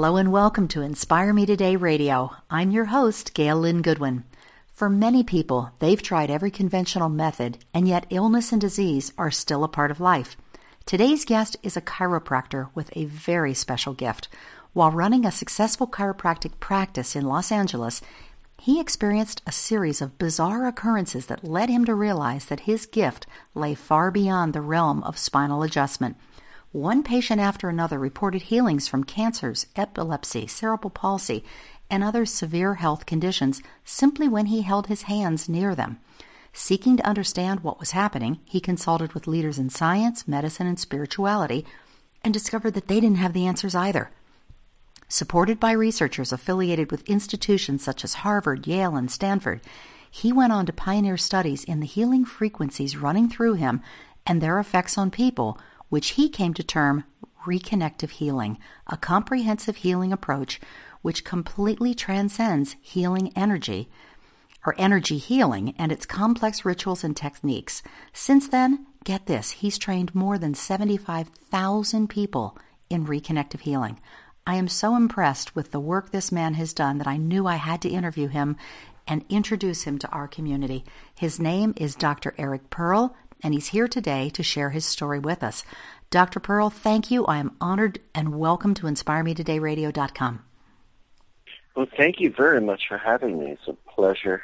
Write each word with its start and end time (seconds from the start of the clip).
Hello 0.00 0.16
and 0.16 0.32
welcome 0.32 0.66
to 0.68 0.80
Inspire 0.80 1.34
Me 1.34 1.44
Today 1.44 1.76
Radio. 1.76 2.34
I'm 2.48 2.70
your 2.70 2.86
host, 2.86 3.34
Gail 3.34 3.58
Lynne 3.58 3.82
Goodwin. 3.82 4.24
For 4.72 4.88
many 4.88 5.22
people, 5.22 5.72
they've 5.78 6.00
tried 6.00 6.30
every 6.30 6.50
conventional 6.50 7.10
method, 7.10 7.58
and 7.74 7.86
yet 7.86 8.06
illness 8.08 8.50
and 8.50 8.58
disease 8.58 9.12
are 9.18 9.30
still 9.30 9.62
a 9.62 9.68
part 9.68 9.90
of 9.90 10.00
life. 10.00 10.38
Today's 10.86 11.26
guest 11.26 11.58
is 11.62 11.76
a 11.76 11.82
chiropractor 11.82 12.70
with 12.74 12.88
a 12.96 13.04
very 13.04 13.52
special 13.52 13.92
gift. 13.92 14.28
While 14.72 14.90
running 14.90 15.26
a 15.26 15.30
successful 15.30 15.86
chiropractic 15.86 16.58
practice 16.60 17.14
in 17.14 17.26
Los 17.26 17.52
Angeles, 17.52 18.00
he 18.58 18.80
experienced 18.80 19.42
a 19.46 19.52
series 19.52 20.00
of 20.00 20.16
bizarre 20.16 20.66
occurrences 20.66 21.26
that 21.26 21.44
led 21.44 21.68
him 21.68 21.84
to 21.84 21.94
realize 21.94 22.46
that 22.46 22.60
his 22.60 22.86
gift 22.86 23.26
lay 23.54 23.74
far 23.74 24.10
beyond 24.10 24.54
the 24.54 24.62
realm 24.62 25.02
of 25.02 25.18
spinal 25.18 25.62
adjustment. 25.62 26.16
One 26.72 27.02
patient 27.02 27.40
after 27.40 27.68
another 27.68 27.98
reported 27.98 28.42
healings 28.42 28.86
from 28.86 29.02
cancers, 29.02 29.66
epilepsy, 29.74 30.46
cerebral 30.46 30.90
palsy, 30.90 31.42
and 31.90 32.04
other 32.04 32.24
severe 32.24 32.76
health 32.76 33.06
conditions 33.06 33.60
simply 33.84 34.28
when 34.28 34.46
he 34.46 34.62
held 34.62 34.86
his 34.86 35.02
hands 35.02 35.48
near 35.48 35.74
them. 35.74 35.98
Seeking 36.52 36.96
to 36.96 37.06
understand 37.06 37.60
what 37.60 37.80
was 37.80 37.90
happening, 37.90 38.38
he 38.44 38.60
consulted 38.60 39.14
with 39.14 39.26
leaders 39.26 39.58
in 39.58 39.68
science, 39.68 40.28
medicine, 40.28 40.68
and 40.68 40.78
spirituality 40.78 41.66
and 42.22 42.32
discovered 42.32 42.74
that 42.74 42.86
they 42.86 43.00
didn't 43.00 43.18
have 43.18 43.32
the 43.32 43.46
answers 43.46 43.74
either. 43.74 44.10
Supported 45.08 45.58
by 45.58 45.72
researchers 45.72 46.32
affiliated 46.32 46.92
with 46.92 47.08
institutions 47.08 47.82
such 47.82 48.04
as 48.04 48.14
Harvard, 48.14 48.68
Yale, 48.68 48.94
and 48.94 49.10
Stanford, 49.10 49.60
he 50.08 50.32
went 50.32 50.52
on 50.52 50.66
to 50.66 50.72
pioneer 50.72 51.16
studies 51.16 51.64
in 51.64 51.80
the 51.80 51.86
healing 51.86 52.24
frequencies 52.24 52.96
running 52.96 53.28
through 53.28 53.54
him 53.54 53.82
and 54.24 54.40
their 54.40 54.60
effects 54.60 54.96
on 54.96 55.10
people 55.10 55.58
which 55.90 56.10
he 56.10 56.28
came 56.28 56.54
to 56.54 56.62
term 56.62 57.04
reconnective 57.46 58.10
healing, 58.10 58.58
a 58.86 58.96
comprehensive 58.96 59.76
healing 59.76 60.12
approach 60.12 60.60
which 61.02 61.24
completely 61.24 61.94
transcends 61.94 62.76
healing 62.80 63.32
energy 63.36 63.90
or 64.64 64.74
energy 64.78 65.18
healing 65.18 65.74
and 65.78 65.90
its 65.90 66.06
complex 66.06 66.64
rituals 66.64 67.02
and 67.02 67.16
techniques. 67.16 67.82
Since 68.12 68.48
then, 68.48 68.86
get 69.04 69.26
this, 69.26 69.52
he's 69.52 69.78
trained 69.78 70.14
more 70.14 70.38
than 70.38 70.54
75,000 70.54 72.08
people 72.08 72.58
in 72.90 73.06
reconnective 73.06 73.60
healing. 73.60 73.98
I 74.46 74.56
am 74.56 74.68
so 74.68 74.96
impressed 74.96 75.54
with 75.54 75.70
the 75.70 75.80
work 75.80 76.10
this 76.10 76.32
man 76.32 76.54
has 76.54 76.74
done 76.74 76.98
that 76.98 77.06
I 77.06 77.16
knew 77.16 77.46
I 77.46 77.56
had 77.56 77.80
to 77.82 77.88
interview 77.88 78.28
him 78.28 78.56
and 79.06 79.24
introduce 79.28 79.84
him 79.84 79.98
to 79.98 80.08
our 80.10 80.28
community. 80.28 80.84
His 81.14 81.40
name 81.40 81.72
is 81.76 81.94
Dr. 81.94 82.34
Eric 82.36 82.68
Pearl, 82.68 83.16
and 83.42 83.54
he's 83.54 83.68
here 83.68 83.88
today 83.88 84.30
to 84.30 84.42
share 84.42 84.70
his 84.70 84.84
story 84.84 85.18
with 85.18 85.42
us. 85.42 85.64
Dr. 86.10 86.40
Pearl, 86.40 86.70
thank 86.70 87.10
you. 87.10 87.24
I 87.26 87.38
am 87.38 87.56
honored 87.60 88.00
and 88.14 88.38
welcome 88.38 88.74
to 88.74 88.86
InspireMeTodayRadio.com. 88.86 90.44
Well, 91.76 91.86
thank 91.96 92.20
you 92.20 92.30
very 92.30 92.60
much 92.60 92.82
for 92.88 92.98
having 92.98 93.38
me. 93.38 93.52
It's 93.52 93.68
a 93.68 93.72
pleasure, 93.90 94.42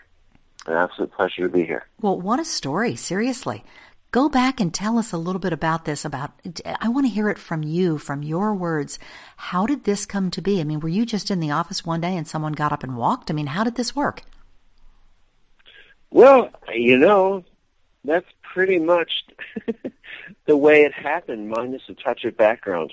an 0.66 0.74
absolute 0.74 1.12
pleasure 1.12 1.42
to 1.42 1.48
be 1.48 1.64
here. 1.64 1.86
Well, 2.00 2.20
what 2.20 2.38
a 2.38 2.44
story, 2.44 2.94
seriously. 2.94 3.64
Go 4.12 4.28
back 4.28 4.60
and 4.60 4.72
tell 4.72 4.96
us 4.96 5.12
a 5.12 5.18
little 5.18 5.40
bit 5.40 5.52
about 5.52 5.84
this. 5.84 6.04
About, 6.04 6.30
I 6.80 6.88
want 6.88 7.06
to 7.06 7.12
hear 7.12 7.28
it 7.28 7.38
from 7.38 7.62
you, 7.62 7.98
from 7.98 8.22
your 8.22 8.54
words. 8.54 8.98
How 9.36 9.66
did 9.66 9.84
this 9.84 10.06
come 10.06 10.30
to 10.30 10.40
be? 10.40 10.60
I 10.60 10.64
mean, 10.64 10.80
were 10.80 10.88
you 10.88 11.04
just 11.04 11.30
in 11.30 11.40
the 11.40 11.50
office 11.50 11.84
one 11.84 12.00
day 12.00 12.16
and 12.16 12.26
someone 12.26 12.52
got 12.52 12.72
up 12.72 12.84
and 12.84 12.96
walked? 12.96 13.30
I 13.30 13.34
mean, 13.34 13.48
how 13.48 13.64
did 13.64 13.74
this 13.74 13.96
work? 13.96 14.22
Well, 16.10 16.50
you 16.72 16.96
know, 16.96 17.44
that's 18.04 18.30
pretty 18.56 18.78
much 18.78 19.26
the 20.46 20.56
way 20.56 20.84
it 20.84 20.92
happened, 20.94 21.50
minus 21.50 21.82
a 21.90 21.94
touch 21.94 22.24
of 22.24 22.34
background. 22.38 22.90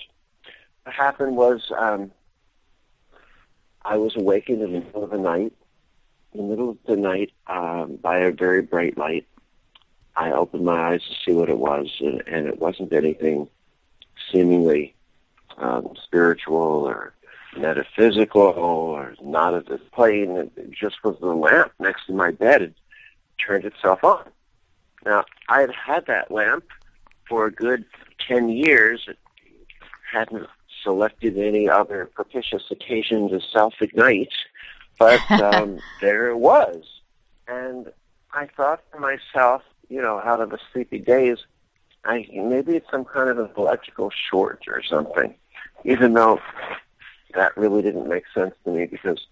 What 0.82 0.94
happened 0.94 1.36
was 1.36 1.72
um, 1.74 2.12
I 3.82 3.96
was 3.96 4.14
awakened 4.14 4.60
in 4.60 4.74
the 4.74 4.80
middle 4.80 5.04
of 5.04 5.10
the 5.10 5.16
night, 5.16 5.54
in 6.34 6.40
the 6.40 6.42
middle 6.42 6.68
of 6.68 6.78
the 6.86 6.98
night 6.98 7.32
um, 7.46 7.96
by 7.96 8.18
a 8.18 8.30
very 8.30 8.60
bright 8.60 8.98
light. 8.98 9.26
I 10.14 10.32
opened 10.32 10.66
my 10.66 10.90
eyes 10.90 11.00
to 11.00 11.14
see 11.24 11.34
what 11.34 11.48
it 11.48 11.58
was, 11.58 11.90
and, 11.98 12.22
and 12.26 12.46
it 12.46 12.58
wasn't 12.58 12.92
anything 12.92 13.48
seemingly 14.30 14.94
um, 15.56 15.94
spiritual 16.04 16.84
or 16.84 17.14
metaphysical 17.56 18.42
or 18.42 19.14
not 19.22 19.54
at 19.54 19.66
this 19.66 19.80
plane. 19.92 20.36
It 20.36 20.72
just 20.72 21.02
was 21.02 21.16
the 21.22 21.28
lamp 21.28 21.72
next 21.78 22.04
to 22.08 22.12
my 22.12 22.32
bed. 22.32 22.60
It 22.60 22.74
turned 23.38 23.64
itself 23.64 24.04
on. 24.04 24.28
Now, 25.04 25.24
I 25.48 25.60
had 25.60 25.72
had 25.72 26.06
that 26.06 26.30
lamp 26.30 26.64
for 27.28 27.46
a 27.46 27.52
good 27.52 27.84
10 28.26 28.48
years. 28.48 29.04
It 29.08 29.18
hadn't 30.10 30.46
selected 30.82 31.38
any 31.38 31.68
other 31.68 32.10
propitious 32.14 32.62
occasion 32.70 33.28
to 33.30 33.40
self-ignite, 33.40 34.32
but 34.98 35.20
um, 35.30 35.78
there 36.00 36.28
it 36.28 36.38
was. 36.38 36.84
And 37.48 37.92
I 38.32 38.46
thought 38.46 38.82
to 38.92 38.98
myself, 38.98 39.62
you 39.88 40.00
know, 40.00 40.20
out 40.20 40.40
of 40.40 40.50
the 40.50 40.58
sleepy 40.72 40.98
days, 40.98 41.38
I 42.04 42.26
maybe 42.32 42.76
it's 42.76 42.90
some 42.90 43.04
kind 43.04 43.30
of 43.30 43.38
an 43.38 43.50
electrical 43.56 44.10
short 44.10 44.64
or 44.68 44.82
something, 44.82 45.34
even 45.84 46.12
though 46.12 46.40
that 47.34 47.56
really 47.56 47.82
didn't 47.82 48.08
make 48.08 48.24
sense 48.34 48.54
to 48.64 48.70
me 48.70 48.86
because 48.86 49.26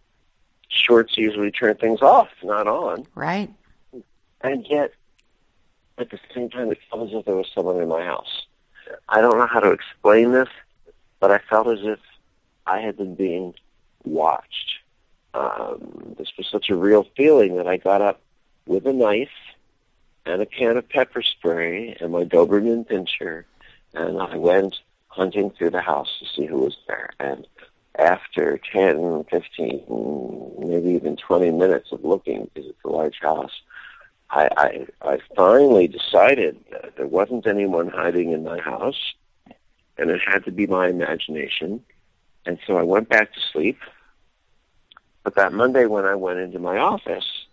shorts 0.69 1.17
usually 1.17 1.51
turn 1.51 1.77
things 1.77 2.01
off, 2.01 2.29
not 2.43 2.67
on. 2.67 3.07
Right. 3.15 3.51
And 4.41 4.67
yet 4.69 4.93
at 5.99 6.11
the 6.11 6.19
same 6.35 6.51
time, 6.51 6.71
it 6.71 6.79
felt 6.91 7.09
as 7.09 7.15
if 7.15 7.25
there 7.25 7.37
was 7.37 7.51
someone 7.55 7.81
in 7.81 7.89
my 7.89 8.05
house. 8.05 8.47
I 9.09 9.21
don't 9.21 9.39
know 9.39 9.47
how 9.47 9.61
to 9.61 9.71
explain 9.71 10.33
this, 10.33 10.49
but 11.21 11.31
I 11.31 11.39
felt 11.39 11.69
as 11.69 11.81
if 11.83 11.99
I 12.67 12.81
had 12.81 12.97
been 12.97 13.15
being 13.15 13.55
watched. 14.05 14.79
Um, 15.35 16.15
this 16.19 16.33
was 16.37 16.47
such 16.51 16.69
a 16.71 16.77
real 16.77 17.07
feeling 17.17 17.57
that 17.57 17.67
I 17.67 17.77
got 17.77 18.03
up 18.03 18.21
with 18.67 18.87
a 18.87 18.93
knife 18.93 19.29
and 20.27 20.43
a 20.43 20.47
can 20.47 20.77
of 20.77 20.89
pepper 20.89 21.23
spray 21.23 21.97
and 22.01 22.13
my 22.13 22.25
Doberman 22.25 22.87
pinscher, 22.87 23.45
and 23.95 24.21
I 24.21 24.37
went 24.37 24.81
hunting 25.09 25.51
through 25.51 25.71
the 25.71 25.81
house 25.81 26.09
to 26.21 26.27
see 26.27 26.47
who 26.47 26.59
was 26.59 26.77
there. 26.87 27.11
And 27.19 27.47
after 27.99 28.59
10, 28.73 29.25
15, 29.31 30.57
maybe 30.59 30.91
even 30.91 31.17
20 31.17 31.51
minutes 31.51 31.93
of 31.93 32.05
looking, 32.05 32.49
because 32.53 32.71
it's 32.71 32.85
a 32.85 32.89
large 32.89 33.19
house, 33.21 33.53
I, 34.33 34.49
I, 34.57 34.87
I 35.13 35.19
finally 35.37 35.87
decided 35.89 36.57
that 36.71 36.97
there 36.97 37.07
wasn't 37.07 37.47
anyone 37.47 37.89
hiding 37.89 38.33
in 38.33 38.43
my 38.43 38.59
house, 38.59 39.13
and 39.99 40.11
it 40.11 40.21
had 40.27 40.45
to 40.47 40.51
be 40.51 40.67
my 40.67 40.89
imagination. 40.89 41.85
And 42.47 42.59
so 42.67 42.77
I 42.79 42.83
went 42.83 43.11
back 43.11 43.35
to 43.35 43.41
sleep. 43.53 43.79
But 45.23 45.35
that 45.37 45.53
Monday 45.53 45.85
when 45.85 46.07
I 46.07 46.15
went 46.15 46.41
into 46.41 46.59
my 46.59 46.79
office, 46.79 47.47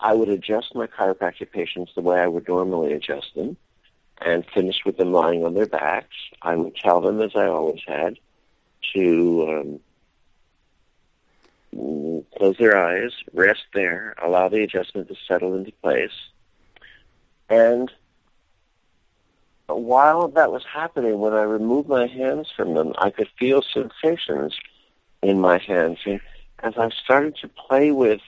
I 0.00 0.12
would 0.12 0.28
adjust 0.28 0.74
my 0.74 0.88
chiropractic 0.88 1.52
patients 1.52 1.92
the 1.94 2.02
way 2.02 2.20
I 2.20 2.26
would 2.26 2.48
normally 2.48 2.92
adjust 2.92 3.34
them 3.36 3.56
and 4.20 4.44
finish 4.52 4.84
with 4.84 4.96
them 4.96 5.12
lying 5.12 5.44
on 5.44 5.54
their 5.54 5.66
backs. 5.66 6.16
I 6.42 6.56
would 6.56 6.74
tell 6.74 7.00
them, 7.00 7.20
as 7.22 7.36
I 7.36 7.46
always 7.46 7.80
had, 7.86 8.18
to 8.94 9.46
um, 9.48 9.80
close 11.72 12.56
their 12.58 12.76
eyes, 12.76 13.12
rest 13.32 13.62
there, 13.74 14.14
allow 14.22 14.48
the 14.48 14.62
adjustment 14.62 15.08
to 15.08 15.14
settle 15.26 15.54
into 15.54 15.72
place. 15.82 16.10
And 17.48 17.90
while 19.66 20.28
that 20.28 20.52
was 20.52 20.64
happening, 20.64 21.18
when 21.18 21.32
I 21.32 21.42
removed 21.42 21.88
my 21.88 22.06
hands 22.06 22.48
from 22.54 22.74
them, 22.74 22.92
I 22.98 23.10
could 23.10 23.28
feel 23.38 23.62
sensations 23.62 24.54
in 25.22 25.40
my 25.40 25.58
hands. 25.58 25.98
And 26.04 26.20
as 26.60 26.74
I 26.76 26.90
started 27.04 27.36
to 27.42 27.48
play 27.48 27.90
with 27.90 28.20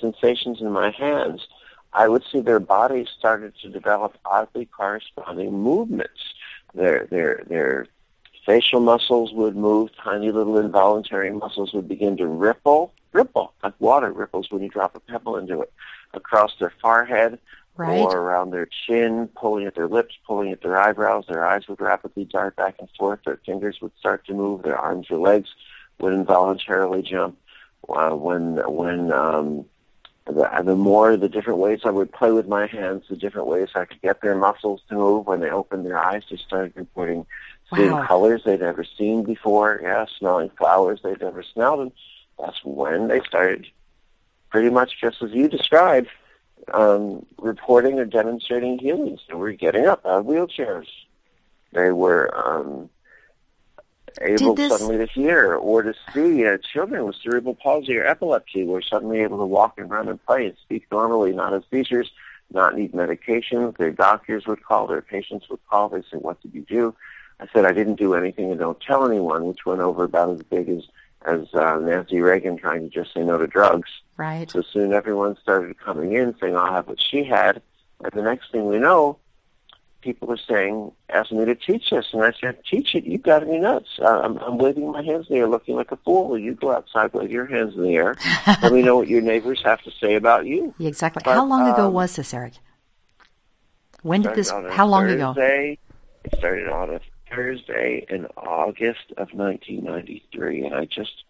sensations 0.00 0.60
in 0.60 0.70
my 0.70 0.90
hands, 0.90 1.46
I 1.92 2.08
would 2.08 2.24
see 2.30 2.40
their 2.40 2.60
bodies 2.60 3.08
started 3.16 3.54
to 3.62 3.68
develop 3.68 4.18
oddly 4.24 4.66
corresponding 4.66 5.52
movements. 5.52 6.34
Their 6.74 7.06
their 7.08 7.44
their 7.46 7.86
facial 8.44 8.80
muscles 8.80 9.32
would 9.32 9.56
move, 9.56 9.90
tiny 10.02 10.30
little 10.30 10.58
involuntary 10.58 11.30
muscles 11.30 11.72
would 11.72 11.88
begin 11.88 12.16
to 12.18 12.26
ripple, 12.26 12.92
ripple, 13.12 13.54
like 13.62 13.74
water 13.78 14.12
ripples 14.12 14.50
when 14.50 14.62
you 14.62 14.68
drop 14.68 14.94
a 14.94 15.00
pebble 15.00 15.36
into 15.36 15.60
it, 15.60 15.72
across 16.12 16.52
their 16.58 16.72
forehead 16.80 17.38
right. 17.76 18.00
or 18.00 18.18
around 18.18 18.50
their 18.50 18.68
chin, 18.86 19.28
pulling 19.34 19.66
at 19.66 19.74
their 19.74 19.88
lips, 19.88 20.14
pulling 20.26 20.52
at 20.52 20.62
their 20.62 20.76
eyebrows. 20.76 21.24
Their 21.28 21.46
eyes 21.46 21.66
would 21.68 21.80
rapidly 21.80 22.24
dart 22.24 22.56
back 22.56 22.76
and 22.78 22.88
forth. 22.98 23.20
Their 23.24 23.40
fingers 23.44 23.78
would 23.80 23.92
start 23.98 24.26
to 24.26 24.34
move. 24.34 24.62
Their 24.62 24.78
arms 24.78 25.10
or 25.10 25.18
legs 25.18 25.50
would 25.98 26.12
involuntarily 26.12 27.02
jump. 27.02 27.38
Uh, 27.88 28.10
when 28.10 28.56
when 28.66 29.12
um, 29.12 29.66
the, 30.26 30.48
the 30.64 30.74
more 30.74 31.16
the 31.16 31.28
different 31.28 31.58
ways 31.58 31.80
I 31.84 31.90
would 31.90 32.12
play 32.12 32.32
with 32.32 32.48
my 32.48 32.66
hands, 32.66 33.04
the 33.10 33.16
different 33.16 33.46
ways 33.46 33.68
I 33.74 33.84
could 33.84 34.00
get 34.00 34.22
their 34.22 34.34
muscles 34.34 34.80
to 34.88 34.94
move. 34.94 35.26
When 35.26 35.40
they 35.40 35.50
opened 35.50 35.84
their 35.84 35.98
eyes, 35.98 36.22
they 36.30 36.38
started 36.38 36.72
reporting 36.76 37.26
seeing 37.76 38.06
colors 38.06 38.42
they'd 38.44 38.60
never 38.60 38.84
seen 38.98 39.24
before. 39.24 39.80
Yeah, 39.82 40.06
smelling 40.18 40.50
flowers 40.50 41.00
they'd 41.02 41.20
never 41.20 41.42
smelled, 41.42 41.80
and 41.80 41.92
that's 42.38 42.64
when 42.64 43.08
they 43.08 43.20
started, 43.20 43.66
pretty 44.50 44.70
much 44.70 45.00
just 45.00 45.22
as 45.22 45.30
you 45.32 45.48
described, 45.48 46.08
um, 46.72 47.24
reporting 47.38 47.98
or 47.98 48.04
demonstrating 48.04 48.78
healings. 48.78 49.20
They 49.28 49.34
were 49.34 49.52
getting 49.52 49.86
up 49.86 50.04
out 50.04 50.20
of 50.20 50.26
wheelchairs. 50.26 50.88
They 51.72 51.90
were 51.90 52.30
um, 52.36 52.88
able 54.20 54.54
this... 54.54 54.70
suddenly 54.70 54.98
to 54.98 55.06
hear 55.06 55.54
or 55.54 55.82
to 55.82 55.94
see 56.12 56.46
uh, 56.46 56.58
children 56.72 57.04
with 57.04 57.16
cerebral 57.16 57.54
palsy 57.54 57.96
or 57.96 58.06
epilepsy 58.06 58.64
were 58.64 58.82
suddenly 58.82 59.20
able 59.20 59.38
to 59.38 59.46
walk 59.46 59.78
and 59.78 59.90
run 59.90 60.08
and 60.08 60.24
play 60.24 60.46
and 60.46 60.56
speak 60.62 60.86
normally, 60.90 61.32
not 61.32 61.52
have 61.52 61.64
seizures, 61.70 62.10
not 62.52 62.76
need 62.76 62.92
medications. 62.92 63.76
Their 63.76 63.90
doctors 63.90 64.46
would 64.46 64.62
call, 64.62 64.86
their 64.86 65.02
patients 65.02 65.48
would 65.50 65.64
call. 65.68 65.88
They 65.88 66.02
said, 66.10 66.20
what 66.22 66.40
did 66.42 66.54
you 66.54 66.62
do? 66.62 66.94
I 67.44 67.52
said, 67.52 67.66
I 67.66 67.72
didn't 67.72 67.96
do 67.96 68.14
anything 68.14 68.50
and 68.50 68.58
don't 68.58 68.80
tell 68.80 69.06
anyone, 69.06 69.44
which 69.44 69.66
went 69.66 69.80
over 69.80 70.04
about 70.04 70.30
as 70.30 70.42
big 70.44 70.68
as, 70.70 70.84
as 71.26 71.52
uh, 71.52 71.78
Nancy 71.78 72.20
Reagan 72.20 72.56
trying 72.56 72.82
to 72.82 72.88
just 72.88 73.12
say 73.12 73.22
no 73.22 73.36
to 73.36 73.46
drugs. 73.46 73.90
Right. 74.16 74.50
So 74.50 74.62
soon 74.62 74.94
everyone 74.94 75.36
started 75.42 75.78
coming 75.78 76.14
in 76.14 76.34
saying, 76.40 76.56
I'll 76.56 76.72
have 76.72 76.88
what 76.88 77.02
she 77.02 77.22
had. 77.24 77.60
And 78.02 78.12
the 78.12 78.22
next 78.22 78.50
thing 78.50 78.66
we 78.66 78.78
know, 78.78 79.18
people 80.00 80.32
are 80.32 80.38
saying, 80.38 80.92
asking 81.10 81.38
me 81.38 81.44
to 81.44 81.54
teach 81.54 81.90
this. 81.90 82.06
And 82.14 82.22
I 82.22 82.32
said, 82.40 82.58
teach 82.64 82.94
it. 82.94 83.04
You've 83.04 83.22
got 83.22 83.40
to 83.40 83.46
be 83.46 83.58
nuts. 83.58 83.88
Uh, 84.00 84.20
I'm, 84.20 84.38
I'm 84.38 84.56
waving 84.56 84.90
my 84.90 85.02
hands 85.02 85.26
in 85.28 85.34
the 85.34 85.40
air 85.40 85.48
looking 85.48 85.76
like 85.76 85.92
a 85.92 85.96
fool. 85.96 86.38
You 86.38 86.54
go 86.54 86.72
outside, 86.72 87.12
wave 87.12 87.30
your 87.30 87.46
hands 87.46 87.74
in 87.74 87.82
the 87.82 87.94
air. 87.94 88.16
Let 88.62 88.72
me 88.72 88.80
know 88.80 88.96
what 88.96 89.08
your 89.08 89.20
neighbors 89.20 89.60
have 89.64 89.82
to 89.82 89.90
say 90.00 90.14
about 90.14 90.46
you. 90.46 90.74
Exactly. 90.80 91.22
But, 91.24 91.34
how 91.34 91.44
long 91.44 91.68
ago 91.68 91.88
um, 91.88 91.92
was 91.92 92.16
this, 92.16 92.32
Eric? 92.32 92.54
When 94.02 94.22
did 94.22 94.34
this, 94.34 94.50
how 94.50 94.86
long 94.86 95.06
Thursday, 95.06 95.72
ago? 95.72 95.80
It 96.24 96.38
started 96.38 96.68
on 96.68 96.94
a 96.94 97.00
Thursday 97.30 98.06
in 98.08 98.26
August 98.36 99.12
of 99.16 99.32
1993. 99.32 100.64
And 100.64 100.74
I 100.74 100.84
just 100.84 101.24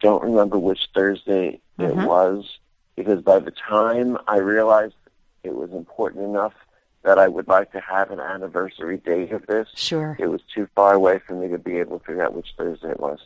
don't 0.00 0.22
remember 0.22 0.58
which 0.58 0.88
Thursday 0.94 1.60
mm-hmm. 1.78 2.00
it 2.00 2.06
was 2.06 2.58
because 2.96 3.22
by 3.22 3.38
the 3.38 3.50
time 3.50 4.18
I 4.28 4.38
realized 4.38 4.94
it 5.42 5.54
was 5.54 5.70
important 5.72 6.24
enough 6.24 6.54
that 7.02 7.18
I 7.18 7.28
would 7.28 7.48
like 7.48 7.72
to 7.72 7.80
have 7.80 8.10
an 8.10 8.20
anniversary 8.20 8.98
date 8.98 9.32
of 9.32 9.46
this. 9.46 9.68
Sure. 9.74 10.16
It 10.18 10.26
was 10.26 10.42
too 10.54 10.68
far 10.74 10.92
away 10.94 11.18
for 11.18 11.34
me 11.34 11.48
to 11.48 11.58
be 11.58 11.78
able 11.78 11.98
to 11.98 12.04
figure 12.04 12.22
out 12.22 12.34
which 12.34 12.54
Thursday 12.58 12.90
it 12.90 13.00
was. 13.00 13.20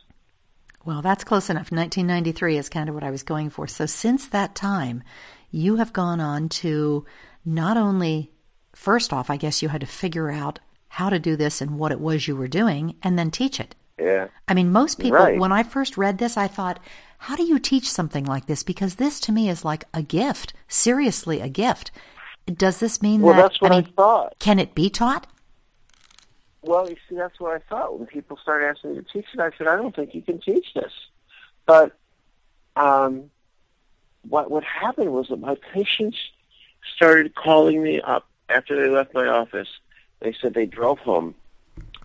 Well, 0.85 1.01
that's 1.01 1.23
close 1.23 1.49
enough. 1.49 1.71
1993 1.71 2.57
is 2.57 2.69
kind 2.69 2.87
of 2.87 2.95
what 2.95 3.03
I 3.03 3.11
was 3.11 3.23
going 3.23 3.49
for. 3.49 3.67
So 3.67 3.85
since 3.85 4.27
that 4.27 4.55
time, 4.55 5.03
you 5.51 5.77
have 5.77 5.91
gone 5.93 6.21
on 6.21 6.47
to 6.49 7.05
not 7.43 7.75
only, 7.75 8.31
first 8.73 9.11
off, 9.11 9.29
I 9.29 9.37
guess 9.37 9.61
you 9.61 9.69
had 9.69 9.81
to 9.81 9.87
figure 9.87 10.29
out 10.31 10.59
how 10.95 11.09
to 11.09 11.19
do 11.19 11.35
this 11.35 11.59
and 11.59 11.77
what 11.77 11.91
it 11.91 11.99
was 11.99 12.25
you 12.25 12.37
were 12.37 12.47
doing 12.47 12.95
and 13.03 13.19
then 13.19 13.29
teach 13.29 13.59
it. 13.59 13.75
Yeah. 13.99 14.27
I 14.47 14.53
mean, 14.53 14.71
most 14.71 14.97
people, 14.97 15.19
right. 15.19 15.37
when 15.37 15.51
I 15.51 15.61
first 15.61 15.97
read 15.97 16.19
this, 16.19 16.37
I 16.37 16.47
thought, 16.47 16.79
how 17.17 17.35
do 17.35 17.43
you 17.43 17.59
teach 17.59 17.91
something 17.91 18.23
like 18.23 18.45
this? 18.45 18.63
Because 18.63 18.95
this 18.95 19.19
to 19.21 19.33
me 19.33 19.49
is 19.49 19.65
like 19.65 19.83
a 19.93 20.01
gift, 20.01 20.53
seriously, 20.69 21.41
a 21.41 21.49
gift. 21.49 21.91
Does 22.45 22.79
this 22.79 23.01
mean 23.01 23.19
well, 23.19 23.35
that? 23.35 23.41
that's 23.41 23.61
what 23.61 23.73
I, 23.73 23.81
mean, 23.81 23.89
I 23.89 23.91
thought. 23.91 24.39
Can 24.39 24.57
it 24.57 24.73
be 24.73 24.89
taught? 24.89 25.27
Well, 26.61 26.89
you 26.89 26.95
see, 27.09 27.15
that's 27.15 27.41
what 27.41 27.53
I 27.53 27.59
thought 27.69 27.99
when 27.99 28.07
people 28.07 28.37
started 28.41 28.67
asking 28.67 28.95
me 28.95 29.01
to 29.01 29.03
teach 29.03 29.25
it. 29.33 29.39
I 29.41 29.51
said, 29.57 29.67
I 29.67 29.75
don't 29.75 29.93
think 29.93 30.15
you 30.15 30.21
can 30.21 30.39
teach 30.39 30.67
this. 30.73 30.93
But 31.65 31.91
um, 32.77 33.31
what 34.29 34.49
what 34.49 34.63
happened 34.63 35.11
was 35.11 35.27
that 35.27 35.41
my 35.41 35.57
patients 35.73 36.17
started 36.95 37.35
calling 37.35 37.83
me 37.83 37.99
up 37.99 38.29
after 38.47 38.81
they 38.81 38.89
left 38.89 39.13
my 39.13 39.27
office. 39.27 39.67
They 40.25 40.33
said 40.41 40.55
they 40.55 40.65
drove 40.65 40.97
home. 40.97 41.35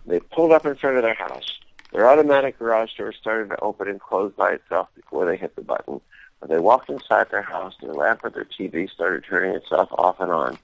They 0.05 0.19
pulled 0.19 0.51
up 0.51 0.63
in 0.67 0.75
front 0.75 0.95
of 0.95 1.01
their 1.01 1.15
house. 1.15 1.59
Their 1.91 2.07
automatic 2.07 2.59
garage 2.59 2.95
door 2.95 3.13
started 3.13 3.49
to 3.49 3.59
open 3.61 3.87
and 3.87 3.99
close 3.99 4.31
by 4.37 4.51
itself 4.51 4.89
before 4.95 5.25
they 5.25 5.35
hit 5.35 5.55
the 5.55 5.63
button. 5.63 5.99
When 6.37 6.51
they 6.51 6.59
walked 6.59 6.91
inside 6.91 7.31
their 7.31 7.41
house, 7.41 7.73
their 7.81 7.95
lamp 7.95 8.23
or 8.23 8.29
their 8.29 8.45
TV 8.45 8.87
started 8.91 9.23
turning 9.27 9.55
itself 9.55 9.89
off 9.93 10.19
and 10.19 10.31
on. 10.31 10.59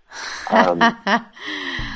Um, 0.52 1.26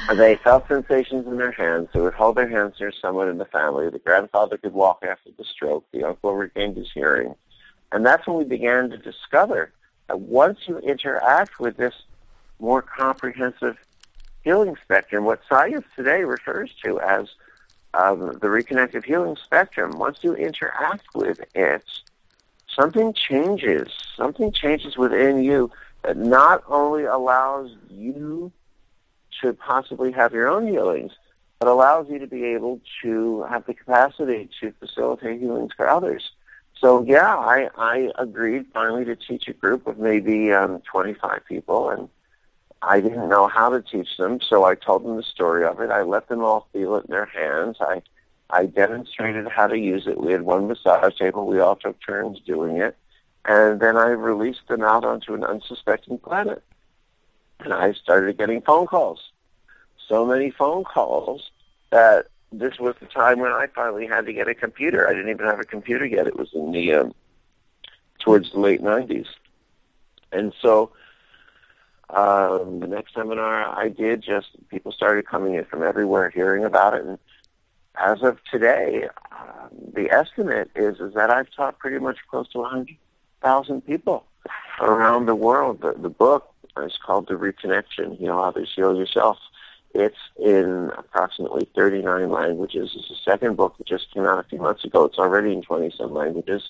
they 0.17 0.35
felt 0.37 0.67
sensations 0.67 1.27
in 1.27 1.37
their 1.37 1.51
hands. 1.51 1.89
They 1.93 2.01
would 2.01 2.15
hold 2.15 2.37
their 2.37 2.49
hands 2.49 2.77
near 2.79 2.91
someone 2.91 3.29
in 3.29 3.37
the 3.37 3.45
family. 3.45 3.87
The 3.91 3.99
grandfather 3.99 4.57
could 4.57 4.73
walk 4.73 5.03
after 5.07 5.29
the 5.37 5.43
stroke. 5.43 5.85
The 5.91 6.05
uncle 6.05 6.33
regained 6.33 6.77
his 6.77 6.91
hearing. 6.91 7.35
And 7.91 8.03
that's 8.03 8.25
when 8.25 8.37
we 8.37 8.45
began 8.45 8.89
to 8.89 8.97
discover 8.97 9.71
that 10.07 10.21
once 10.21 10.57
you 10.65 10.79
interact 10.79 11.59
with 11.59 11.77
this 11.77 11.93
more 12.59 12.81
comprehensive 12.81 13.77
healing 14.43 14.75
spectrum, 14.83 15.25
what 15.25 15.41
science 15.47 15.85
today 15.95 16.23
refers 16.23 16.71
to 16.83 16.99
as 16.99 17.27
um, 17.93 18.27
the 18.41 18.47
reconnective 18.47 19.03
healing 19.03 19.37
spectrum, 19.43 19.97
once 19.97 20.19
you 20.21 20.33
interact 20.33 21.05
with 21.13 21.39
it, 21.53 21.83
something 22.73 23.13
changes. 23.13 23.89
Something 24.15 24.51
changes 24.51 24.97
within 24.97 25.43
you 25.43 25.71
that 26.03 26.17
not 26.17 26.63
only 26.67 27.03
allows 27.03 27.71
you 27.89 28.51
to 29.41 29.53
possibly 29.53 30.11
have 30.11 30.33
your 30.33 30.47
own 30.47 30.67
healings, 30.67 31.11
but 31.59 31.67
allows 31.67 32.09
you 32.09 32.19
to 32.19 32.27
be 32.27 32.43
able 32.45 32.79
to 33.03 33.43
have 33.43 33.65
the 33.65 33.73
capacity 33.73 34.49
to 34.59 34.73
facilitate 34.79 35.39
healings 35.39 35.71
for 35.75 35.87
others. 35.87 36.31
So 36.79 37.03
yeah, 37.03 37.35
I, 37.35 37.69
I 37.77 38.11
agreed 38.17 38.65
finally 38.73 39.05
to 39.05 39.15
teach 39.15 39.47
a 39.47 39.53
group 39.53 39.85
of 39.85 39.99
maybe 39.99 40.51
um, 40.51 40.81
25 40.91 41.45
people, 41.47 41.89
and 41.91 42.09
I 42.83 42.99
didn't 42.99 43.29
know 43.29 43.47
how 43.47 43.69
to 43.69 43.81
teach 43.81 44.17
them, 44.17 44.39
so 44.41 44.63
I 44.63 44.75
told 44.75 45.03
them 45.03 45.15
the 45.15 45.23
story 45.23 45.65
of 45.65 45.79
it. 45.79 45.91
I 45.91 46.01
let 46.01 46.27
them 46.27 46.43
all 46.43 46.67
feel 46.73 46.95
it 46.95 47.05
in 47.05 47.11
their 47.11 47.25
hands. 47.25 47.77
I 47.79 48.01
I 48.51 48.65
demonstrated 48.65 49.47
how 49.47 49.67
to 49.67 49.77
use 49.77 50.07
it. 50.07 50.19
We 50.19 50.33
had 50.33 50.41
one 50.41 50.67
massage 50.67 51.17
table. 51.17 51.47
We 51.47 51.59
all 51.59 51.75
took 51.75 51.97
turns 52.05 52.39
doing 52.41 52.77
it. 52.77 52.97
And 53.45 53.79
then 53.79 53.97
I 53.97 54.07
released 54.09 54.67
them 54.67 54.83
out 54.83 55.05
onto 55.05 55.33
an 55.33 55.43
unsuspecting 55.43 56.17
planet. 56.17 56.63
And 57.61 57.73
I 57.73 57.93
started 57.93 58.37
getting 58.37 58.61
phone 58.61 58.87
calls. 58.87 59.31
So 60.07 60.25
many 60.25 60.51
phone 60.51 60.83
calls 60.83 61.49
that 61.91 62.27
this 62.51 62.77
was 62.77 62.95
the 62.99 63.05
time 63.05 63.39
when 63.39 63.51
I 63.51 63.67
finally 63.73 64.05
had 64.05 64.25
to 64.25 64.33
get 64.33 64.49
a 64.49 64.53
computer. 64.53 65.07
I 65.07 65.13
didn't 65.13 65.29
even 65.29 65.45
have 65.45 65.59
a 65.59 65.65
computer 65.65 66.05
yet. 66.05 66.27
It 66.27 66.37
was 66.37 66.49
in 66.53 66.71
the 66.73 66.93
um, 66.93 67.13
towards 68.19 68.51
the 68.51 68.59
late 68.59 68.81
90s. 68.81 69.27
And 70.33 70.53
so 70.61 70.91
um, 72.15 72.79
the 72.79 72.87
next 72.87 73.13
seminar 73.13 73.65
I 73.65 73.89
did, 73.89 74.21
just 74.21 74.47
people 74.69 74.91
started 74.91 75.27
coming 75.27 75.55
in 75.55 75.65
from 75.65 75.83
everywhere, 75.83 76.29
hearing 76.29 76.63
about 76.65 76.93
it, 76.93 77.05
and 77.05 77.17
as 77.95 78.21
of 78.23 78.37
today, 78.49 79.07
um, 79.31 79.69
the 79.93 80.09
estimate 80.11 80.71
is 80.75 80.99
is 80.99 81.13
that 81.13 81.29
I've 81.29 81.51
taught 81.51 81.79
pretty 81.79 81.99
much 81.99 82.17
close 82.29 82.49
to 82.49 82.59
100,000 82.59 83.81
people 83.81 84.25
around 84.79 85.25
the 85.25 85.35
world. 85.35 85.81
The, 85.81 85.93
the 85.93 86.09
book 86.09 86.53
is 86.77 86.97
called 87.05 87.27
The 87.27 87.35
Reconnection, 87.35 88.19
you 88.19 88.27
know, 88.27 88.41
how 88.41 88.51
to 88.51 88.65
heal 88.65 88.95
yourself. 88.95 89.37
It's 89.93 90.17
in 90.37 90.89
approximately 90.97 91.67
39 91.75 92.29
languages. 92.29 92.91
It's 92.95 93.09
the 93.09 93.15
second 93.29 93.57
book 93.57 93.77
that 93.77 93.87
just 93.87 94.13
came 94.13 94.25
out 94.25 94.39
a 94.39 94.47
few 94.47 94.59
months 94.59 94.85
ago. 94.85 95.03
It's 95.03 95.19
already 95.19 95.51
in 95.51 95.61
20-some 95.63 96.13
languages. 96.13 96.69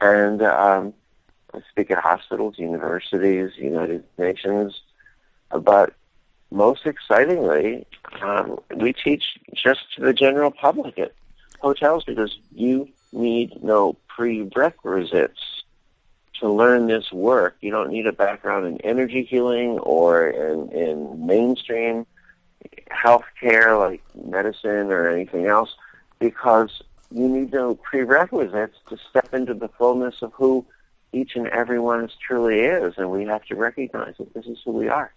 And 0.00 0.42
um, 0.42 0.94
I 1.54 1.60
speak 1.70 1.90
at 1.90 1.98
hospitals, 1.98 2.58
universities, 2.58 3.52
United 3.56 4.04
Nations. 4.18 4.80
But 5.50 5.94
most 6.50 6.86
excitingly, 6.86 7.86
um, 8.20 8.58
we 8.74 8.92
teach 8.92 9.38
just 9.54 9.80
to 9.96 10.02
the 10.02 10.12
general 10.12 10.50
public 10.50 10.98
at 10.98 11.12
hotels 11.60 12.04
because 12.04 12.36
you 12.54 12.88
need 13.12 13.62
no 13.62 13.96
prerequisites 14.08 15.62
to 16.40 16.48
learn 16.48 16.86
this 16.86 17.10
work. 17.12 17.56
You 17.60 17.70
don't 17.70 17.90
need 17.90 18.06
a 18.06 18.12
background 18.12 18.66
in 18.66 18.80
energy 18.82 19.24
healing 19.24 19.78
or 19.80 20.28
in, 20.28 20.70
in 20.70 21.26
mainstream 21.26 22.06
healthcare 22.90 23.78
like 23.78 24.02
medicine 24.14 24.90
or 24.90 25.08
anything 25.08 25.46
else 25.46 25.74
because 26.18 26.82
you 27.10 27.28
need 27.28 27.52
no 27.52 27.74
prerequisites 27.74 28.76
to 28.88 28.98
step 29.10 29.32
into 29.32 29.54
the 29.54 29.68
fullness 29.68 30.16
of 30.22 30.32
who 30.34 30.66
each 31.12 31.32
and 31.36 31.46
every 31.48 31.78
one 31.78 32.08
truly 32.26 32.60
is, 32.60 32.94
and 32.96 33.10
we 33.10 33.24
have 33.24 33.44
to 33.46 33.54
recognize 33.54 34.14
that 34.18 34.32
this 34.34 34.46
is 34.46 34.58
who 34.64 34.72
we 34.72 34.88
are. 34.88 35.12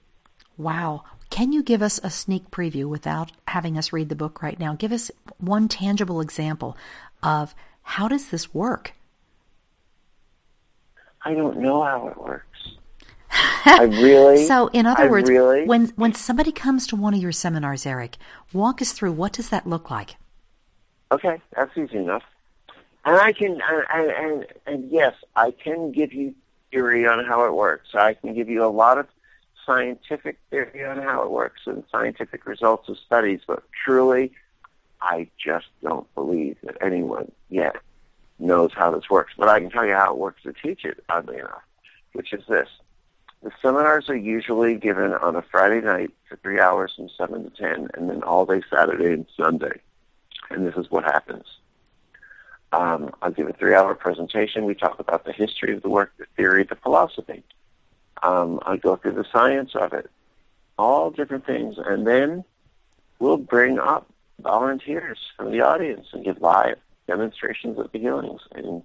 Wow. 0.58 1.04
Can 1.30 1.54
you 1.54 1.64
give 1.64 1.82
us 1.82 2.00
a 2.04 2.10
sneak 2.10 2.52
preview 2.52 2.86
without 2.86 3.32
having 3.48 3.78
us 3.78 3.94
read 3.94 4.10
the 4.10 4.16
book 4.16 4.42
right 4.42 4.60
now? 4.60 4.76
Give 4.76 4.92
us 4.92 5.12
one 5.38 5.68
tangible 5.68 6.22
example 6.22 6.78
of 7.24 7.56
how 7.84 8.08
does 8.08 8.30
this 8.30 8.54
work? 8.54 8.94
I 11.24 11.34
don't 11.34 11.60
know 11.60 11.84
how 11.84 12.08
it 12.08 12.18
works. 12.18 12.46
I 13.66 13.84
really. 13.84 14.46
so, 14.46 14.68
in 14.68 14.86
other 14.86 15.04
I 15.04 15.08
words, 15.08 15.30
really, 15.30 15.66
when 15.66 15.88
when 15.96 16.14
somebody 16.14 16.52
comes 16.52 16.86
to 16.88 16.96
one 16.96 17.14
of 17.14 17.22
your 17.22 17.32
seminars, 17.32 17.86
Eric, 17.86 18.18
walk 18.52 18.82
us 18.82 18.92
through 18.92 19.14
what 19.14 19.32
does 19.32 19.50
that 19.50 19.68
look 19.68 19.90
like? 19.90 20.16
Okay, 21.12 21.42
that's 21.56 21.78
easy 21.78 21.98
enough. 21.98 22.24
And 23.04 23.16
I 23.16 23.34
can, 23.34 23.62
uh, 23.62 23.82
and, 23.94 24.12
and, 24.12 24.46
and 24.68 24.92
yes, 24.92 25.16
I 25.36 25.52
can 25.52 25.92
give 25.92 26.14
you 26.14 26.36
theory 26.72 27.08
on 27.08 27.26
how 27.26 27.46
it 27.46 27.54
works. 27.54 27.90
I 27.94 28.14
can 28.14 28.34
give 28.34 28.50
you 28.50 28.64
a 28.64 28.70
lot 28.70 28.98
of 28.98 29.08
scientific 29.66 30.38
theory 30.50 30.86
on 30.86 31.02
how 31.02 31.24
it 31.24 31.32
works 31.32 31.62
and 31.66 31.84
scientific 31.92 32.46
results 32.46 32.90
of 32.90 32.98
studies, 32.98 33.42
but 33.46 33.64
truly, 33.86 34.32
I 35.02 35.28
just 35.44 35.68
don't 35.82 36.14
believe 36.14 36.58
that 36.64 36.78
anyone 36.82 37.32
yet 37.50 37.76
knows 38.40 38.72
how 38.74 38.92
this 38.92 39.10
works. 39.10 39.34
But 39.38 39.50
I 39.50 39.60
can 39.60 39.70
tell 39.70 39.86
you 39.86 39.94
how 39.94 40.12
it 40.12 40.18
works 40.18 40.44
to 40.44 40.54
teach 40.54 40.86
it, 40.86 41.04
oddly 41.10 41.38
enough, 41.38 41.64
which 42.14 42.34
is 42.34 42.44
this. 42.48 42.70
The 43.44 43.52
seminars 43.62 44.10
are 44.10 44.16
usually 44.16 44.76
given 44.76 45.14
on 45.14 45.36
a 45.36 45.42
Friday 45.42 45.82
night 45.82 46.12
for 46.30 46.36
three 46.38 46.60
hours 46.60 46.94
from 46.96 47.10
7 47.18 47.44
to 47.44 47.50
10, 47.50 47.90
and 47.96 48.10
then 48.10 48.22
all 48.22 48.46
day 48.46 48.62
Saturday 48.70 49.14
and 49.14 49.26
Sunday. 49.36 49.82
And 50.52 50.68
this 50.68 50.76
is 50.76 50.92
what 50.92 51.04
happens. 51.04 51.46
Um, 52.72 53.14
I'll 53.22 53.32
give 53.32 53.48
a 53.48 53.54
three-hour 53.54 53.96
presentation. 53.96 54.66
We 54.66 54.76
talk 54.76 55.00
about 55.00 55.26
the 55.26 55.34
history 55.34 55.74
of 55.74 55.82
the 55.82 55.90
work, 55.90 56.14
the 56.18 56.26
theory, 56.38 56.64
the 56.64 56.76
philosophy. 56.76 57.44
Um, 58.24 58.60
I 58.66 58.78
go 58.78 58.96
through 58.96 59.14
the 59.14 59.26
science 59.32 59.72
of 59.76 59.94
it, 59.94 60.10
all 60.78 61.12
different 61.12 61.46
things, 61.46 61.76
and 61.78 62.08
then 62.08 62.44
we'll 63.20 63.38
bring 63.38 63.80
up 63.80 64.08
volunteers 64.40 65.20
from 65.36 65.52
the 65.52 65.62
audience 65.62 66.08
and 66.14 66.24
give 66.24 66.42
live 66.42 66.78
demonstrations 67.08 67.78
of 67.78 67.92
the 67.92 68.00
healings 68.00 68.42
and 68.54 68.84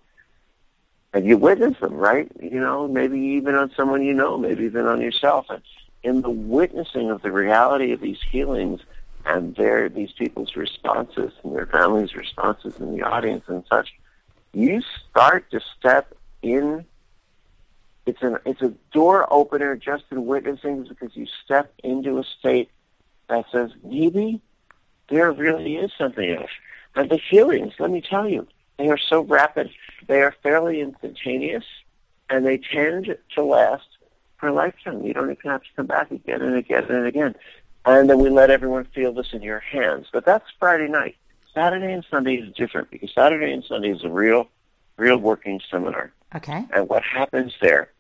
and 1.13 1.25
you 1.25 1.39
witness 1.39 1.79
them, 1.81 1.95
right? 1.95 2.31
You 2.43 2.61
know, 2.61 2.87
maybe 2.87 3.19
even 3.19 3.55
on 3.55 3.73
someone 3.75 4.03
you 4.03 4.13
know, 4.13 4.37
maybe 4.37 4.65
even 4.65 4.85
on 4.85 5.01
yourself. 5.01 5.47
And 5.49 5.63
in 6.03 6.21
the 6.21 6.31
witnessing 6.31 7.11
of 7.11 7.23
the 7.23 7.33
reality 7.33 7.93
of 7.93 8.01
these 8.01 8.19
healings 8.31 8.81
and 9.27 9.57
their 9.57 9.89
these 9.89 10.13
people's 10.13 10.55
responses 10.57 11.33
and 11.43 11.55
their 11.55 11.67
families' 11.67 12.15
responses 12.15 12.79
in 12.79 12.97
the 12.97 13.03
audience 13.03 13.45
and 13.49 13.65
such, 13.69 13.93
you 14.53 14.81
start 15.11 15.51
to 15.51 15.61
step 15.79 16.15
in. 16.43 16.85
It's 18.07 18.23
an 18.23 18.39
it's 18.47 18.63
a 18.63 18.73
door 18.93 19.27
opener 19.33 19.77
just 19.77 20.05
in 20.13 20.27
witnessing 20.27 20.85
because 20.85 21.17
you 21.17 21.27
step 21.45 21.73
into 21.83 22.19
a 22.19 22.25
state 22.39 22.71
that 23.29 23.47
says 23.51 23.73
maybe 23.83 24.41
there 25.09 25.33
really 25.33 25.77
is 25.77 25.91
something 25.99 26.31
else. 26.31 26.51
And 26.95 27.11
the 27.11 27.19
healings, 27.19 27.75
let 27.79 27.91
me 27.91 28.01
tell 28.01 28.29
you, 28.29 28.47
they 28.79 28.89
are 28.89 28.99
so 28.99 29.23
rapid. 29.23 29.71
They 30.07 30.23
are 30.23 30.35
fairly 30.43 30.81
instantaneous, 30.81 31.65
and 32.31 32.47
they 32.47 32.59
tend 32.59 33.17
to 33.35 33.43
last 33.43 33.87
for 34.39 34.49
a 34.49 34.53
lifetime. 34.53 35.05
You 35.05 35.15
don't 35.15 35.31
even 35.31 35.51
have 35.51 35.63
to 35.63 35.69
come 35.75 35.87
back 35.87 36.11
again 36.13 36.43
and 36.43 36.57
again 36.57 36.85
and 36.85 37.07
again. 37.07 37.35
And 37.87 38.11
then 38.11 38.19
we 38.19 38.29
let 38.29 38.51
everyone 38.51 38.85
feel 38.87 39.13
this 39.13 39.33
in 39.33 39.43
your 39.43 39.61
hands. 39.61 40.09
But 40.13 40.27
that's 40.27 40.45
Friday 40.59 40.89
night. 40.89 41.17
Saturday 41.55 41.93
and 41.93 42.05
Sunday 42.11 42.35
is 42.35 42.53
different 42.55 42.91
because 42.91 43.11
Saturday 43.15 43.53
and 43.53 43.65
Sunday 43.65 43.91
is 43.91 44.05
a 44.05 44.11
real, 44.11 44.49
real 44.97 45.17
working 45.17 45.61
seminar. 45.71 46.13
Okay. 46.35 46.67
And 46.75 46.89
what 46.89 47.03
happens 47.03 47.55
there 47.63 47.93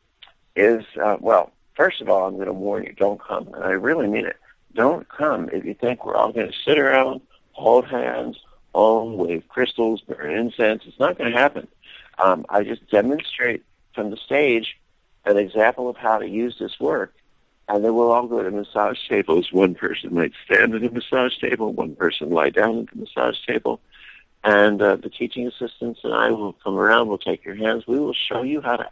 is, 0.56 0.84
uh, 1.02 1.16
well, 1.20 1.52
first 1.74 2.00
of 2.00 2.10
all, 2.10 2.26
I'm 2.26 2.34
going 2.34 2.46
to 2.46 2.52
warn 2.52 2.84
you, 2.84 2.92
don't 2.92 3.20
come. 3.20 3.48
And 3.54 3.64
I 3.64 3.70
really 3.70 4.08
mean 4.08 4.26
it. 4.26 4.36
Don't 4.74 5.08
come 5.08 5.48
if 5.52 5.64
you 5.64 5.72
think 5.72 6.04
we're 6.04 6.16
all 6.16 6.32
going 6.32 6.48
to 6.48 6.58
sit 6.66 6.78
around, 6.78 7.22
hold 7.52 7.86
hands, 7.86 8.38
own, 8.74 9.16
wave 9.16 9.44
crystals, 9.48 10.02
burn 10.02 10.32
incense. 10.32 10.82
It's 10.86 10.98
not 10.98 11.16
going 11.16 11.32
to 11.32 11.38
happen. 11.38 11.66
Um, 12.18 12.44
I 12.48 12.62
just 12.62 12.90
demonstrate 12.90 13.62
from 13.94 14.10
the 14.10 14.16
stage 14.18 14.76
an 15.24 15.38
example 15.38 15.88
of 15.88 15.96
how 15.96 16.18
to 16.18 16.28
use 16.28 16.56
this 16.58 16.78
work, 16.78 17.14
and 17.68 17.84
then 17.84 17.94
we'll 17.94 18.12
all 18.12 18.26
go 18.26 18.42
to 18.42 18.50
massage 18.50 18.98
tables. 19.08 19.52
One 19.52 19.74
person 19.74 20.14
might 20.14 20.32
stand 20.44 20.74
at 20.74 20.84
a 20.84 20.90
massage 20.90 21.36
table, 21.38 21.72
one 21.72 21.96
person 21.96 22.30
lie 22.30 22.50
down 22.50 22.80
at 22.80 22.90
the 22.90 23.00
massage 23.00 23.36
table, 23.46 23.80
and 24.44 24.80
uh, 24.80 24.96
the 24.96 25.10
teaching 25.10 25.46
assistants 25.46 26.00
and 26.04 26.14
I 26.14 26.30
will 26.30 26.52
come 26.52 26.76
around. 26.76 27.08
We'll 27.08 27.18
take 27.18 27.44
your 27.44 27.56
hands. 27.56 27.86
We 27.86 27.98
will 27.98 28.14
show 28.14 28.42
you 28.42 28.60
how 28.60 28.76
to 28.76 28.88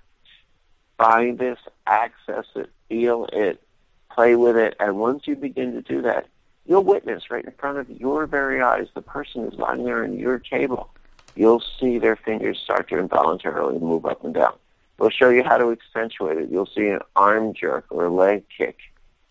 find 0.99 1.38
this, 1.38 1.59
access 1.87 2.47
it, 2.57 2.71
feel 2.88 3.28
it, 3.33 3.62
play 4.11 4.37
with 4.37 4.57
it, 4.57 4.76
and 4.81 4.97
once 4.97 5.26
you 5.26 5.37
begin 5.37 5.73
to 5.75 5.83
do 5.83 6.02
that, 6.02 6.26
you'll 6.66 6.85
witness 6.85 7.31
right 7.31 7.45
in 7.45 7.52
front 7.52 7.78
of 7.78 7.90
your 7.90 8.26
very 8.26 8.62
eyes 8.62 8.88
the 8.95 9.02
person 9.02 9.45
is 9.45 9.54
lying 9.54 9.85
there 9.85 10.04
on 10.04 10.19
your 10.19 10.38
table. 10.38 10.90
You'll 11.37 11.62
see 11.81 11.99
their 11.99 12.16
fingers 12.16 12.61
start 12.62 12.88
to 12.90 12.99
involuntarily 12.99 13.78
move 13.78 14.07
up 14.07 14.25
and 14.25 14.35
down. 14.35 14.54
We'll 14.99 15.11
show 15.11 15.29
you 15.31 15.43
how 15.43 15.59
to 15.59 15.73
accentuate 15.73 16.39
it. 16.39 16.51
You'll 16.51 16.67
see 16.67 16.87
an 16.89 17.01
arm 17.17 17.53
jerk 17.55 17.87
or 17.91 18.05
a 18.07 18.11
leg 18.11 18.45
kick. 18.57 18.79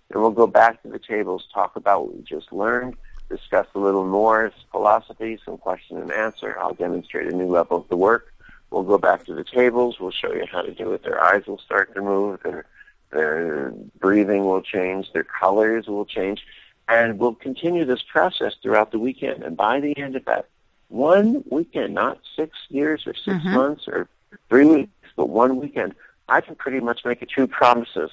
Then 0.09 0.21
we'll 0.21 0.31
go 0.31 0.47
back 0.47 0.81
to 0.83 0.89
the 0.89 0.99
tables, 0.99 1.47
talk 1.53 1.75
about 1.75 2.05
what 2.07 2.15
we 2.15 2.21
just 2.23 2.51
learned, 2.51 2.95
discuss 3.29 3.67
a 3.73 3.79
little 3.79 4.05
more 4.05 4.51
philosophy, 4.71 5.39
some 5.45 5.57
question 5.57 5.97
and 5.97 6.11
answer. 6.11 6.57
I'll 6.59 6.73
demonstrate 6.73 7.31
a 7.31 7.35
new 7.35 7.47
level 7.47 7.77
of 7.77 7.87
the 7.87 7.95
work. 7.95 8.33
We'll 8.69 8.83
go 8.83 8.97
back 8.97 9.25
to 9.25 9.33
the 9.33 9.43
tables. 9.43 9.99
We'll 9.99 10.11
show 10.11 10.33
you 10.33 10.45
how 10.51 10.61
to 10.63 10.73
do 10.73 10.91
it. 10.93 11.03
Their 11.03 11.23
eyes 11.23 11.45
will 11.47 11.59
start 11.59 11.93
to 11.95 12.01
move. 12.01 12.41
Their, 12.43 12.65
their 13.11 13.71
breathing 13.99 14.45
will 14.45 14.61
change. 14.61 15.11
Their 15.13 15.23
colors 15.23 15.87
will 15.87 16.05
change. 16.05 16.41
And 16.89 17.17
we'll 17.17 17.35
continue 17.35 17.85
this 17.85 18.01
process 18.01 18.55
throughout 18.61 18.91
the 18.91 18.99
weekend. 18.99 19.43
And 19.43 19.55
by 19.55 19.79
the 19.79 19.97
end 19.97 20.15
of 20.17 20.25
that 20.25 20.47
one 20.89 21.43
weekend, 21.49 21.93
not 21.93 22.19
six 22.35 22.57
years 22.69 23.07
or 23.07 23.13
6 23.13 23.25
Mhm. 23.43 23.53
months 23.53 23.87
or 23.87 24.07
three 24.49 24.65
weeks, 24.65 24.91
but 25.15 25.29
one 25.29 25.57
weekend, 25.57 25.95
I 26.29 26.41
can 26.41 26.55
pretty 26.55 26.79
much 26.79 27.05
make 27.05 27.27
two 27.27 27.47
promises, 27.47 28.11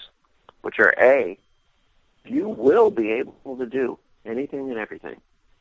which 0.63 0.79
are 0.79 0.95
A, 0.99 1.39
you 2.25 2.49
will 2.49 2.91
be 2.91 3.11
able 3.13 3.57
to 3.57 3.67
do 3.67 3.99
anything 4.25 4.71
and 4.71 4.79
everything 4.79 5.17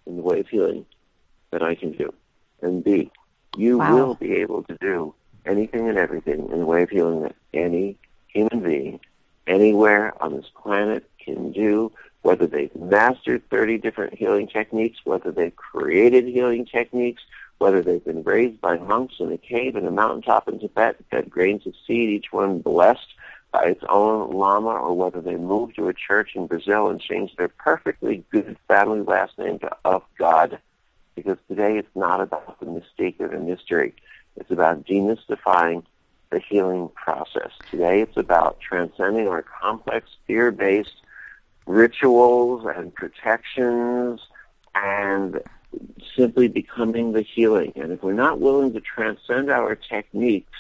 in 0.06 0.18
the 0.18 0.22
way 0.22 0.40
of 0.40 0.48
healing 0.48 0.86
that 1.52 1.64
I 1.64 1.76
can 1.76 1.92
do. 1.92 2.14
And 2.62 2.84
B, 2.84 3.12
you 3.58 3.78
Wow. 3.80 3.94
will 3.94 4.14
be 4.16 4.34
able 4.36 4.64
to 4.64 4.78
do 4.82 5.14
anything 5.46 5.88
and 5.88 5.98
everything 5.98 6.50
in 6.52 6.60
the 6.60 6.66
way 6.66 6.84
of 6.84 6.90
healing 6.90 7.22
that 7.22 7.36
any 7.54 7.98
human 8.28 8.60
being 8.62 9.00
anywhere 9.48 10.14
on 10.22 10.36
this 10.36 10.50
planet 10.62 11.10
can 11.20 11.52
do, 11.52 11.92
whether 12.22 12.46
they've 12.46 12.76
mastered 12.76 13.48
30 13.50 13.78
different 13.78 14.14
healing 14.14 14.48
techniques, 14.48 15.00
whether 15.06 15.32
they've 15.32 15.56
created 15.56 16.26
healing 16.26 16.66
techniques, 16.66 17.24
whether 17.60 17.82
they've 17.82 18.04
been 18.04 18.24
raised 18.24 18.60
by 18.60 18.78
monks 18.78 19.16
in 19.20 19.32
a 19.32 19.38
cave 19.38 19.76
in 19.76 19.86
a 19.86 19.92
mountaintop 19.92 20.48
in 20.48 20.60
Tibet, 20.60 20.96
fed 21.12 21.30
grains 21.30 21.68
of 21.68 21.74
seed, 21.86 22.10
each 22.10 22.32
one 22.32 22.60
blessed 22.60 23.14
by 23.52 23.64
its 23.66 23.84
own 23.90 24.32
lama, 24.32 24.70
or 24.70 24.96
whether 24.96 25.22
they 25.22 25.36
moved 25.36 25.76
to 25.76 25.90
a 25.90 25.94
church 25.94 26.32
in 26.36 26.48
Brazil 26.48 26.90
and 26.90 27.02
changed 27.02 27.38
their 27.38 27.50
perfectly 27.50 28.24
good 28.32 28.58
family 28.68 29.02
last 29.02 29.38
name 29.38 29.60
to 29.60 29.70
of 29.86 30.04
God. 30.18 30.60
Because 31.16 31.38
today 31.50 31.78
it's 31.78 31.96
not 31.96 32.22
about 32.22 32.60
the 32.60 32.66
mystique 32.66 33.20
or 33.20 33.28
the 33.28 33.40
mystery. 33.40 33.94
It's 34.38 34.52
about 34.52 34.86
demystifying 34.86 35.84
the 36.30 36.40
healing 36.40 36.90
process. 36.96 37.52
Today 37.70 38.02
it's 38.02 38.16
about 38.16 38.60
transcending 38.62 39.28
our 39.28 39.42
complex 39.42 40.10
fear-based 40.28 41.02
rituals 41.66 42.66
and 42.74 42.94
protections 42.94 44.22
and 44.76 45.42
simply 46.16 46.48
becoming 46.48 47.14
the 47.14 47.22
healing. 47.22 47.74
And 47.76 47.92
if 47.92 48.04
we're 48.04 48.14
not 48.14 48.40
willing 48.40 48.74
to 48.74 48.82
transcend 48.82 49.50
our 49.50 49.76
techniques 49.76 50.58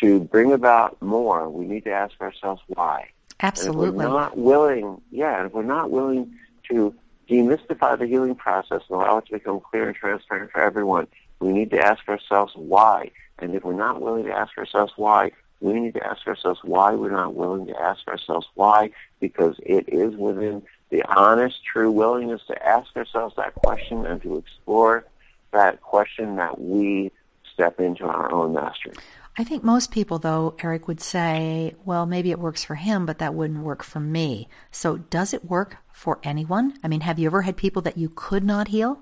to 0.00 0.20
bring 0.20 0.52
about 0.52 1.00
more, 1.02 1.48
we 1.48 1.66
need 1.66 1.84
to 1.84 1.90
ask 1.90 2.20
ourselves 2.20 2.62
why. 2.66 3.10
And 3.40 3.52
if 3.52 3.58
Absolutely. 3.58 3.90
we're 3.90 4.04
not 4.04 4.36
willing, 4.36 5.00
yeah, 5.10 5.38
and 5.38 5.46
if 5.46 5.52
we're 5.52 5.62
not 5.62 5.90
willing 5.90 6.34
to 6.70 6.94
demystify 7.28 7.98
the 7.98 8.06
healing 8.06 8.34
process 8.34 8.82
and 8.88 8.96
allow 8.96 9.18
it 9.18 9.26
to 9.26 9.32
become 9.32 9.60
clear 9.60 9.88
and 9.88 9.96
transparent 9.96 10.50
for 10.50 10.60
everyone, 10.60 11.06
we 11.40 11.52
need 11.52 11.70
to 11.70 11.78
ask 11.78 12.08
ourselves 12.08 12.52
why. 12.56 13.10
And 13.38 13.54
if 13.54 13.64
we're 13.64 13.74
not 13.74 14.00
willing 14.00 14.24
to 14.24 14.32
ask 14.32 14.56
ourselves 14.58 14.92
why, 14.96 15.30
we 15.60 15.74
need 15.74 15.94
to 15.94 16.06
ask 16.06 16.26
ourselves 16.26 16.60
why 16.62 16.92
we're 16.92 17.10
not 17.10 17.34
willing 17.34 17.66
to 17.66 17.80
ask 17.80 18.06
ourselves 18.08 18.46
why, 18.54 18.90
because 19.20 19.56
it 19.60 19.88
is 19.88 20.16
within 20.16 20.62
the 20.90 21.02
honest, 21.04 21.56
true 21.64 21.90
willingness 21.90 22.40
to 22.48 22.66
ask 22.66 22.96
ourselves 22.96 23.34
that 23.36 23.54
question 23.54 24.06
and 24.06 24.22
to 24.22 24.36
explore 24.36 25.04
that 25.52 25.80
question 25.82 26.36
that 26.36 26.60
we 26.60 27.10
step 27.52 27.80
into 27.80 28.04
our 28.04 28.32
own 28.32 28.52
mastery. 28.52 28.94
I 29.36 29.44
think 29.44 29.62
most 29.62 29.92
people, 29.92 30.18
though, 30.18 30.56
Eric 30.62 30.88
would 30.88 31.00
say, 31.00 31.74
well, 31.84 32.06
maybe 32.06 32.30
it 32.30 32.40
works 32.40 32.64
for 32.64 32.74
him, 32.74 33.06
but 33.06 33.18
that 33.18 33.34
wouldn't 33.34 33.62
work 33.62 33.84
for 33.84 34.00
me. 34.00 34.48
So, 34.72 34.96
does 34.96 35.32
it 35.32 35.44
work 35.44 35.76
for 35.92 36.18
anyone? 36.24 36.76
I 36.82 36.88
mean, 36.88 37.02
have 37.02 37.18
you 37.18 37.26
ever 37.26 37.42
had 37.42 37.56
people 37.56 37.82
that 37.82 37.96
you 37.96 38.10
could 38.14 38.42
not 38.42 38.68
heal? 38.68 39.00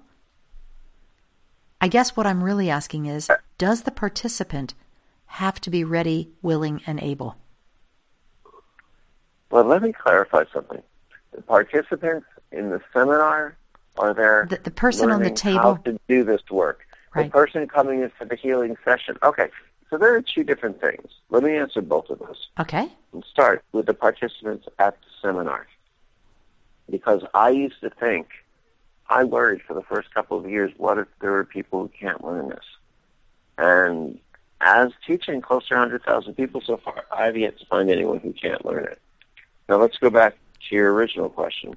I 1.81 1.89
guess 1.89 2.17
what 2.17 2.27
I'm 2.27 2.45
really 2.45 2.69
asking 2.69 3.07
is 3.07 3.31
does 3.59 3.83
the 3.83 3.91
participant 3.91 4.75
have 5.27 5.61
to 5.63 5.71
be 5.71 5.85
ready, 5.85 6.31
willing, 6.43 6.83
and 6.87 7.01
able? 7.01 7.37
Well, 9.51 9.65
let 9.65 9.83
me 9.83 9.93
clarify 9.93 10.45
something. 10.53 10.83
The 11.37 11.43
participants 11.43 12.27
in 12.51 12.71
the 12.71 12.81
seminar 12.93 13.57
are 13.99 14.15
there 14.15 14.47
The, 14.49 14.57
the 14.57 14.71
person 14.71 15.11
on 15.11 15.23
the 15.23 15.31
table. 15.31 15.59
how 15.59 15.75
to 15.77 16.01
do 16.09 16.25
this 16.25 16.41
work. 16.51 16.81
Right. 17.15 17.27
The 17.27 17.31
person 17.31 17.69
coming 17.69 18.01
in 18.01 18.11
for 18.19 18.25
the 18.25 18.37
healing 18.37 18.77
session. 18.85 19.17
Okay, 19.23 19.49
so 19.91 19.99
there 19.99 20.15
are 20.15 20.23
two 20.23 20.45
different 20.45 20.81
things. 20.81 21.09
Let 21.31 21.43
me 21.43 21.55
answer 21.57 21.83
both 21.83 22.09
of 22.11 22.19
those. 22.19 22.49
Okay. 22.59 22.91
and 23.13 23.23
start 23.31 23.63
with 23.73 23.87
the 23.87 23.95
participants 23.95 24.67
at 24.79 24.99
the 25.01 25.07
seminar. 25.23 25.67
Because 26.91 27.23
I 27.35 27.51
used 27.51 27.81
to 27.83 27.91
think, 27.91 28.29
I 29.09 29.25
worried 29.25 29.61
for 29.63 29.75
the 29.75 29.83
first 29.83 30.13
couple 30.15 30.39
of 30.39 30.49
years, 30.49 30.73
what 30.79 30.99
if 30.99 31.07
there 31.21 31.35
are 31.35 31.45
people 31.45 31.83
who 31.83 31.91
can't 32.01 32.25
learn 32.25 32.49
this? 32.49 32.65
And 33.59 34.19
as 34.61 34.91
teaching 35.07 35.41
close 35.43 35.69
to 35.69 35.75
100,000 35.75 36.35
people 36.35 36.63
so 36.65 36.79
far, 36.79 37.05
I've 37.15 37.37
yet 37.37 37.59
to 37.59 37.67
find 37.67 37.91
anyone 37.91 38.21
who 38.21 38.33
can't 38.33 38.65
learn 38.65 38.85
it. 38.85 38.99
Now 39.69 39.77
let's 39.77 39.99
go 39.99 40.11
back 40.11 40.35
to 40.69 40.75
your 40.75 40.93
original 40.93 41.29
question. 41.29 41.75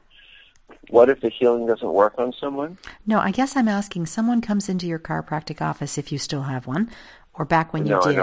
What 0.89 1.09
if 1.09 1.21
the 1.21 1.29
healing 1.29 1.65
doesn't 1.65 1.91
work 1.93 2.15
on 2.17 2.33
someone? 2.39 2.77
No, 3.05 3.19
I 3.19 3.31
guess 3.31 3.55
I'm 3.55 3.67
asking 3.67 4.05
someone 4.05 4.41
comes 4.41 4.69
into 4.69 4.87
your 4.87 4.99
chiropractic 4.99 5.61
office 5.61 5.97
if 5.97 6.11
you 6.11 6.17
still 6.17 6.43
have 6.43 6.67
one, 6.67 6.89
or 7.33 7.45
back 7.45 7.73
when 7.73 7.85
you 7.85 7.91
No, 7.91 8.01
did. 8.01 8.19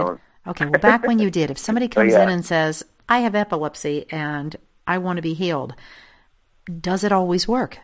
Okay, 0.48 0.66
well, 0.66 0.80
back 0.80 1.04
when 1.06 1.18
you 1.18 1.30
did, 1.30 1.50
if 1.50 1.58
somebody 1.58 1.86
oh, 1.92 1.94
comes 1.94 2.12
yeah. 2.12 2.22
in 2.22 2.28
and 2.28 2.44
says, 2.44 2.84
I 3.08 3.18
have 3.20 3.34
epilepsy 3.34 4.06
and 4.10 4.56
I 4.86 4.98
want 4.98 5.16
to 5.16 5.22
be 5.22 5.34
healed, 5.34 5.74
does 6.80 7.04
it 7.04 7.12
always 7.12 7.46
work? 7.48 7.78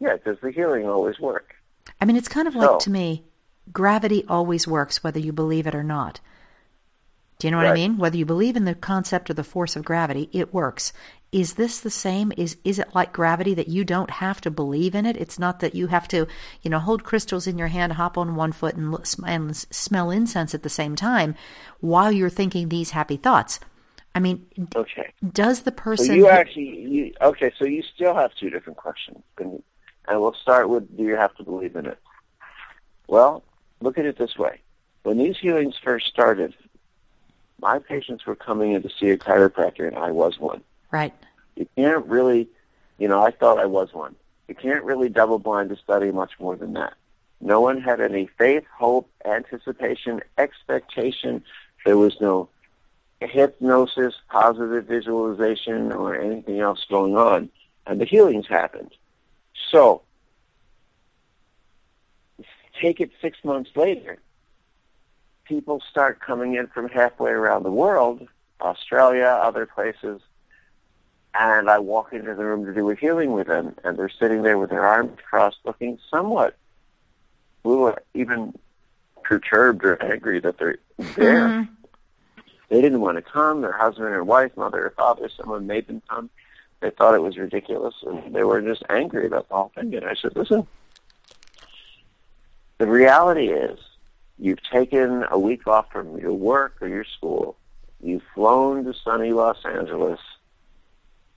Yeah, 0.00 0.16
does 0.24 0.36
the 0.42 0.50
healing 0.50 0.88
always 0.88 1.18
work? 1.18 1.54
I 2.00 2.04
mean, 2.04 2.16
it's 2.16 2.28
kind 2.28 2.48
of 2.48 2.54
like 2.54 2.68
So- 2.68 2.78
to 2.80 2.90
me, 2.90 3.24
gravity 3.72 4.24
always 4.28 4.66
works 4.66 5.02
whether 5.02 5.18
you 5.18 5.32
believe 5.32 5.66
it 5.66 5.74
or 5.74 5.84
not. 5.84 6.20
Do 7.44 7.48
you 7.48 7.50
know 7.50 7.58
what 7.58 7.64
Right. 7.64 7.72
I 7.72 7.74
mean? 7.74 7.98
Whether 7.98 8.16
you 8.16 8.24
believe 8.24 8.56
in 8.56 8.64
the 8.64 8.74
concept 8.74 9.28
or 9.28 9.34
the 9.34 9.44
force 9.44 9.76
of 9.76 9.84
gravity, 9.84 10.30
it 10.32 10.54
works. 10.54 10.94
Is 11.30 11.54
this 11.54 11.78
the 11.78 11.90
same? 11.90 12.32
Is 12.38 12.56
is 12.64 12.78
it 12.78 12.94
like 12.94 13.12
gravity 13.12 13.52
that 13.52 13.68
you 13.68 13.84
don't 13.84 14.08
have 14.08 14.40
to 14.40 14.50
believe 14.50 14.94
in 14.94 15.04
it? 15.04 15.14
It's 15.18 15.38
not 15.38 15.60
that 15.60 15.74
you 15.74 15.88
have 15.88 16.08
to, 16.08 16.26
you 16.62 16.70
know, 16.70 16.78
hold 16.78 17.04
crystals 17.04 17.46
in 17.46 17.58
your 17.58 17.68
hand, 17.68 17.92
hop 17.92 18.16
on 18.16 18.34
one 18.34 18.52
foot, 18.52 18.76
and, 18.76 18.96
and 19.26 19.54
smell 19.54 20.10
incense 20.10 20.54
at 20.54 20.62
the 20.62 20.70
same 20.70 20.96
time 20.96 21.34
while 21.80 22.10
you're 22.10 22.30
thinking 22.30 22.70
these 22.70 22.92
happy 22.92 23.18
thoughts. 23.18 23.60
I 24.14 24.20
mean, 24.20 24.46
Okay. 24.74 25.12
does 25.34 25.64
the 25.64 25.72
person? 25.72 26.06
So 26.06 26.12
you 26.14 26.28
actually, 26.28 26.80
you, 26.80 27.12
okay, 27.20 27.52
so 27.58 27.66
you 27.66 27.82
still 27.82 28.14
have 28.14 28.34
two 28.36 28.48
different 28.48 28.78
questions. 28.78 29.18
And, 29.36 29.62
and 30.08 30.18
we'll 30.18 30.32
start 30.32 30.70
with, 30.70 30.96
do 30.96 31.02
you 31.02 31.16
have 31.16 31.34
to 31.36 31.44
believe 31.44 31.76
in 31.76 31.84
it? 31.84 31.98
Well, 33.06 33.44
look 33.82 33.98
at 33.98 34.06
it 34.06 34.16
this 34.16 34.38
way. 34.38 34.62
When 35.02 35.18
these 35.18 35.36
healings 35.36 35.74
first 35.84 36.06
started, 36.06 36.54
my 37.60 37.78
patients 37.78 38.26
were 38.26 38.34
coming 38.34 38.72
in 38.72 38.82
to 38.82 38.90
see 38.90 39.10
a 39.10 39.16
chiropractor, 39.16 39.86
and 39.86 39.96
I 39.96 40.10
was 40.10 40.38
one. 40.38 40.62
right. 40.90 41.14
You 41.56 41.68
can't 41.76 42.04
really, 42.06 42.48
you 42.98 43.06
know, 43.06 43.22
I 43.24 43.30
thought 43.30 43.60
I 43.60 43.66
was 43.66 43.94
one. 43.94 44.16
You 44.48 44.56
can't 44.56 44.82
really 44.82 45.08
double 45.08 45.38
blind 45.38 45.70
a 45.70 45.76
study 45.76 46.10
much 46.10 46.32
more 46.40 46.56
than 46.56 46.72
that. 46.72 46.94
No 47.40 47.60
one 47.60 47.80
had 47.80 48.00
any 48.00 48.26
faith, 48.38 48.64
hope, 48.76 49.08
anticipation, 49.24 50.20
expectation. 50.36 51.44
There 51.84 51.96
was 51.96 52.20
no 52.20 52.48
hypnosis, 53.20 54.14
positive 54.28 54.86
visualization, 54.86 55.92
or 55.92 56.16
anything 56.16 56.60
else 56.60 56.84
going 56.88 57.16
on. 57.16 57.50
And 57.86 58.00
the 58.00 58.04
healings 58.04 58.46
happened. 58.48 58.90
So, 59.70 60.02
take 62.80 63.00
it 63.00 63.10
six 63.20 63.38
months 63.44 63.70
later. 63.76 64.18
People 65.44 65.82
start 65.90 66.20
coming 66.20 66.54
in 66.54 66.68
from 66.68 66.88
halfway 66.88 67.30
around 67.30 67.64
the 67.64 67.70
world, 67.70 68.26
Australia, 68.60 69.26
other 69.26 69.66
places, 69.66 70.20
and 71.34 71.68
I 71.68 71.78
walk 71.78 72.12
into 72.12 72.34
the 72.34 72.44
room 72.44 72.64
to 72.64 72.72
do 72.72 72.88
a 72.90 72.94
healing 72.94 73.32
with 73.32 73.48
them, 73.48 73.74
and 73.84 73.98
they're 73.98 74.08
sitting 74.08 74.42
there 74.42 74.56
with 74.56 74.70
their 74.70 74.86
arms 74.86 75.18
crossed, 75.28 75.58
looking 75.64 75.98
somewhat, 76.10 76.56
little 77.62 77.94
even 78.14 78.54
perturbed 79.22 79.84
or 79.84 80.02
angry 80.02 80.40
that 80.40 80.58
they're 80.58 80.78
there. 80.98 81.48
Mhm. 81.48 81.68
They 82.68 82.80
didn't 82.80 83.00
want 83.00 83.16
to 83.16 83.22
come. 83.22 83.60
Their 83.60 83.72
husband 83.72 84.08
or 84.08 84.24
wife, 84.24 84.56
mother 84.56 84.86
or 84.86 84.90
father, 84.90 85.28
someone 85.28 85.66
made 85.66 85.86
them 85.86 86.02
come. 86.08 86.30
They 86.80 86.90
thought 86.90 87.14
it 87.14 87.22
was 87.22 87.36
ridiculous, 87.36 87.94
and 88.02 88.34
they 88.34 88.44
were 88.44 88.60
just 88.62 88.82
angry 88.88 89.26
about 89.26 89.48
the 89.48 89.54
whole 89.54 89.72
thing. 89.74 89.94
And 89.94 90.04
I 90.06 90.14
said, 90.14 90.36
listen, 90.36 90.66
the 92.78 92.86
reality 92.86 93.48
is 93.48 93.78
you've 94.38 94.62
taken 94.62 95.24
a 95.30 95.38
week 95.38 95.66
off 95.66 95.90
from 95.90 96.18
your 96.18 96.32
work 96.32 96.76
or 96.80 96.88
your 96.88 97.04
school. 97.04 97.56
You've 98.02 98.22
flown 98.34 98.84
to 98.84 98.94
sunny 98.94 99.32
Los 99.32 99.64
Angeles. 99.64 100.20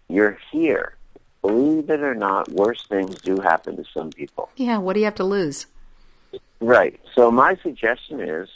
You're 0.10 0.38
here. 0.52 0.96
Believe 1.42 1.90
it 1.90 2.02
or 2.02 2.16
not, 2.16 2.50
worse 2.50 2.86
things 2.88 3.22
do 3.22 3.40
happen 3.40 3.78
to 3.78 3.86
some 3.94 4.10
people. 4.10 4.50
Yeah. 4.56 4.78
What 4.80 4.94
do 4.94 5.00
you 5.00 5.06
have 5.06 5.16
to 5.16 5.24
lose? 5.24 5.68
Right. 6.60 7.00
So 7.16 7.32
my 7.32 7.56
suggestion 7.62 8.20
is 8.20 8.50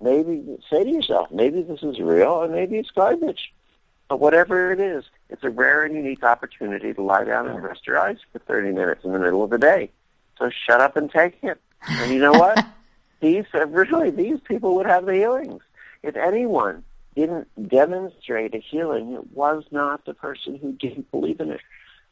maybe 0.00 0.58
say 0.70 0.84
to 0.84 0.90
yourself, 0.90 1.30
maybe 1.30 1.62
this 1.62 1.82
is 1.82 1.98
real 1.98 2.42
and 2.42 2.52
maybe 2.52 2.78
it's 2.78 2.90
garbage. 2.90 3.52
But 4.08 4.20
whatever 4.20 4.72
it 4.72 4.80
is, 4.80 5.04
it's 5.30 5.42
a 5.42 5.50
rare 5.50 5.84
and 5.84 5.94
unique 5.94 6.22
opportunity 6.22 6.92
to 6.92 7.02
lie 7.02 7.24
down 7.24 7.48
and 7.48 7.62
rest 7.62 7.86
your 7.86 7.98
eyes 7.98 8.18
for 8.32 8.40
30 8.40 8.72
minutes 8.72 9.04
in 9.04 9.12
the 9.12 9.18
middle 9.18 9.42
of 9.42 9.50
the 9.50 9.58
day. 9.58 9.90
So 10.38 10.50
shut 10.66 10.80
up 10.80 10.96
and 10.96 11.10
take 11.10 11.38
it. 11.42 11.58
And 11.88 12.12
you 12.12 12.18
know 12.18 12.32
what? 12.32 12.64
these 13.22 13.44
really 13.54 14.10
these 14.10 14.40
people 14.40 14.74
would 14.76 14.86
have 14.86 15.06
the 15.06 15.14
healings. 15.14 15.62
If 16.02 16.16
anyone 16.16 16.82
didn't 17.14 17.48
demonstrate 17.68 18.54
a 18.54 18.58
healing, 18.58 19.12
it 19.12 19.32
was 19.32 19.64
not 19.70 20.04
the 20.04 20.12
person 20.12 20.56
who 20.56 20.72
didn't 20.72 21.10
believe 21.10 21.40
in 21.40 21.50
it. 21.50 21.60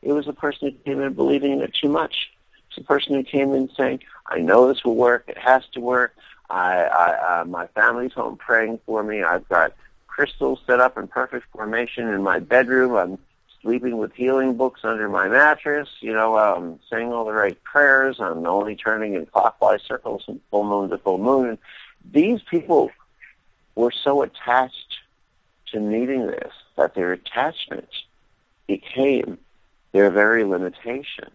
It 0.03 0.13
was 0.13 0.27
the 0.27 0.33
person 0.33 0.71
who 0.71 0.77
came 0.91 1.03
in 1.03 1.13
believing 1.13 1.53
in 1.53 1.61
it 1.61 1.75
too 1.75 1.89
much. 1.89 2.31
It's 2.69 2.77
the 2.77 2.85
person 2.85 3.15
who 3.15 3.25
came 3.25 3.53
in 3.53 3.69
saying, 3.77 4.01
"I 4.27 4.39
know 4.39 4.69
this 4.69 4.85
will 4.85 4.95
work. 4.95 5.25
It 5.27 5.37
has 5.37 5.63
to 5.73 5.81
work. 5.81 6.15
I, 6.49 6.85
I 6.85 7.41
uh, 7.41 7.45
my 7.45 7.67
family's 7.69 8.13
home 8.13 8.37
praying 8.37 8.79
for 8.87 9.03
me. 9.03 9.23
I've 9.23 9.49
got 9.49 9.75
crystals 10.07 10.61
set 10.67 10.81
up 10.81 10.97
in 10.97 11.09
perfect 11.09 11.47
formation 11.53 12.09
in 12.09 12.23
my 12.23 12.39
bedroom. 12.39 12.95
I'm 12.95 13.19
sleeping 13.63 13.99
with 13.99 14.15
healing 14.15 14.57
books 14.57 14.81
under 14.85 15.09
my 15.09 15.29
mattress. 15.29 15.89
You 16.01 16.13
know, 16.13 16.39
um, 16.39 16.81
saying 16.91 17.13
all 17.13 17.25
the 17.25 17.33
right 17.33 17.63
prayers. 17.63 18.21
I'm 18.21 18.47
only 18.47 18.77
turning 18.77 19.15
in 19.15 19.27
clockwise 19.27 19.83
circles 19.83 20.25
from 20.25 20.41
full 20.51 20.65
moon 20.65 20.91
to 20.91 20.99
full 20.99 21.19
moon. 21.19 21.49
And 21.51 21.59
these 22.11 22.43
people 22.43 22.91
were 23.75 23.93
so 23.93 24.23
attached 24.23 24.99
to 25.73 25.81
needing 25.81 26.27
this 26.27 26.53
that 26.77 26.95
their 26.95 27.13
attachment 27.13 27.89
became 28.67 29.39
their 29.93 30.11
very 30.11 30.45
limitation. 30.45 31.31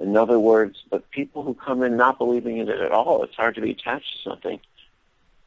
In 0.00 0.16
other 0.16 0.38
words, 0.38 0.82
the 0.90 0.98
people 0.98 1.42
who 1.42 1.54
come 1.54 1.82
in 1.82 1.96
not 1.96 2.18
believing 2.18 2.58
in 2.58 2.68
it 2.68 2.80
at 2.80 2.92
all, 2.92 3.22
it's 3.22 3.36
hard 3.36 3.54
to 3.54 3.60
be 3.60 3.72
attached 3.72 4.16
to 4.16 4.30
something 4.30 4.60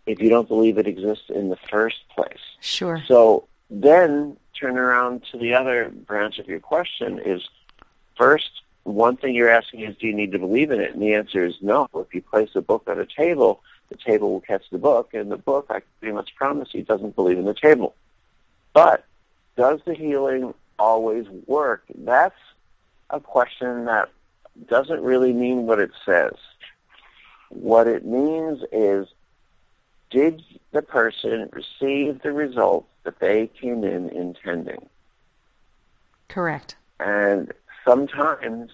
if 0.06 0.22
you 0.22 0.30
don't 0.30 0.48
believe 0.48 0.78
it 0.78 0.88
exists 0.88 1.30
in 1.30 1.50
the 1.50 1.58
first 1.70 2.08
place. 2.16 2.40
Sure. 2.62 3.04
So 3.08 3.48
then 3.70 4.38
turn 4.60 4.78
around 4.78 5.24
to 5.32 5.38
the 5.38 5.54
other 5.54 5.90
branch 5.90 6.40
of 6.40 6.48
your 6.48 6.60
question 6.60 7.20
is 7.20 7.42
first, 8.18 8.62
one 8.84 9.18
thing 9.18 9.34
you're 9.34 9.50
asking 9.50 9.82
is, 9.82 9.98
do 9.98 10.08
you 10.08 10.14
need 10.14 10.32
to 10.32 10.40
believe 10.40 10.72
in 10.72 10.80
it? 10.80 10.94
And 10.94 11.02
the 11.02 11.16
answer 11.16 11.44
is 11.44 11.56
no. 11.62 11.90
If 11.96 12.14
you 12.14 12.22
place 12.22 12.50
a 12.56 12.62
book 12.62 12.84
on 12.88 13.00
a 13.00 13.06
table, 13.06 13.62
the 13.90 13.98
table 13.98 14.32
will 14.32 14.42
catch 14.42 14.70
the 14.72 14.78
book, 14.78 15.14
and 15.14 15.32
the 15.32 15.38
book, 15.38 15.68
I 15.70 15.82
pretty 16.00 16.14
much 16.14 16.36
promise 16.36 16.70
you, 16.74 16.84
doesn't 16.84 17.16
believe 17.16 17.38
in 17.38 17.46
the 17.46 17.54
table. 17.54 17.96
But 18.74 19.06
does 19.58 19.80
the 19.86 19.94
healing 19.94 20.54
always 20.78 21.28
work? 21.48 21.84
That's 21.98 22.40
a 23.10 23.20
question 23.20 23.86
that 23.86 24.10
doesn't 24.68 25.02
really 25.02 25.34
mean 25.34 25.66
what 25.66 25.80
it 25.80 25.92
says. 26.06 26.34
What 27.50 27.88
it 27.88 28.06
means 28.06 28.64
is, 28.72 29.08
did 30.12 30.44
the 30.72 30.82
person 30.82 31.50
receive 31.52 32.22
the 32.22 32.32
results 32.32 32.88
that 33.06 33.20
they 33.20 33.48
came 33.48 33.84
in 33.84 34.10
intending? 34.10 34.90
Correct. 36.28 36.76
And 37.00 37.54
sometimes, 37.86 38.72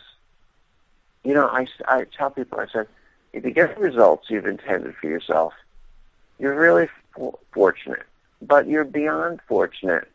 you 1.23 1.33
know, 1.33 1.47
I, 1.47 1.67
I 1.87 2.05
tell 2.05 2.31
people, 2.31 2.59
I 2.59 2.67
said, 2.71 2.87
if 3.33 3.45
you 3.45 3.51
get 3.51 3.75
the 3.75 3.81
results 3.81 4.29
you've 4.29 4.47
intended 4.47 4.95
for 4.95 5.07
yourself, 5.07 5.53
you're 6.39 6.55
really 6.55 6.89
fortunate. 7.53 8.03
But 8.41 8.67
you're 8.67 8.83
beyond 8.83 9.39
fortunate 9.47 10.07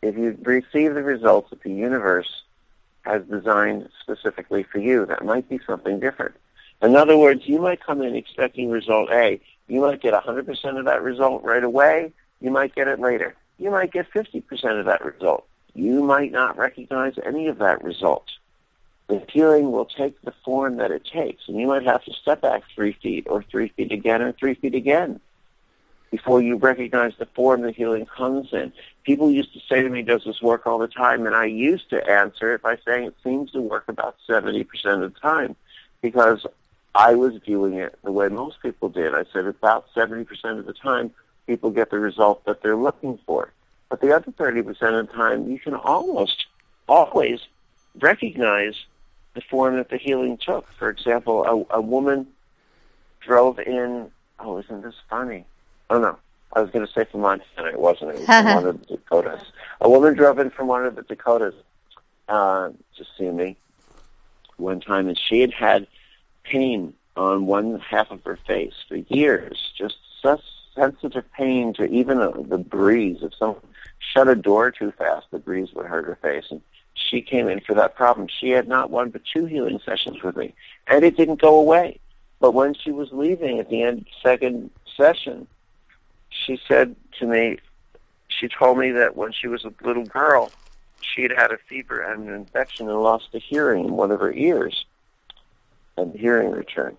if 0.00 0.16
you 0.16 0.38
receive 0.42 0.94
the 0.94 1.02
results 1.02 1.50
that 1.50 1.62
the 1.62 1.72
universe 1.72 2.42
has 3.02 3.22
designed 3.24 3.88
specifically 4.00 4.62
for 4.62 4.78
you. 4.78 5.06
That 5.06 5.24
might 5.24 5.48
be 5.48 5.60
something 5.66 6.00
different. 6.00 6.34
In 6.80 6.94
other 6.94 7.16
words, 7.16 7.42
you 7.46 7.58
might 7.60 7.84
come 7.84 8.02
in 8.02 8.14
expecting 8.14 8.70
result 8.70 9.10
A. 9.10 9.40
You 9.66 9.80
might 9.80 10.00
get 10.00 10.14
100% 10.14 10.78
of 10.78 10.84
that 10.84 11.02
result 11.02 11.42
right 11.42 11.64
away. 11.64 12.12
You 12.40 12.50
might 12.50 12.74
get 12.74 12.88
it 12.88 13.00
later. 13.00 13.34
You 13.58 13.70
might 13.70 13.92
get 13.92 14.10
50% 14.12 14.78
of 14.78 14.86
that 14.86 15.04
result. 15.04 15.46
You 15.74 16.02
might 16.02 16.32
not 16.32 16.56
recognize 16.56 17.14
any 17.24 17.48
of 17.48 17.58
that 17.58 17.82
result. 17.82 18.26
The 19.08 19.24
healing 19.30 19.72
will 19.72 19.86
take 19.86 20.20
the 20.22 20.34
form 20.44 20.76
that 20.76 20.90
it 20.90 21.04
takes, 21.04 21.48
and 21.48 21.58
you 21.58 21.66
might 21.66 21.84
have 21.84 22.04
to 22.04 22.12
step 22.12 22.42
back 22.42 22.62
three 22.74 22.92
feet 22.92 23.26
or 23.28 23.42
three 23.42 23.68
feet 23.68 23.90
again 23.90 24.22
or 24.22 24.32
three 24.32 24.54
feet 24.54 24.74
again 24.74 25.20
before 26.10 26.42
you 26.42 26.56
recognize 26.56 27.12
the 27.18 27.26
form 27.26 27.62
the 27.62 27.72
healing 27.72 28.06
comes 28.06 28.48
in. 28.52 28.72
People 29.04 29.30
used 29.30 29.52
to 29.52 29.60
say 29.68 29.82
to 29.82 29.88
me, 29.88 30.02
does 30.02 30.24
this 30.24 30.40
work 30.40 30.66
all 30.66 30.78
the 30.78 30.88
time? 30.88 31.26
And 31.26 31.34
I 31.34 31.46
used 31.46 31.90
to 31.90 32.10
answer 32.10 32.54
it 32.54 32.62
by 32.62 32.78
saying 32.86 33.04
it 33.04 33.16
seems 33.22 33.50
to 33.52 33.60
work 33.60 33.84
about 33.88 34.16
70% 34.28 34.66
of 34.86 35.12
the 35.12 35.20
time 35.20 35.56
because 36.00 36.46
I 36.94 37.14
was 37.14 37.34
viewing 37.44 37.74
it 37.74 37.98
the 38.02 38.12
way 38.12 38.28
most 38.28 38.62
people 38.62 38.88
did. 38.88 39.14
I 39.14 39.24
said 39.32 39.46
about 39.46 39.86
70% 39.94 40.26
of 40.58 40.66
the 40.66 40.72
time 40.72 41.12
people 41.48 41.70
get 41.70 41.90
the 41.90 41.98
result 41.98 42.44
that 42.44 42.62
they're 42.62 42.76
looking 42.76 43.18
for. 43.26 43.50
But 43.88 44.00
the 44.00 44.14
other 44.14 44.30
30% 44.30 44.68
of 44.68 45.08
the 45.08 45.12
time 45.12 45.50
you 45.50 45.58
can 45.58 45.74
almost 45.74 46.46
always 46.86 47.40
recognize 47.98 48.74
the 49.34 49.40
form 49.40 49.76
that 49.76 49.88
the 49.88 49.96
healing 49.96 50.36
took. 50.36 50.70
For 50.78 50.90
example, 50.90 51.66
a, 51.72 51.78
a 51.78 51.80
woman 51.80 52.28
drove 53.20 53.58
in, 53.58 54.10
oh, 54.38 54.58
isn't 54.58 54.82
this 54.82 54.94
funny? 55.08 55.44
Oh, 55.90 55.98
no. 55.98 56.18
I 56.52 56.60
was 56.60 56.70
going 56.70 56.86
to 56.86 56.92
say 56.92 57.04
from 57.04 57.22
Montana. 57.22 57.68
It 57.68 57.80
wasn't. 57.80 58.10
It 58.12 58.18
was 58.18 58.26
from 58.26 58.44
one 58.44 58.66
of 58.66 58.80
the 58.80 58.96
Dakotas. 58.96 59.42
A 59.80 59.90
woman 59.90 60.14
drove 60.14 60.38
in 60.38 60.50
from 60.50 60.66
one 60.66 60.86
of 60.86 60.96
the 60.96 61.02
Dakotas 61.02 61.54
uh, 62.28 62.70
to 62.96 63.04
see 63.16 63.30
me 63.30 63.56
one 64.56 64.80
time, 64.80 65.08
and 65.08 65.18
she 65.18 65.40
had 65.40 65.52
had 65.52 65.86
pain 66.44 66.94
on 67.16 67.46
one 67.46 67.78
half 67.80 68.10
of 68.10 68.24
her 68.24 68.38
face 68.46 68.72
for 68.88 68.96
years, 68.96 69.72
just 69.76 69.96
such 70.22 70.40
sensitive 70.78 71.30
pain 71.32 71.72
to 71.74 71.84
even 71.86 72.18
the 72.18 72.58
breeze. 72.58 73.18
If 73.22 73.34
someone 73.34 73.60
shut 74.12 74.28
a 74.28 74.36
door 74.36 74.70
too 74.70 74.92
fast, 74.92 75.26
the 75.30 75.38
breeze 75.38 75.72
would 75.74 75.86
hurt 75.86 76.06
her 76.06 76.18
face. 76.22 76.44
And 76.50 76.60
she 76.94 77.20
came 77.20 77.48
in 77.48 77.60
for 77.60 77.74
that 77.74 77.94
problem. 77.94 78.28
She 78.28 78.50
had 78.50 78.68
not 78.68 78.90
one 78.90 79.10
but 79.10 79.22
two 79.24 79.46
healing 79.46 79.80
sessions 79.84 80.22
with 80.22 80.36
me, 80.36 80.54
and 80.86 81.04
it 81.04 81.16
didn't 81.16 81.40
go 81.40 81.58
away. 81.58 81.98
But 82.40 82.52
when 82.52 82.74
she 82.74 82.92
was 82.92 83.08
leaving 83.12 83.58
at 83.58 83.68
the 83.68 83.82
end 83.82 83.98
of 83.98 84.04
the 84.04 84.10
second 84.22 84.70
session, 84.96 85.46
she 86.30 86.60
said 86.68 86.94
to 87.18 87.26
me, 87.26 87.58
she 88.28 88.48
told 88.48 88.78
me 88.78 88.92
that 88.92 89.16
when 89.16 89.32
she 89.32 89.48
was 89.48 89.64
a 89.64 89.72
little 89.82 90.04
girl, 90.04 90.52
she 91.00 91.22
had 91.22 91.32
had 91.32 91.50
a 91.50 91.58
fever 91.58 92.00
and 92.00 92.28
an 92.28 92.34
infection 92.34 92.88
and 92.88 93.00
lost 93.00 93.32
the 93.32 93.38
hearing 93.38 93.86
in 93.86 93.92
one 93.92 94.10
of 94.10 94.20
her 94.20 94.32
ears, 94.32 94.84
and 95.96 96.12
the 96.12 96.18
hearing 96.18 96.50
returned. 96.50 96.98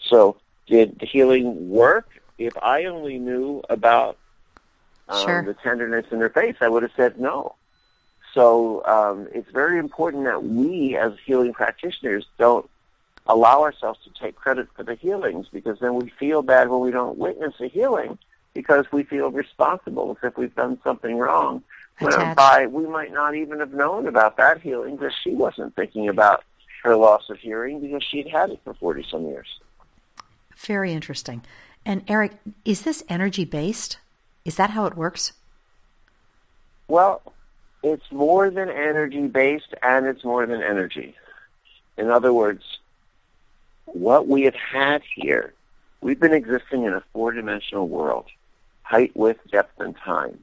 So 0.00 0.36
did 0.66 0.98
the 0.98 1.06
healing 1.06 1.70
work? 1.70 2.08
If 2.38 2.56
I 2.62 2.84
only 2.84 3.18
knew 3.18 3.62
about 3.68 4.16
um, 5.08 5.24
Sure. 5.24 5.42
the 5.42 5.54
tenderness 5.54 6.06
in 6.10 6.20
her 6.20 6.28
face, 6.30 6.56
I 6.60 6.68
would 6.68 6.82
have 6.82 6.92
said 6.96 7.20
no. 7.20 7.54
So 8.32 8.84
um, 8.86 9.28
it's 9.32 9.50
very 9.50 9.78
important 9.78 10.24
that 10.24 10.42
we, 10.42 10.96
as 10.96 11.12
healing 11.24 11.52
practitioners, 11.52 12.26
don't 12.38 12.68
allow 13.26 13.62
ourselves 13.62 14.00
to 14.04 14.10
take 14.20 14.34
credit 14.34 14.68
for 14.74 14.82
the 14.82 14.96
healings 14.96 15.46
because 15.52 15.78
then 15.78 15.94
we 15.94 16.10
feel 16.10 16.42
bad 16.42 16.68
when 16.68 16.80
we 16.80 16.90
don't 16.90 17.16
witness 17.16 17.54
a 17.60 17.68
healing 17.68 18.18
because 18.52 18.90
we 18.92 19.02
feel 19.02 19.30
responsible 19.30 20.10
as 20.10 20.28
if 20.28 20.36
we've 20.36 20.54
done 20.54 20.78
something 20.84 21.16
wrong. 21.16 21.62
Attached. 22.00 22.18
Whereby 22.18 22.66
we 22.66 22.86
might 22.86 23.12
not 23.12 23.36
even 23.36 23.60
have 23.60 23.72
known 23.72 24.08
about 24.08 24.36
that 24.38 24.60
healing 24.60 24.96
because 24.96 25.14
she 25.22 25.30
wasn't 25.30 25.76
thinking 25.76 26.08
about 26.08 26.42
her 26.82 26.96
loss 26.96 27.30
of 27.30 27.38
hearing 27.38 27.80
because 27.80 28.02
she'd 28.02 28.28
had 28.28 28.50
it 28.50 28.60
for 28.64 28.74
40 28.74 29.06
some 29.10 29.26
years. 29.26 29.60
Very 30.56 30.92
interesting. 30.92 31.42
And 31.86 32.02
Eric, 32.08 32.32
is 32.64 32.82
this 32.82 33.02
energy 33.08 33.44
based? 33.44 33.98
Is 34.44 34.56
that 34.56 34.70
how 34.70 34.86
it 34.86 34.96
works? 34.96 35.32
Well, 36.88 37.22
it's 37.82 38.10
more 38.10 38.50
than 38.50 38.68
energy 38.68 39.26
based 39.26 39.74
and 39.82 40.06
it's 40.06 40.24
more 40.24 40.46
than 40.46 40.62
energy. 40.62 41.14
In 41.96 42.10
other 42.10 42.32
words, 42.32 42.62
what 43.86 44.26
we 44.26 44.42
have 44.42 44.54
had 44.54 45.02
here, 45.14 45.52
we've 46.00 46.18
been 46.18 46.32
existing 46.32 46.84
in 46.84 46.92
a 46.92 47.02
four-dimensional 47.12 47.88
world, 47.88 48.26
height, 48.82 49.12
width, 49.14 49.40
depth, 49.50 49.78
and 49.80 49.96
time. 49.96 50.38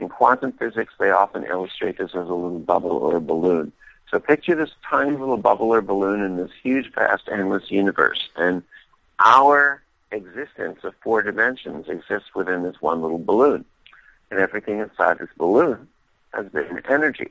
In 0.00 0.08
quantum 0.08 0.52
physics, 0.52 0.94
they 0.98 1.10
often 1.10 1.44
illustrate 1.44 1.98
this 1.98 2.10
as 2.10 2.28
a 2.28 2.34
little 2.34 2.58
bubble 2.58 2.90
or 2.90 3.16
a 3.16 3.20
balloon. 3.20 3.72
So 4.10 4.18
picture 4.18 4.54
this 4.54 4.70
tiny 4.88 5.16
little 5.16 5.36
bubble 5.36 5.72
or 5.72 5.80
balloon 5.80 6.22
in 6.22 6.36
this 6.36 6.50
huge, 6.62 6.92
vast, 6.92 7.28
endless 7.30 7.70
universe. 7.70 8.28
And 8.36 8.62
our 9.18 9.82
existence 10.14 10.80
of 10.84 10.94
four 11.02 11.22
dimensions 11.22 11.88
exists 11.88 12.34
within 12.34 12.62
this 12.62 12.80
one 12.80 13.02
little 13.02 13.18
balloon. 13.18 13.64
And 14.30 14.40
everything 14.40 14.78
inside 14.78 15.18
this 15.18 15.28
balloon 15.36 15.88
has 16.32 16.48
been 16.48 16.80
energy. 16.88 17.30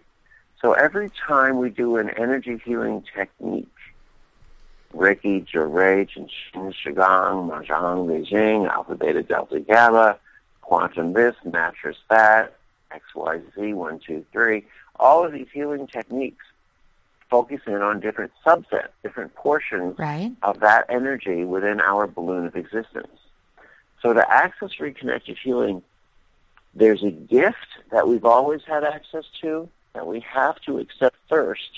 So 0.62 0.74
every 0.74 1.10
time 1.28 1.58
we 1.58 1.70
do 1.70 1.98
an 1.98 2.10
energy 2.12 2.62
healing 2.64 3.04
technique, 3.14 3.68
Reiki, 4.94 5.46
Johrei, 5.46 6.08
Qigong, 6.08 6.74
Qigong, 6.86 7.50
Mahjong, 7.50 8.08
Beijing, 8.08 8.70
Alpha, 8.70 8.96
Beta, 8.96 9.24
Delta, 9.24 9.60
Gamma, 9.60 10.18
Quantum 10.62 11.14
this, 11.14 11.36
Mattress 11.44 11.98
that, 12.10 12.56
XYZ, 12.92 13.74
1, 13.74 14.00
2, 14.00 14.26
3, 14.32 14.66
all 15.00 15.26
of 15.26 15.34
these 15.34 15.48
healing 15.52 15.88
techniques 15.88 16.46
focus 17.34 17.62
in 17.66 17.82
on 17.82 18.00
different 18.00 18.32
subsets, 18.46 18.90
different 19.02 19.34
portions 19.34 19.98
Right? 19.98 20.32
of 20.44 20.60
that 20.60 20.86
energy 20.88 21.44
within 21.44 21.82
our 21.82 22.06
balloon 22.06 22.46
of 22.46 22.56
existence. 22.56 23.18
So 24.04 24.14
to 24.14 24.24
access 24.32 24.70
reconnective 24.80 25.38
healing, 25.44 25.82
there's 26.76 27.02
a 27.02 27.10
gift 27.10 27.70
that 27.92 28.08
we've 28.08 28.24
always 28.24 28.62
had 28.68 28.84
access 28.84 29.26
to 29.42 29.68
that 29.96 30.06
we 30.06 30.20
have 30.20 30.60
to 30.68 30.78
accept 30.78 31.16
first, 31.28 31.72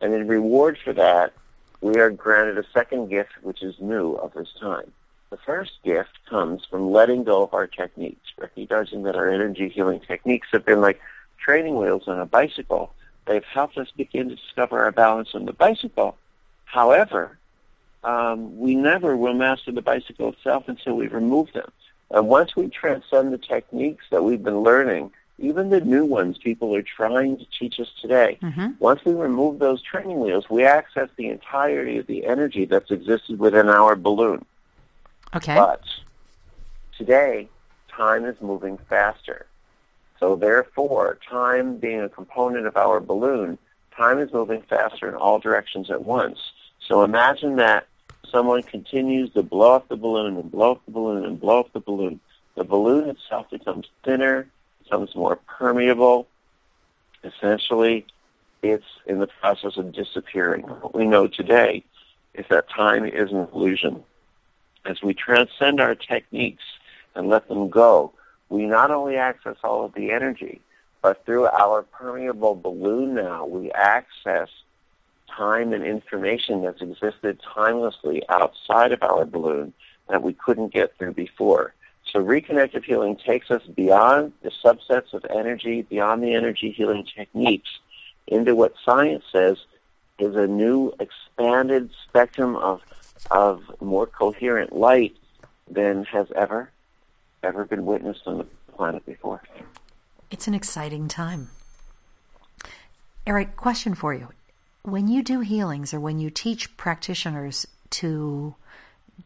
and 0.00 0.14
in 0.14 0.28
reward 0.28 0.78
for 0.84 0.92
that, 0.92 1.32
we 1.80 1.96
are 1.96 2.10
granted 2.10 2.56
a 2.58 2.64
second 2.72 3.08
gift 3.10 3.32
which 3.42 3.64
is 3.64 3.74
new 3.80 4.12
of 4.12 4.32
this 4.34 4.50
time. 4.60 4.92
The 5.30 5.38
first 5.38 5.72
gift 5.82 6.12
comes 6.30 6.62
from 6.70 6.92
letting 6.92 7.24
go 7.24 7.42
of 7.42 7.52
our 7.52 7.66
techniques, 7.66 8.28
recognizing 8.38 9.02
that 9.02 9.16
our 9.16 9.28
energy 9.28 9.68
healing 9.68 9.98
techniques 10.06 10.46
have 10.52 10.64
been 10.64 10.80
like 10.80 11.00
training 11.36 11.76
wheels 11.78 12.04
on 12.06 12.20
a 12.20 12.26
bicycle. 12.26 12.92
They've 13.26 13.44
helped 13.44 13.78
us 13.78 13.88
begin 13.96 14.28
to 14.28 14.36
discover 14.36 14.84
our 14.84 14.92
balance 14.92 15.30
on 15.34 15.46
the 15.46 15.52
bicycle. 15.52 16.16
However, 16.64 17.38
um, 18.02 18.58
we 18.58 18.74
never 18.74 19.16
will 19.16 19.34
master 19.34 19.72
the 19.72 19.82
bicycle 19.82 20.30
itself 20.30 20.68
until 20.68 20.94
we 20.96 21.08
remove 21.08 21.52
them. 21.52 21.70
And 22.10 22.28
once 22.28 22.54
we 22.54 22.68
transcend 22.68 23.32
the 23.32 23.38
techniques 23.38 24.04
that 24.10 24.22
we've 24.22 24.42
been 24.42 24.60
learning, 24.60 25.10
even 25.38 25.70
the 25.70 25.80
new 25.80 26.04
ones 26.04 26.38
people 26.38 26.74
are 26.76 26.82
trying 26.82 27.38
to 27.38 27.46
teach 27.58 27.80
us 27.80 27.90
today, 28.00 28.38
hmm 28.40 28.72
once 28.78 29.04
we 29.04 29.12
remove 29.12 29.58
those 29.58 29.80
training 29.82 30.20
wheels, 30.20 30.50
we 30.50 30.64
access 30.64 31.08
the 31.16 31.28
entirety 31.28 31.96
of 31.98 32.06
the 32.06 32.26
energy 32.26 32.66
that's 32.66 32.90
existed 32.90 33.38
within 33.38 33.68
our 33.68 33.96
balloon. 33.96 34.44
Okay. 35.34 35.54
But 35.54 35.82
today, 36.98 37.48
time 37.88 38.24
is 38.26 38.36
moving 38.40 38.78
faster. 38.88 39.46
So 40.24 40.36
therefore, 40.36 41.18
time 41.28 41.76
being 41.76 42.00
a 42.00 42.08
component 42.08 42.66
of 42.66 42.78
our 42.78 42.98
balloon, 42.98 43.58
time 43.94 44.18
is 44.18 44.32
moving 44.32 44.62
faster 44.62 45.06
in 45.06 45.14
all 45.14 45.38
directions 45.38 45.90
at 45.90 46.02
once. 46.02 46.38
So 46.80 47.04
imagine 47.04 47.56
that 47.56 47.86
someone 48.32 48.62
continues 48.62 49.34
to 49.34 49.42
blow 49.42 49.74
up 49.74 49.88
the 49.88 49.98
balloon 49.98 50.38
and 50.38 50.50
blow 50.50 50.72
up 50.72 50.82
the 50.86 50.92
balloon 50.92 51.26
and 51.26 51.38
blow 51.38 51.60
up 51.60 51.74
the 51.74 51.80
balloon. 51.80 52.20
The 52.54 52.64
balloon 52.64 53.10
itself 53.10 53.50
becomes 53.50 53.86
thinner, 54.02 54.48
becomes 54.82 55.14
more 55.14 55.36
permeable. 55.36 56.26
Essentially, 57.22 58.06
it's 58.62 58.86
in 59.04 59.18
the 59.18 59.26
process 59.26 59.76
of 59.76 59.92
disappearing. 59.92 60.62
What 60.62 60.94
we 60.94 61.04
know 61.04 61.26
today 61.26 61.84
is 62.32 62.46
that 62.48 62.70
time 62.70 63.04
is 63.04 63.30
an 63.30 63.46
illusion. 63.52 64.02
As 64.86 65.02
we 65.02 65.12
transcend 65.12 65.82
our 65.82 65.94
techniques 65.94 66.64
and 67.14 67.28
let 67.28 67.46
them 67.46 67.68
go, 67.68 68.14
we 68.48 68.66
not 68.66 68.90
only 68.90 69.16
access 69.16 69.56
all 69.64 69.84
of 69.84 69.94
the 69.94 70.10
energy, 70.10 70.60
but 71.02 71.24
through 71.24 71.46
our 71.46 71.82
permeable 71.82 72.54
balloon 72.54 73.14
now, 73.14 73.44
we 73.44 73.70
access 73.72 74.48
time 75.28 75.72
and 75.72 75.84
information 75.84 76.62
that's 76.62 76.80
existed 76.80 77.40
timelessly 77.42 78.22
outside 78.28 78.92
of 78.92 79.02
our 79.02 79.24
balloon 79.24 79.72
that 80.08 80.22
we 80.22 80.32
couldn't 80.32 80.72
get 80.72 80.96
through 80.96 81.12
before. 81.12 81.74
So 82.12 82.22
reconnective 82.22 82.84
healing 82.84 83.16
takes 83.16 83.50
us 83.50 83.62
beyond 83.62 84.32
the 84.42 84.50
subsets 84.64 85.12
of 85.14 85.24
energy, 85.30 85.82
beyond 85.82 86.22
the 86.22 86.34
energy 86.34 86.70
healing 86.70 87.04
techniques, 87.04 87.70
into 88.26 88.54
what 88.54 88.74
science 88.84 89.24
says 89.32 89.58
is 90.18 90.36
a 90.36 90.46
new 90.46 90.92
expanded 91.00 91.90
spectrum 92.08 92.56
of 92.56 92.82
of 93.30 93.62
more 93.80 94.06
coherent 94.06 94.74
light 94.74 95.16
than 95.68 96.04
has 96.04 96.26
ever 96.36 96.70
ever 97.44 97.64
been 97.64 97.86
witnessed 97.86 98.22
on 98.26 98.38
the 98.38 98.46
planet 98.76 99.04
before. 99.06 99.42
It's 100.30 100.48
an 100.48 100.54
exciting 100.54 101.08
time. 101.08 101.50
Eric, 103.26 103.56
question 103.56 103.94
for 103.94 104.12
you. 104.12 104.28
When 104.82 105.08
you 105.08 105.22
do 105.22 105.40
healings 105.40 105.94
or 105.94 106.00
when 106.00 106.18
you 106.18 106.30
teach 106.30 106.76
practitioners 106.76 107.66
to 107.90 108.54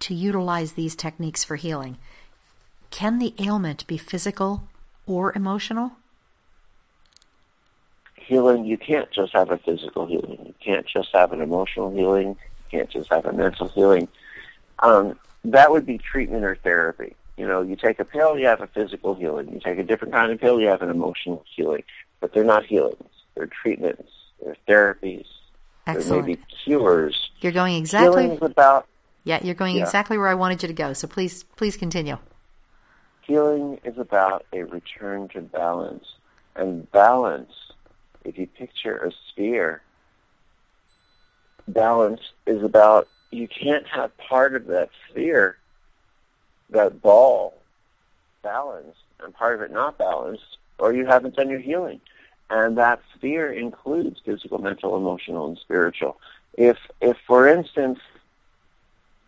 to 0.00 0.14
utilize 0.14 0.72
these 0.72 0.94
techniques 0.94 1.42
for 1.42 1.56
healing, 1.56 1.96
can 2.90 3.18
the 3.18 3.34
ailment 3.38 3.86
be 3.86 3.96
physical 3.96 4.64
or 5.06 5.32
emotional? 5.34 5.92
Healing, 8.16 8.66
you 8.66 8.76
can't 8.76 9.10
just 9.10 9.32
have 9.32 9.50
a 9.50 9.58
physical 9.58 10.06
healing. 10.06 10.38
You 10.44 10.54
can't 10.60 10.86
just 10.86 11.08
have 11.14 11.32
an 11.32 11.40
emotional 11.40 11.90
healing. 11.90 12.28
You 12.28 12.78
can't 12.78 12.90
just 12.90 13.08
have 13.10 13.24
a 13.24 13.32
mental 13.32 13.68
healing. 13.68 14.08
Um, 14.80 15.18
that 15.44 15.70
would 15.70 15.86
be 15.86 15.96
treatment 15.98 16.44
or 16.44 16.56
therapy. 16.56 17.16
You 17.38 17.46
know, 17.46 17.62
you 17.62 17.76
take 17.76 18.00
a 18.00 18.04
pill, 18.04 18.36
you 18.36 18.46
have 18.46 18.60
a 18.60 18.66
physical 18.66 19.14
healing. 19.14 19.52
You 19.52 19.60
take 19.60 19.78
a 19.78 19.84
different 19.84 20.12
kind 20.12 20.32
of 20.32 20.40
pill, 20.40 20.60
you 20.60 20.66
have 20.66 20.82
an 20.82 20.90
emotional 20.90 21.44
healing. 21.54 21.84
But 22.20 22.34
they're 22.34 22.42
not 22.42 22.66
healings. 22.66 23.08
They're 23.36 23.46
treatments. 23.46 24.10
They're 24.42 24.56
therapies. 24.68 25.26
Excellent. 25.86 26.26
They 26.26 26.32
may 26.32 26.36
be 26.36 26.42
cures. 26.64 27.30
You're 27.40 27.52
going 27.52 27.76
exactly 27.76 28.24
Healing 28.24 28.38
is 28.38 28.42
about 28.42 28.86
Yeah, 29.22 29.40
you're 29.42 29.54
going 29.54 29.76
Yeah. 29.76 29.82
exactly 29.82 30.18
where 30.18 30.28
I 30.28 30.34
wanted 30.34 30.62
you 30.62 30.68
to 30.68 30.74
go. 30.74 30.92
So 30.94 31.06
please 31.06 31.44
please 31.44 31.76
continue. 31.76 32.18
Healing 33.22 33.78
is 33.84 33.98
about 33.98 34.44
a 34.52 34.64
return 34.64 35.28
to 35.28 35.40
balance. 35.42 36.06
And 36.56 36.90
balance, 36.90 37.52
if 38.24 38.36
you 38.38 38.46
picture 38.46 38.96
a 38.96 39.12
sphere, 39.30 39.82
balance 41.68 42.20
is 42.46 42.62
about 42.62 43.06
you 43.30 43.46
can't 43.46 43.86
have 43.86 44.16
part 44.16 44.56
of 44.56 44.66
that 44.66 44.88
sphere, 45.10 45.57
that 46.70 47.00
ball, 47.02 47.54
balanced, 48.42 49.00
and 49.22 49.34
part 49.34 49.54
of 49.54 49.62
it 49.62 49.70
not 49.70 49.98
balanced, 49.98 50.58
or 50.78 50.92
you 50.92 51.06
haven't 51.06 51.36
done 51.36 51.50
your 51.50 51.60
healing. 51.60 52.00
And 52.50 52.78
that 52.78 53.00
sphere 53.14 53.52
includes 53.52 54.20
physical, 54.24 54.58
mental, 54.58 54.96
emotional, 54.96 55.48
and 55.48 55.58
spiritual. 55.58 56.18
If, 56.54 56.78
if 57.00 57.16
for 57.26 57.46
instance, 57.46 57.98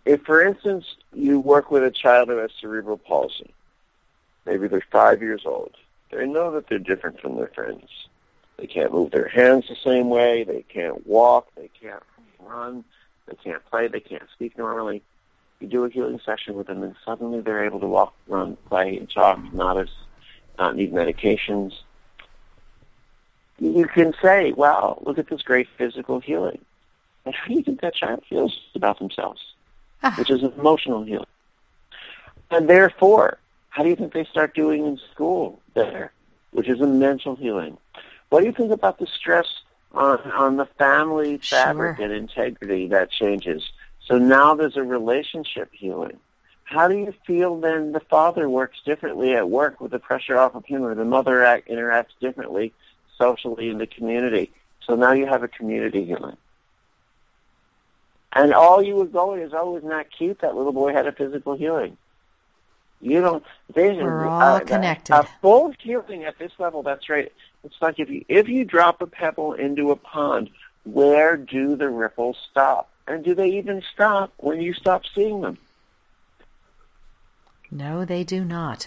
if 0.04 0.22
for 0.22 0.42
instance 0.42 0.84
you 1.12 1.38
work 1.38 1.70
with 1.70 1.84
a 1.84 1.90
child 1.90 2.28
who 2.28 2.38
has 2.38 2.50
cerebral 2.60 2.96
palsy, 2.96 3.52
maybe 4.46 4.68
they're 4.68 4.82
five 4.90 5.20
years 5.20 5.42
old, 5.44 5.76
they 6.10 6.26
know 6.26 6.50
that 6.52 6.68
they're 6.68 6.78
different 6.78 7.20
from 7.20 7.36
their 7.36 7.50
friends. 7.54 7.88
They 8.56 8.66
can't 8.66 8.92
move 8.92 9.10
their 9.10 9.28
hands 9.28 9.66
the 9.68 9.76
same 9.84 10.10
way. 10.10 10.44
They 10.44 10.62
can't 10.68 11.06
walk. 11.06 11.48
They 11.56 11.70
can't 11.80 12.02
run. 12.40 12.84
They 13.26 13.36
can't 13.36 13.64
play. 13.70 13.88
They 13.88 14.00
can't 14.00 14.28
speak 14.34 14.58
normally. 14.58 15.02
You 15.60 15.68
do 15.68 15.84
a 15.84 15.90
healing 15.90 16.20
session 16.24 16.54
with 16.54 16.66
them, 16.66 16.82
and 16.82 16.96
suddenly 17.04 17.40
they're 17.40 17.64
able 17.64 17.80
to 17.80 17.86
walk, 17.86 18.14
run, 18.26 18.56
play, 18.68 18.96
and 18.96 19.10
talk, 19.10 19.38
not 19.52 19.78
as 19.78 19.88
not 20.58 20.76
need 20.76 20.92
medications. 20.92 21.72
You 23.58 23.86
can 23.86 24.14
say, 24.22 24.52
"Wow, 24.52 25.02
look 25.04 25.18
at 25.18 25.28
this 25.28 25.42
great 25.42 25.68
physical 25.76 26.20
healing." 26.20 26.64
And 27.24 27.34
how 27.34 27.48
do 27.48 27.54
you 27.54 27.62
think 27.62 27.80
that 27.82 27.94
child 27.94 28.24
feels 28.28 28.58
about 28.74 28.98
themselves? 28.98 29.40
Ah. 30.02 30.14
Which 30.16 30.30
is 30.30 30.42
emotional 30.42 31.02
healing. 31.02 31.26
And 32.50 32.68
therefore, 32.68 33.38
how 33.68 33.82
do 33.82 33.90
you 33.90 33.96
think 33.96 34.12
they 34.12 34.24
start 34.24 34.54
doing 34.54 34.86
in 34.86 34.98
school 35.12 35.60
there? 35.74 36.12
Which 36.52 36.68
is 36.68 36.80
a 36.80 36.86
mental 36.86 37.36
healing. 37.36 37.76
What 38.30 38.40
do 38.40 38.46
you 38.46 38.52
think 38.52 38.72
about 38.72 38.98
the 38.98 39.06
stress 39.06 39.46
on 39.92 40.18
on 40.32 40.56
the 40.56 40.66
family 40.66 41.38
fabric 41.38 41.96
sure. 41.96 42.04
and 42.04 42.14
integrity 42.14 42.88
that 42.88 43.10
changes? 43.10 43.70
So 44.10 44.18
now 44.18 44.54
there's 44.54 44.76
a 44.76 44.82
relationship 44.82 45.70
healing. 45.72 46.18
How 46.64 46.88
do 46.88 46.96
you 46.96 47.14
feel 47.26 47.60
then 47.60 47.92
the 47.92 48.00
father 48.00 48.48
works 48.48 48.78
differently 48.84 49.34
at 49.34 49.48
work 49.48 49.80
with 49.80 49.92
the 49.92 50.00
pressure 50.00 50.36
off 50.36 50.56
of 50.56 50.64
him 50.64 50.82
or 50.82 50.96
the 50.96 51.04
mother 51.04 51.44
act, 51.44 51.68
interacts 51.68 52.18
differently 52.20 52.72
socially 53.18 53.70
in 53.70 53.78
the 53.78 53.86
community? 53.86 54.50
So 54.84 54.96
now 54.96 55.12
you 55.12 55.26
have 55.26 55.44
a 55.44 55.48
community 55.48 56.04
healing. 56.04 56.36
And 58.32 58.52
all 58.52 58.82
you 58.82 58.96
were 58.96 59.06
go 59.06 59.34
is, 59.34 59.52
oh, 59.54 59.76
isn't 59.76 59.88
that 59.88 60.08
cute? 60.10 60.40
That 60.40 60.56
little 60.56 60.72
boy 60.72 60.92
had 60.92 61.06
a 61.06 61.12
physical 61.12 61.56
healing. 61.56 61.96
You 63.00 63.20
don't. 63.20 63.44
Vision. 63.72 64.04
We're 64.04 64.26
all 64.26 64.60
connected. 64.60 65.14
A 65.14 65.22
full 65.40 65.72
healing 65.78 66.24
at 66.24 66.38
this 66.38 66.52
level. 66.58 66.82
That's 66.82 67.08
right. 67.08 67.32
It's 67.62 67.80
like 67.80 67.98
if 67.98 68.10
you 68.10 68.24
if 68.28 68.48
you 68.48 68.64
drop 68.64 69.00
a 69.00 69.06
pebble 69.06 69.54
into 69.54 69.90
a 69.90 69.96
pond, 69.96 70.50
where 70.84 71.36
do 71.36 71.76
the 71.76 71.88
ripples 71.88 72.36
stop? 72.50 72.89
And 73.10 73.24
do 73.24 73.34
they 73.34 73.48
even 73.48 73.82
stop 73.92 74.32
when 74.36 74.60
you 74.60 74.72
stop 74.72 75.02
seeing 75.12 75.40
them? 75.40 75.58
No, 77.68 78.04
they 78.04 78.22
do 78.22 78.44
not. 78.44 78.86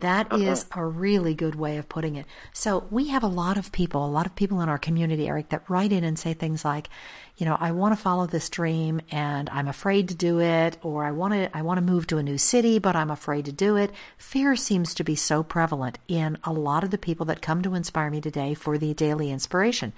That 0.00 0.26
uh-huh. 0.32 0.42
is 0.42 0.66
a 0.72 0.84
really 0.84 1.32
good 1.32 1.54
way 1.54 1.76
of 1.76 1.88
putting 1.88 2.16
it. 2.16 2.26
So 2.52 2.88
we 2.90 3.06
have 3.08 3.22
a 3.22 3.28
lot 3.28 3.56
of 3.56 3.70
people, 3.70 4.04
a 4.04 4.10
lot 4.10 4.26
of 4.26 4.34
people 4.34 4.60
in 4.62 4.68
our 4.68 4.78
community, 4.78 5.28
Eric, 5.28 5.50
that 5.50 5.70
write 5.70 5.92
in 5.92 6.02
and 6.02 6.18
say 6.18 6.34
things 6.34 6.64
like, 6.64 6.88
you 7.36 7.46
know, 7.46 7.56
I 7.60 7.70
want 7.70 7.96
to 7.96 8.02
follow 8.02 8.26
this 8.26 8.50
dream 8.50 9.00
and 9.12 9.48
I'm 9.50 9.68
afraid 9.68 10.08
to 10.08 10.16
do 10.16 10.40
it, 10.40 10.76
or 10.82 11.04
I 11.04 11.12
want 11.12 11.34
to, 11.34 11.56
I 11.56 11.62
want 11.62 11.78
to 11.78 11.82
move 11.82 12.08
to 12.08 12.18
a 12.18 12.22
new 12.22 12.38
city, 12.38 12.80
but 12.80 12.96
I'm 12.96 13.12
afraid 13.12 13.44
to 13.44 13.52
do 13.52 13.76
it. 13.76 13.92
Fear 14.18 14.56
seems 14.56 14.92
to 14.94 15.04
be 15.04 15.14
so 15.14 15.44
prevalent 15.44 16.00
in 16.08 16.36
a 16.42 16.52
lot 16.52 16.82
of 16.82 16.90
the 16.90 16.98
people 16.98 17.26
that 17.26 17.40
come 17.40 17.62
to 17.62 17.76
inspire 17.76 18.10
me 18.10 18.20
today 18.20 18.54
for 18.54 18.78
the 18.78 18.92
daily 18.92 19.30
inspiration. 19.30 19.92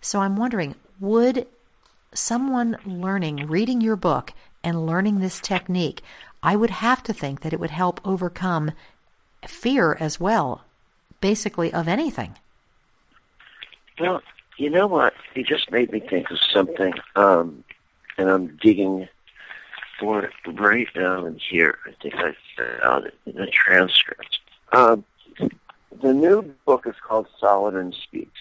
So 0.00 0.20
I'm 0.20 0.36
wondering, 0.36 0.76
would 1.00 1.48
someone 2.12 2.78
learning, 2.84 3.46
reading 3.46 3.80
your 3.80 3.96
book 3.96 4.32
and 4.64 4.86
learning 4.86 5.20
this 5.20 5.40
technique, 5.40 6.02
I 6.42 6.56
would 6.56 6.70
have 6.70 7.02
to 7.04 7.12
think 7.12 7.40
that 7.40 7.52
it 7.52 7.60
would 7.60 7.70
help 7.70 8.00
overcome 8.04 8.72
fear 9.46 9.96
as 9.98 10.18
well, 10.20 10.64
basically 11.20 11.72
of 11.72 11.88
anything. 11.88 12.36
Well, 13.98 14.22
you 14.56 14.70
know 14.70 14.86
what? 14.86 15.14
You 15.34 15.44
just 15.44 15.70
made 15.70 15.92
me 15.92 16.00
think 16.00 16.30
of 16.30 16.38
something, 16.52 16.94
um, 17.16 17.64
and 18.16 18.28
I'm 18.28 18.56
digging 18.60 19.08
for 19.98 20.24
it 20.24 20.32
right 20.46 20.88
now 20.94 21.26
in 21.26 21.38
here. 21.38 21.78
I 21.86 21.92
think 22.02 22.14
I 22.14 22.36
found 22.56 23.06
it 23.06 23.14
in 23.26 23.34
the 23.34 23.46
transcript. 23.46 24.38
Um, 24.72 25.04
the 26.02 26.14
new 26.14 26.42
book 26.66 26.86
is 26.86 26.94
called 27.06 27.26
Solomon 27.40 27.92
Speaks, 27.92 28.40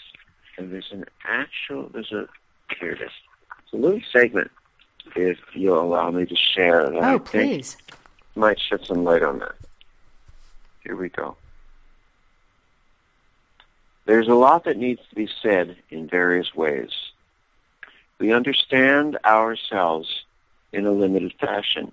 and 0.58 0.72
there's 0.72 0.92
an 0.92 1.06
actual, 1.26 1.90
there's 1.94 2.12
a, 2.12 2.28
here 2.80 2.92
it 2.92 3.02
is. 3.02 3.12
A 3.74 3.78
little 3.78 4.02
segment, 4.12 4.52
if 5.16 5.40
you'll 5.54 5.82
allow 5.82 6.10
me 6.12 6.26
to 6.26 6.36
share. 6.36 6.90
That 6.90 7.04
oh, 7.04 7.16
I 7.16 7.18
please. 7.18 7.78
might 8.36 8.60
shed 8.60 8.86
some 8.86 9.04
light 9.04 9.24
on 9.24 9.40
that. 9.40 9.56
Here 10.84 10.96
we 10.96 11.10
go. 11.10 11.36
There's 14.06 14.30
a 14.30 14.36
lot 14.36 14.64
that 14.64 14.78
needs 14.78 15.02
to 15.10 15.16
be 15.16 15.30
said 15.42 15.76
in 15.90 16.08
various 16.08 16.56
ways. 16.56 16.92
We 18.20 18.32
understand 18.32 19.18
ourselves 19.26 20.24
in 20.72 20.86
a 20.86 20.92
limited 20.92 21.34
fashion, 21.40 21.92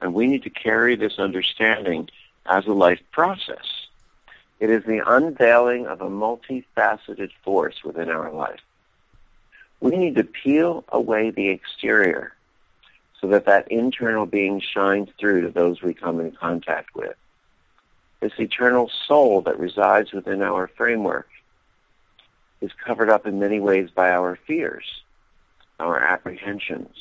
and 0.00 0.14
we 0.14 0.26
need 0.26 0.44
to 0.44 0.50
carry 0.50 0.96
this 0.96 1.18
understanding 1.18 2.08
as 2.46 2.66
a 2.66 2.72
life 2.72 3.00
process. 3.12 3.86
It 4.60 4.70
is 4.70 4.84
the 4.84 5.02
unveiling 5.06 5.86
of 5.86 6.00
a 6.00 6.08
multifaceted 6.08 7.30
force 7.42 7.84
within 7.84 8.08
our 8.08 8.32
life. 8.32 8.60
We 9.84 9.98
need 9.98 10.14
to 10.14 10.24
peel 10.24 10.82
away 10.88 11.28
the 11.28 11.50
exterior 11.50 12.32
so 13.20 13.28
that 13.28 13.44
that 13.44 13.70
internal 13.70 14.24
being 14.24 14.58
shines 14.58 15.10
through 15.20 15.42
to 15.42 15.50
those 15.50 15.82
we 15.82 15.92
come 15.92 16.20
in 16.20 16.32
contact 16.32 16.94
with 16.94 17.14
this 18.20 18.32
eternal 18.38 18.90
soul 19.06 19.42
that 19.42 19.58
resides 19.58 20.10
within 20.12 20.40
our 20.40 20.68
framework 20.68 21.28
is 22.62 22.70
covered 22.82 23.10
up 23.10 23.26
in 23.26 23.38
many 23.38 23.60
ways 23.60 23.90
by 23.94 24.10
our 24.10 24.38
fears, 24.46 25.02
our 25.78 25.98
apprehensions. 25.98 26.96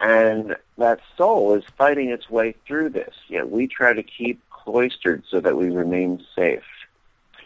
And 0.00 0.54
that 0.76 1.00
soul 1.16 1.54
is 1.54 1.64
fighting 1.78 2.10
its 2.10 2.28
way 2.28 2.54
through 2.66 2.90
this, 2.90 3.14
yet 3.28 3.50
we 3.50 3.68
try 3.68 3.94
to 3.94 4.02
keep 4.02 4.38
cloistered 4.50 5.22
so 5.30 5.40
that 5.40 5.56
we 5.56 5.70
remain 5.70 6.22
safe. 6.36 6.62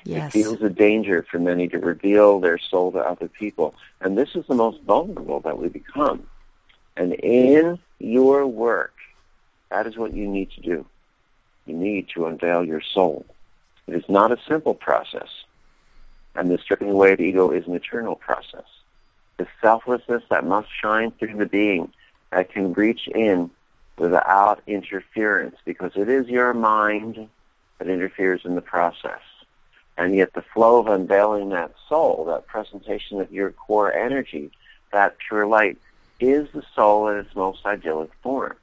Yes. 0.06 0.34
It 0.34 0.38
feels 0.38 0.62
a 0.62 0.70
danger 0.70 1.26
for 1.28 1.38
many 1.38 1.68
to 1.68 1.78
reveal 1.78 2.38
their 2.40 2.58
soul 2.58 2.92
to 2.92 2.98
other 2.98 3.28
people. 3.28 3.74
And 4.00 4.16
this 4.16 4.30
is 4.34 4.46
the 4.46 4.54
most 4.54 4.80
vulnerable 4.82 5.40
that 5.40 5.58
we 5.58 5.68
become. 5.68 6.26
And 6.96 7.12
in 7.14 7.78
your 7.98 8.46
work, 8.46 8.94
that 9.70 9.86
is 9.86 9.96
what 9.96 10.14
you 10.14 10.28
need 10.28 10.50
to 10.52 10.60
do 10.60 10.86
you 11.66 11.74
need 11.74 12.08
to 12.14 12.26
unveil 12.26 12.64
your 12.64 12.80
soul. 12.80 13.26
It 13.86 13.94
is 13.94 14.08
not 14.08 14.32
a 14.32 14.38
simple 14.48 14.74
process, 14.74 15.28
and 16.34 16.50
the 16.50 16.58
stripping 16.58 16.90
away 16.90 17.12
of 17.12 17.20
ego 17.20 17.50
is 17.50 17.66
an 17.66 17.74
eternal 17.74 18.16
process. 18.16 18.64
The 19.36 19.46
selflessness 19.60 20.22
that 20.30 20.46
must 20.46 20.68
shine 20.80 21.10
through 21.12 21.36
the 21.36 21.46
being 21.46 21.92
that 22.30 22.50
can 22.50 22.72
reach 22.72 23.08
in 23.08 23.50
without 23.98 24.62
interference, 24.66 25.56
because 25.64 25.92
it 25.96 26.08
is 26.08 26.28
your 26.28 26.54
mind 26.54 27.28
that 27.78 27.88
interferes 27.88 28.42
in 28.44 28.54
the 28.54 28.62
process. 28.62 29.20
And 29.96 30.14
yet 30.14 30.34
the 30.34 30.42
flow 30.42 30.78
of 30.78 30.88
unveiling 30.88 31.50
that 31.50 31.72
soul, 31.88 32.26
that 32.26 32.46
presentation 32.46 33.20
of 33.20 33.32
your 33.32 33.50
core 33.52 33.92
energy, 33.92 34.50
that 34.92 35.16
pure 35.18 35.46
light, 35.46 35.78
is 36.20 36.48
the 36.52 36.62
soul 36.74 37.08
in 37.08 37.18
its 37.18 37.34
most 37.34 37.64
idyllic 37.64 38.10
form. 38.22 38.56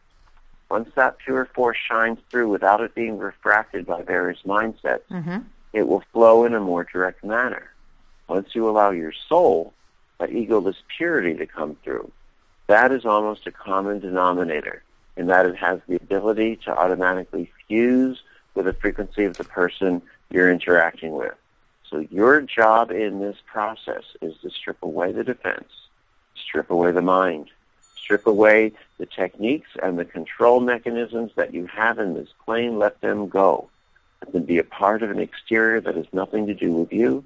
Once 0.70 0.90
that 0.96 1.18
pure 1.20 1.46
force 1.46 1.78
shines 1.78 2.20
through 2.30 2.50
without 2.50 2.82
it 2.82 2.96
being 2.96 3.18
refracted 3.18 3.86
by 3.86 4.02
various 4.02 4.42
mindsets, 4.44 5.02
mm-hmm. 5.10 5.40
it 5.72 5.88
will 5.88 6.04
flow 6.12 6.46
in 6.46 6.54
a 6.54 6.60
more 6.60 6.84
direct 6.84 7.24
manner. 7.24 7.72
Once 8.28 8.56
you 8.56 8.68
allow 8.68 8.90
your 8.90 9.14
soul, 9.30 9.74
that 10.20 10.30
egoless 10.30 10.78
purity 10.98 11.36
to 11.36 11.46
come 11.46 11.76
through, 11.84 12.12
that 12.68 12.92
is 12.92 13.06
almost 13.06 13.46
a 13.46 13.52
common 13.52 14.00
denominator 14.00 14.82
in 15.16 15.28
that 15.28 15.46
it 15.46 15.56
has 15.56 15.80
the 15.88 15.96
ability 15.96 16.56
to 16.56 16.76
automatically 16.76 17.52
fuse 17.68 18.24
with 18.56 18.66
the 18.66 18.74
frequency 18.74 19.26
of 19.26 19.38
the 19.38 19.44
person 19.44 20.02
you're 20.34 20.52
interacting 20.52 21.14
with. 21.14 21.36
So 21.90 22.00
your 22.10 22.42
job 22.42 22.92
in 22.92 23.20
this 23.20 23.38
process 23.46 24.04
is 24.20 24.34
to 24.42 24.50
strip 24.50 24.82
away 24.82 25.12
the 25.12 25.24
defense, 25.24 25.70
strip 26.36 26.72
away 26.72 26.92
the 26.92 27.04
mind, 27.04 27.52
strip 27.96 28.26
away 28.26 28.74
the 28.98 29.06
techniques 29.06 29.70
and 29.82 29.98
the 29.98 30.06
control 30.06 30.60
mechanisms 30.60 31.32
that 31.36 31.54
you 31.54 31.68
have 31.68 32.00
in 32.00 32.16
this 32.16 32.30
plane, 32.44 32.80
let 32.80 33.00
them 33.02 33.30
go. 33.30 33.70
Let 34.24 34.34
them 34.34 34.44
be 34.44 34.58
a 34.58 34.64
part 34.64 35.04
of 35.04 35.12
an 35.12 35.20
exterior 35.20 35.80
that 35.82 35.96
has 35.96 36.08
nothing 36.12 36.48
to 36.48 36.56
do 36.56 36.74
with 36.74 36.92
you 36.92 37.24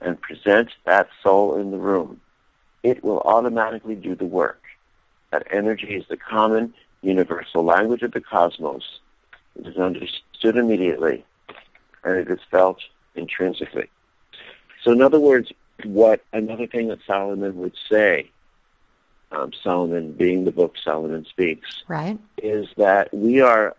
and 0.00 0.20
present 0.20 0.70
that 0.84 1.08
soul 1.22 1.56
in 1.60 1.70
the 1.70 1.78
room. 1.78 2.20
It 2.82 3.04
will 3.04 3.20
automatically 3.20 3.94
do 3.94 4.16
the 4.16 4.24
work. 4.24 4.60
That 5.30 5.46
energy 5.50 5.94
is 5.94 6.04
the 6.08 6.16
common 6.16 6.74
universal 7.02 7.62
language 7.62 8.02
of 8.02 8.12
the 8.12 8.20
cosmos. 8.20 8.98
It 9.54 9.68
is 9.68 9.76
understood 9.76 10.56
immediately 10.56 11.24
and 12.04 12.16
it 12.16 12.30
is 12.30 12.40
felt 12.50 12.78
intrinsically. 13.14 13.88
So 14.82 14.92
in 14.92 15.02
other 15.02 15.20
words, 15.20 15.52
what 15.84 16.22
another 16.32 16.66
thing 16.66 16.88
that 16.88 16.98
Solomon 17.06 17.56
would 17.56 17.74
say 17.90 18.30
um, 19.32 19.52
Solomon 19.62 20.12
being 20.12 20.44
the 20.44 20.52
book 20.52 20.76
Solomon 20.82 21.24
Speaks, 21.24 21.82
right. 21.88 22.18
is 22.42 22.68
that 22.76 23.12
we 23.12 23.40
are 23.40 23.76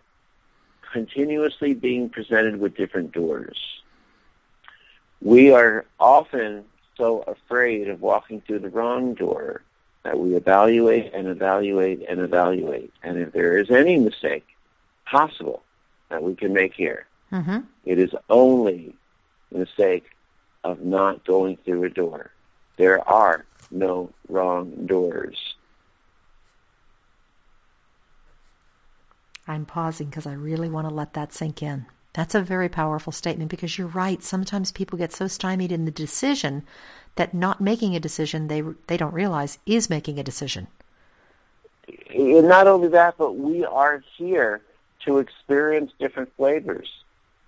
continuously 0.92 1.74
being 1.74 2.08
presented 2.08 2.58
with 2.58 2.76
different 2.76 3.12
doors. 3.12 3.58
We 5.20 5.52
are 5.52 5.86
often 5.98 6.64
so 6.96 7.22
afraid 7.22 7.88
of 7.88 8.00
walking 8.00 8.40
through 8.40 8.60
the 8.60 8.68
wrong 8.68 9.14
door 9.14 9.62
that 10.04 10.18
we 10.18 10.34
evaluate 10.34 11.12
and 11.14 11.28
evaluate 11.28 12.04
and 12.08 12.20
evaluate. 12.20 12.92
And 13.02 13.18
if 13.18 13.32
there 13.32 13.58
is 13.58 13.70
any 13.70 13.98
mistake 13.98 14.46
possible 15.06 15.62
that 16.10 16.22
we 16.22 16.34
can 16.34 16.52
make 16.52 16.74
here, 16.74 17.06
mm-hmm. 17.32 17.60
it 17.84 17.98
is 17.98 18.14
only 18.30 18.94
the 19.50 19.66
sake 19.76 20.10
of 20.62 20.80
not 20.80 21.24
going 21.24 21.56
through 21.64 21.84
a 21.84 21.90
door. 21.90 22.30
There 22.76 23.06
are 23.08 23.44
no 23.70 24.10
wrong 24.28 24.86
doors. 24.86 25.54
I'm 29.46 29.66
pausing 29.66 30.08
because 30.08 30.26
I 30.26 30.32
really 30.32 30.70
want 30.70 30.88
to 30.88 30.94
let 30.94 31.12
that 31.14 31.32
sink 31.32 31.62
in. 31.62 31.86
That's 32.14 32.34
a 32.34 32.40
very 32.40 32.68
powerful 32.68 33.12
statement 33.12 33.50
because 33.50 33.76
you're 33.76 33.88
right. 33.88 34.22
Sometimes 34.22 34.72
people 34.72 34.98
get 34.98 35.12
so 35.12 35.26
stymied 35.26 35.72
in 35.72 35.84
the 35.84 35.90
decision 35.90 36.62
that 37.16 37.34
not 37.34 37.60
making 37.60 37.94
a 37.94 38.00
decision 38.00 38.48
they 38.48 38.62
they 38.86 38.96
don't 38.96 39.12
realize 39.12 39.58
is 39.66 39.90
making 39.90 40.18
a 40.18 40.22
decision. 40.22 40.68
And 42.10 42.48
not 42.48 42.66
only 42.66 42.88
that, 42.88 43.16
but 43.18 43.32
we 43.32 43.64
are 43.64 44.02
here 44.16 44.62
to 45.04 45.18
experience 45.18 45.92
different 45.98 46.34
flavors. 46.36 46.88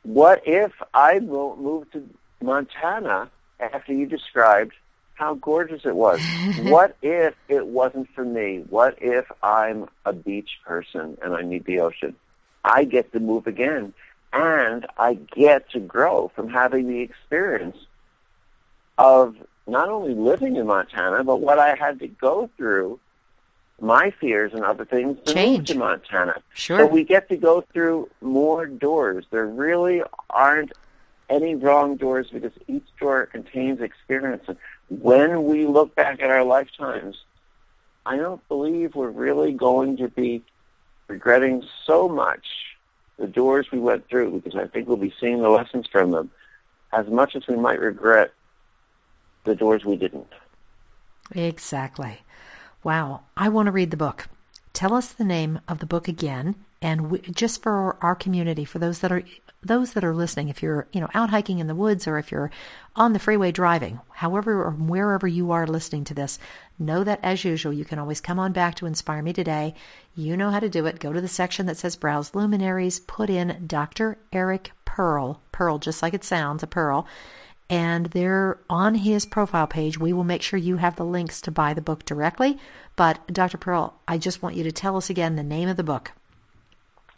What 0.07 0.47
if 0.47 0.71
I 0.95 1.19
moved 1.19 1.93
to 1.95 2.09
Montana 2.41 3.29
after 3.59 3.93
you 3.93 4.07
described 4.07 4.73
how 5.15 5.35
gorgeous 5.35 5.85
it 5.85 5.97
was? 5.97 6.21
what 6.61 6.97
if 7.03 7.35
it 7.49 7.67
wasn't 7.67 8.09
for 8.15 8.25
me? 8.25 8.65
What 8.71 8.99
if 9.03 9.25
I'm 9.43 9.89
a 10.05 10.13
beach 10.13 10.61
person 10.65 11.19
and 11.21 11.35
I 11.35 11.43
need 11.43 11.65
the 11.65 11.81
ocean? 11.81 12.15
I 12.63 12.85
get 12.85 13.13
to 13.15 13.21
move 13.21 13.49
again 13.49 13.95
and 14.33 14.87
I 14.97 15.15
get 15.15 15.69
to 15.71 15.81
grow 15.81 16.31
from 16.37 16.51
having 16.51 16.87
the 16.87 17.01
experience 17.01 17.77
of 18.99 19.35
not 19.67 19.89
only 19.89 20.15
living 20.15 20.55
in 20.55 20.69
Montana, 20.69 21.25
but 21.25 21.41
what 21.41 21.59
I 21.59 21.75
had 21.75 21.99
to 21.99 22.07
go 22.07 22.49
through, 22.57 23.01
my 23.81 24.11
fears 24.11 24.53
and 24.55 24.65
other 24.65 24.85
things 24.85 25.19
to 25.27 25.35
Change. 25.35 25.69
to 25.69 25.79
Montana. 25.79 26.41
Sure. 26.55 26.79
So 26.79 26.87
we 26.87 27.05
get 27.05 27.29
to 27.29 27.37
go 27.37 27.61
through 27.61 28.09
more 28.21 28.67
doors. 28.67 29.27
There 29.31 29.47
really 29.47 30.03
aren't 30.31 30.73
any 31.29 31.55
wrong 31.55 31.97
doors 31.97 32.29
because 32.33 32.53
each 32.69 32.87
door 32.99 33.27
contains 33.27 33.81
experience. 33.81 34.45
And 34.49 34.57
when 34.89 35.45
we 35.45 35.67
look 35.67 35.95
back 35.95 36.23
at 36.23 36.31
our 36.31 36.45
lifetimes, 36.45 37.17
I 38.07 38.17
don't 38.17 38.47
believe 38.49 38.95
we're 38.95 39.11
really 39.11 39.53
going 39.53 39.97
to 39.99 40.09
be 40.09 40.43
regretting 41.09 41.65
so 41.85 42.09
much 42.09 42.47
the 43.19 43.27
doors 43.27 43.71
we 43.73 43.79
went 43.79 44.09
through 44.09 44.31
because 44.41 44.57
I 44.59 44.67
think 44.67 44.89
we'll 44.89 44.97
be 44.97 45.15
seeing 45.21 45.43
the 45.43 45.49
lessons 45.49 45.87
from 45.91 46.11
them 46.11 46.31
as 46.93 47.07
much 47.09 47.35
as 47.35 47.47
we 47.47 47.57
might 47.57 47.81
regret 47.81 48.33
the 49.45 49.55
doors 49.55 49.85
we 49.85 49.97
didn't. 49.97 50.33
Exactly. 51.35 52.21
Wow. 52.83 53.23
I 53.37 53.49
want 53.49 53.67
to 53.67 53.73
read 53.73 53.91
the 53.91 53.97
book. 53.97 54.29
Tell 54.77 54.93
us 54.93 55.13
the 55.13 55.25
name 55.25 55.61
of 55.67 55.79
the 55.79 55.87
book 55.87 56.07
again, 56.07 56.55
and 56.83 57.11
we, 57.11 57.21
just 57.21 57.63
for 57.63 57.97
our 58.03 58.15
community, 58.15 58.67
for 58.67 58.79
those 58.79 58.99
that 58.99 59.11
are 59.11 59.23
those 59.63 59.95
that 59.95 60.05
are 60.05 60.15
listening, 60.15 60.51
if 60.51 60.63
you're 60.63 60.87
you 60.93 61.01
know 61.01 61.09
out 61.15 61.31
hiking 61.31 61.61
in 61.61 61.67
the 61.67 61.75
woods 61.75 62.07
or 62.07 62.19
if 62.19 62.31
you're 62.31 62.51
on 62.95 63.15
the 63.15 63.19
freeway 63.19 63.51
driving, 63.51 64.01
however 64.11 64.63
or 64.63 64.73
wherever 64.73 65.27
you 65.27 65.51
are 65.51 65.67
listening 65.67 66.05
to 66.05 66.13
this, 66.13 66.39
know 66.79 67.03
that 67.05 67.21
as 67.23 67.43
usual 67.43 67.73
you 67.73 67.87
can 67.87 67.99
always 67.99 68.21
come 68.21 68.39
on 68.39 68.53
back 68.53 68.75
to 68.75 68.85
Inspire 68.85 69.23
Me 69.23 69.33
Today. 69.33 69.75
You 70.15 70.37
know 70.37 70.51
how 70.51 70.61
to 70.61 70.69
do 70.69 70.85
it. 70.85 71.01
Go 71.01 71.11
to 71.11 71.23
the 71.23 71.27
section 71.27 71.65
that 71.65 71.79
says 71.79 71.97
Browse 71.97 72.35
Luminaries, 72.35 73.01
put 73.01 73.31
in 73.31 73.65
Dr. 73.67 74.19
Eric 74.31 74.73
Pearl, 74.85 75.41
Pearl 75.53 75.79
just 75.79 76.03
like 76.03 76.13
it 76.13 76.25
sounds, 76.25 76.63
a 76.63 76.67
pearl 76.67 77.07
and 77.69 78.07
there 78.07 78.59
on 78.71 78.97
his 78.97 79.27
profile 79.27 79.67
page. 79.67 79.99
We 79.99 80.13
will 80.13 80.25
make 80.25 80.43
sure 80.43 80.59
you 80.59 80.77
have 80.77 80.97
the 80.97 81.05
links 81.05 81.41
to 81.43 81.51
buy 81.51 81.75
the 81.75 81.81
book 81.81 82.05
directly. 82.05 82.59
But 82.95 83.27
dr 83.33 83.59
pearl 83.59 83.95
i 84.09 84.19
just 84.19 84.43
want 84.43 84.57
you 84.57 84.65
to 84.65 84.73
tell 84.73 84.97
us 84.97 85.11
again 85.11 85.37
the 85.37 85.43
name 85.43 85.69
of 85.69 85.77
the 85.77 85.83
book. 85.83 86.13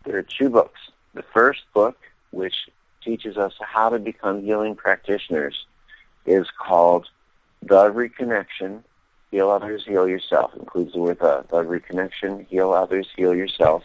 There 0.05 0.17
are 0.17 0.23
two 0.23 0.51
books. 0.51 0.81
The 1.15 1.23
first 1.23 1.61
book 1.75 1.99
which 2.31 2.55
teaches 3.03 3.37
us 3.37 3.55
how 3.61 3.89
to 3.91 3.99
become 3.99 4.43
healing 4.43 4.75
practitioners 4.75 5.67
is 6.27 6.47
called 6.59 7.07
the 7.63 7.91
reconnection 7.91 8.83
heal 9.31 9.51
others 9.51 9.85
heal 9.87 10.09
yourself. 10.09 10.53
It 10.55 10.61
includes 10.61 10.93
the 10.93 11.01
word 11.01 11.19
the, 11.19 11.45
the 11.51 11.63
reconnection 11.63 12.47
heal 12.47 12.73
others 12.73 13.09
heal 13.17 13.35
yourself. 13.35 13.83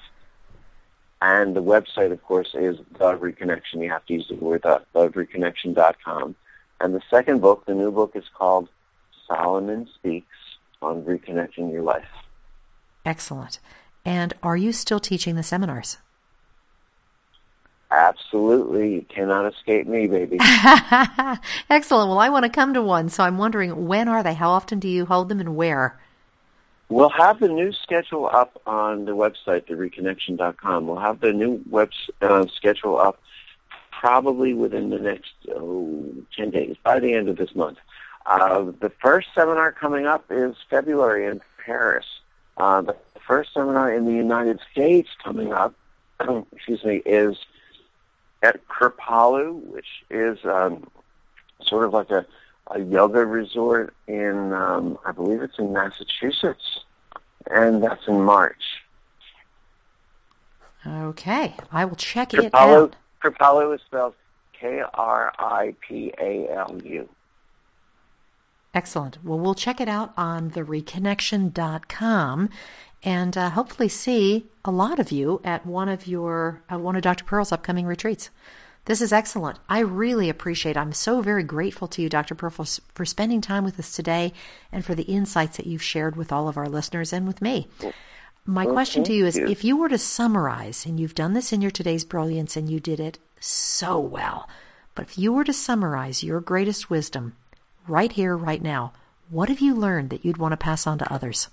And 1.22 1.56
the 1.56 1.64
website, 1.64 2.12
of 2.12 2.22
course, 2.24 2.50
is 2.54 2.78
The 3.00 3.18
Reconnection. 3.18 3.82
You 3.82 3.90
have 3.90 4.06
to 4.08 4.14
use 4.14 4.28
the 4.28 4.36
word 4.36 4.66
uh, 4.66 4.80
the, 4.92 5.08
thereconnection.com. 5.08 6.36
And 6.84 6.94
the 6.94 7.02
second 7.10 7.40
book, 7.40 7.66
the 7.66 7.74
new 7.74 7.92
book, 7.92 8.12
is 8.14 8.26
called 8.38 8.68
Solomon 9.26 9.88
Speaks 9.96 10.36
on 10.82 11.04
Reconnecting 11.04 11.72
Your 11.72 11.82
Life. 11.82 12.04
Excellent. 13.06 13.60
And 14.04 14.34
are 14.44 14.58
you 14.58 14.74
still 14.74 15.00
teaching 15.00 15.36
the 15.36 15.44
seminars? 15.44 16.00
Absolutely. 17.90 18.96
You 18.96 19.02
cannot 19.04 19.54
escape 19.54 19.88
me, 19.88 20.08
baby. 20.08 20.38
Excellent. 21.70 22.10
Well, 22.10 22.20
I 22.20 22.28
want 22.28 22.44
to 22.44 22.50
come 22.50 22.74
to 22.74 22.82
one, 22.82 23.08
so 23.08 23.24
I'm 23.24 23.38
wondering 23.38 23.88
when 23.88 24.10
are 24.10 24.22
they? 24.22 24.34
How 24.34 24.50
often 24.50 24.80
do 24.80 24.90
you 24.90 25.06
hold 25.06 25.30
them 25.30 25.40
and 25.40 25.56
where? 25.56 25.98
We'll 26.90 27.10
have 27.12 27.40
the 27.40 27.48
new 27.48 27.72
schedule 27.72 28.26
up 28.26 28.62
on 28.66 29.06
the 29.06 29.14
website, 29.14 29.68
thereconnection.com. 29.70 30.88
We'll 30.88 31.00
have 31.00 31.22
the 31.22 31.32
new 31.32 31.64
web 31.70 31.92
uh, 32.22 32.46
schedule 32.54 32.98
up 33.00 33.22
probably 34.04 34.54
within 34.54 34.90
the 34.90 35.00
next 35.00 35.32
oh, 35.56 36.04
10 36.36 36.50
days, 36.52 36.76
by 36.84 37.00
the 37.00 37.14
end 37.14 37.30
of 37.30 37.38
this 37.38 37.56
month. 37.56 37.78
Uh, 38.26 38.66
the 38.82 38.92
first 39.02 39.30
seminar 39.34 39.72
coming 39.72 40.06
up 40.06 40.26
is 40.30 40.58
February 40.70 41.26
in 41.26 41.40
Paris. 41.66 42.06
Uh, 42.58 42.82
the 42.82 42.98
first 43.26 43.54
seminar 43.54 43.94
in 43.94 44.04
the 44.04 44.12
United 44.12 44.60
States 44.74 45.08
coming 45.24 45.54
up, 45.54 45.74
excuse 46.52 46.84
me, 46.84 46.98
is 47.06 47.38
at 48.42 48.68
Kripalu, 48.68 49.54
which 49.68 49.88
is 50.10 50.38
um, 50.44 50.86
sort 51.62 51.86
of 51.86 51.94
like 51.94 52.10
a, 52.10 52.26
a 52.72 52.82
yoga 52.82 53.26
resort 53.26 53.94
in, 54.08 54.52
um, 54.52 55.00
I 55.06 55.14
believe 55.14 55.42
it's 55.42 55.58
in 55.58 55.72
Massachusetts, 55.72 56.82
and 57.50 57.82
that's 57.82 58.06
in 58.06 58.20
March. 58.20 58.84
Okay, 60.86 61.56
I 61.72 61.86
will 61.86 61.96
check 61.96 62.32
Kripalu, 62.32 62.44
it 62.44 62.54
out. 62.54 62.96
Kripalu 63.24 63.74
is 63.76 63.82
spelled 63.86 64.16
K-R-I-P-A-L-U. 64.60 65.00
Excellent. 68.74 69.24
Well, 69.24 69.40
we'll 69.40 69.54
check 69.54 69.80
it 69.80 69.88
out 69.88 70.14
on 70.18 70.50
thereconnection.com 70.52 72.50
and 73.04 73.38
uh, 73.38 73.52
hopefully 73.52 73.88
see 73.90 74.48
a 74.66 74.72
lot 74.72 75.00
of 75.00 75.12
you 75.12 75.40
at 75.44 75.64
one 75.66 75.90
of 75.90 76.08
your 76.08 76.64
uh, 76.72 76.80
one 76.80 76.96
of 76.96 77.02
Dr. 77.04 77.26
Pearl's 77.26 77.52
upcoming 77.52 77.86
retreats. 77.86 78.30
This 78.86 79.02
is 79.02 79.14
excellent. 79.14 79.60
I 79.70 79.80
really 79.80 80.28
appreciate. 80.28 80.76
It. 80.76 80.80
I'm 80.80 80.92
so 80.92 81.22
very 81.22 81.44
grateful 81.44 81.88
to 81.90 82.02
you, 82.02 82.10
Dr. 82.10 82.36
Pearl, 82.36 82.50
for, 82.50 82.66
for 82.94 83.06
spending 83.06 83.40
time 83.40 83.64
with 83.64 83.80
us 83.80 83.96
today 83.96 84.34
and 84.74 84.84
for 84.84 84.94
the 84.94 85.04
insights 85.04 85.56
that 85.58 85.68
you've 85.68 85.84
shared 85.84 86.18
with 86.18 86.34
all 86.34 86.50
of 86.50 86.58
our 86.58 86.68
listeners 86.68 87.14
and 87.14 87.26
with 87.26 87.42
me. 87.42 87.68
My 88.46 88.66
Well, 88.66 88.74
question 88.74 89.06
to 89.06 89.14
you 89.14 89.26
is 89.26 89.38
you. 89.38 89.48
if 89.48 89.64
you 89.64 89.78
were 89.78 89.88
to 89.88 89.98
summarize, 89.98 90.86
and 90.86 91.00
you've 91.00 91.16
done 91.16 91.34
this 91.34 91.54
in 91.54 91.62
your 91.62 91.72
today's 91.72 92.04
brilliance 92.04 92.58
and 92.58 92.70
you 92.70 92.80
did 92.82 93.00
it 93.00 93.18
so 93.40 93.98
well, 93.98 94.50
but 94.96 95.06
if 95.06 95.18
you 95.18 95.32
were 95.32 95.46
to 95.46 95.54
summarize 95.54 96.24
your 96.24 96.42
greatest 96.42 96.90
wisdom 96.90 97.36
right 97.88 98.12
here, 98.12 98.36
right 98.36 98.62
now, 98.62 98.92
what 99.30 99.48
have 99.48 99.62
you 99.62 99.74
learned 99.74 100.10
that 100.10 100.26
you'd 100.26 100.38
want 100.38 100.52
to 100.52 100.58
pass 100.58 100.86
on 100.86 100.98
to 101.00 101.14
others? 101.14 101.48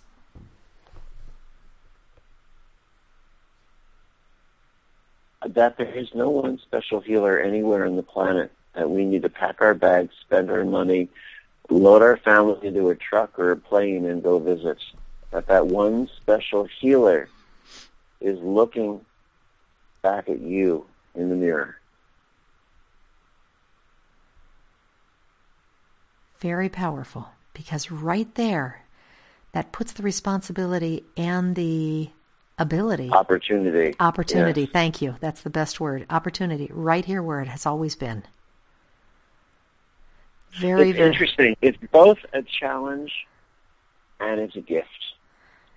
that 5.47 5.77
there 5.79 5.93
is 5.97 6.09
no 6.15 6.29
one 6.29 6.59
special 6.59 7.01
healer 7.01 7.41
anywhere 7.41 7.87
on 7.87 7.97
the 7.97 8.03
planet 8.03 8.53
that 8.75 8.89
we 8.91 9.05
need 9.05 9.23
to 9.23 9.29
pack 9.29 9.57
our 9.61 9.75
bags, 9.75 10.13
spend 10.21 10.51
our 10.51 10.65
money, 10.65 11.09
load 11.71 12.03
our 12.03 12.17
family 12.19 12.67
into 12.67 12.91
a 12.91 12.95
truck 12.95 13.39
or 13.39 13.51
a 13.51 13.57
plane 13.57 14.05
and 14.07 14.23
go 14.23 14.39
visit. 14.39 14.79
That 15.31 15.47
that 15.47 15.67
one 15.67 16.09
special 16.17 16.67
healer 16.81 17.29
is 18.21 18.39
looking 18.41 19.05
back 20.03 20.29
at 20.29 20.41
you 20.41 20.87
in 21.15 21.29
the 21.29 21.37
mirror. 21.37 21.77
Very 26.41 26.69
powerful 26.69 27.29
because 27.53 27.91
right 27.91 28.35
there, 28.35 28.83
that 29.53 29.73
puts 29.73 29.93
the 29.93 30.03
responsibility 30.03 31.05
and 31.17 31.55
the 31.55 32.11
ability, 32.59 33.11
Opportunity. 33.11 33.95
opportunity. 34.01 34.63
Yes. 34.63 34.71
Thank 34.73 35.03
you. 35.03 35.17
That's 35.21 35.43
the 35.43 35.51
best 35.51 35.81
word. 35.81 36.07
Opportunity, 36.09 36.71
right 36.73 37.05
here 37.05 37.23
where 37.23 37.41
it 37.41 37.49
has 37.49 37.67
always 37.67 37.97
been. 37.97 38.23
Very, 40.53 40.93
very. 40.93 41.09
interesting. 41.09 41.57
It's 41.63 41.79
both 41.93 42.19
a 42.33 42.43
challenge 42.43 43.13
and 44.19 44.41
it's 44.41 44.57
a 44.57 44.61
gift. 44.61 44.89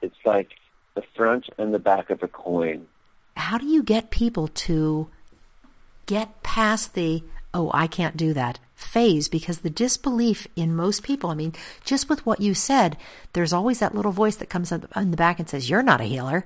It's 0.04 0.24
like 0.26 0.50
the 0.96 1.04
front 1.16 1.50
and 1.58 1.74
the 1.74 1.80
back 1.80 2.10
of 2.10 2.22
a 2.22 2.28
coin. 2.28 2.86
How 3.36 3.58
do 3.58 3.66
you 3.66 3.82
get 3.82 4.12
people 4.12 4.48
to 4.50 5.10
get 6.06 6.44
past 6.44 6.94
the, 6.94 7.24
oh, 7.54 7.72
I 7.74 7.88
can't 7.88 8.18
do 8.18 8.34
that 8.34 8.60
phase? 8.76 9.30
Because 9.30 9.60
the 9.60 9.70
disbelief 9.70 10.46
in 10.56 10.76
most 10.76 11.04
people, 11.04 11.30
I 11.30 11.36
mean, 11.36 11.54
just 11.84 12.10
with 12.10 12.26
what 12.26 12.42
you 12.42 12.54
said, 12.54 12.98
there's 13.32 13.54
always 13.54 13.80
that 13.80 13.96
little 13.96 14.12
voice 14.12 14.36
that 14.36 14.50
comes 14.50 14.72
up 14.72 14.86
in 14.96 15.12
the 15.12 15.18
back 15.18 15.40
and 15.40 15.50
says, 15.50 15.70
you're 15.70 15.82
not 15.82 16.02
a 16.02 16.06
healer. 16.06 16.46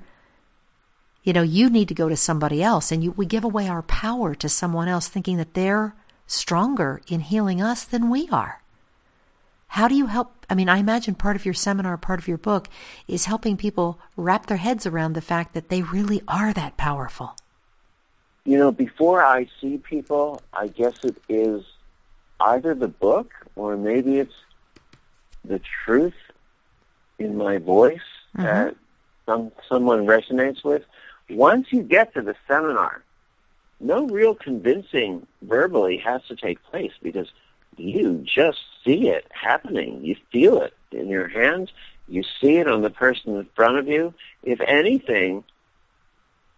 You 1.24 1.34
know, 1.34 1.42
you 1.42 1.70
need 1.70 1.90
to 1.90 1.94
go 1.94 2.08
to 2.08 2.16
somebody 2.16 2.64
else. 2.64 2.92
And 2.92 3.04
you, 3.04 3.12
we 3.12 3.26
give 3.26 3.44
away 3.44 3.68
our 3.68 3.82
power 3.82 4.36
to 4.36 4.48
someone 4.48 4.88
else 4.88 5.10
thinking 5.10 5.38
that 5.38 5.56
they're 5.56 5.94
stronger 6.28 7.02
in 7.08 7.22
healing 7.22 7.62
us 7.62 7.84
than 7.84 8.10
we 8.10 8.30
are. 8.30 8.62
How 9.70 9.88
do 9.88 9.96
you 9.96 10.06
help 10.06 10.37
I 10.50 10.56
mean, 10.56 10.70
I 10.70 10.78
imagine 10.78 11.16
part 11.16 11.36
of 11.36 11.46
your 11.46 11.54
seminar, 11.54 11.98
part 11.98 12.20
of 12.20 12.28
your 12.28 12.38
book 12.38 12.70
is 13.08 13.26
helping 13.26 13.58
people 13.58 14.00
wrap 14.16 14.46
their 14.46 14.58
heads 14.58 14.86
around 14.86 15.14
the 15.14 15.22
fact 15.22 15.54
that 15.54 15.70
they 15.70 15.82
really 15.82 16.22
are 16.28 16.54
that 16.54 16.78
powerful. 16.78 17.36
You 18.46 18.58
know, 18.58 18.72
before 18.72 19.24
I 19.24 19.48
see 19.60 19.78
people, 19.78 20.42
I 20.54 20.68
guess 20.68 21.04
it 21.04 21.18
is 21.28 21.66
either 22.40 22.74
the 22.74 22.88
book 22.88 23.34
or 23.56 23.76
maybe 23.76 24.20
it's 24.20 24.34
the 25.44 25.60
truth 25.84 26.16
in 27.20 27.36
my 27.36 27.58
voice 27.58 28.00
mm-hmm. 28.38 28.44
that 28.44 28.76
some 29.26 29.52
someone 29.68 30.06
resonates 30.06 30.64
with. 30.64 30.84
Once 31.30 31.68
you 31.72 31.84
get 31.84 32.14
to 32.14 32.22
the 32.22 32.36
seminar, 32.48 33.04
no 33.82 34.08
real 34.08 34.34
convincing 34.34 35.28
verbally 35.42 35.98
has 35.98 36.22
to 36.30 36.36
take 36.38 36.64
place 36.64 36.94
because 37.02 37.28
you 37.78 38.24
just 38.26 38.60
see 38.84 39.10
it 39.10 39.26
happening. 39.32 40.04
You 40.04 40.16
feel 40.32 40.62
it 40.62 40.74
in 40.92 41.08
your 41.08 41.28
hands. 41.28 41.72
You 42.08 42.24
see 42.42 42.58
it 42.58 42.68
on 42.68 42.82
the 42.82 42.90
person 42.90 43.36
in 43.36 43.48
front 43.56 43.78
of 43.78 43.88
you. 43.88 44.14
If 44.44 44.60
anything, 44.62 45.44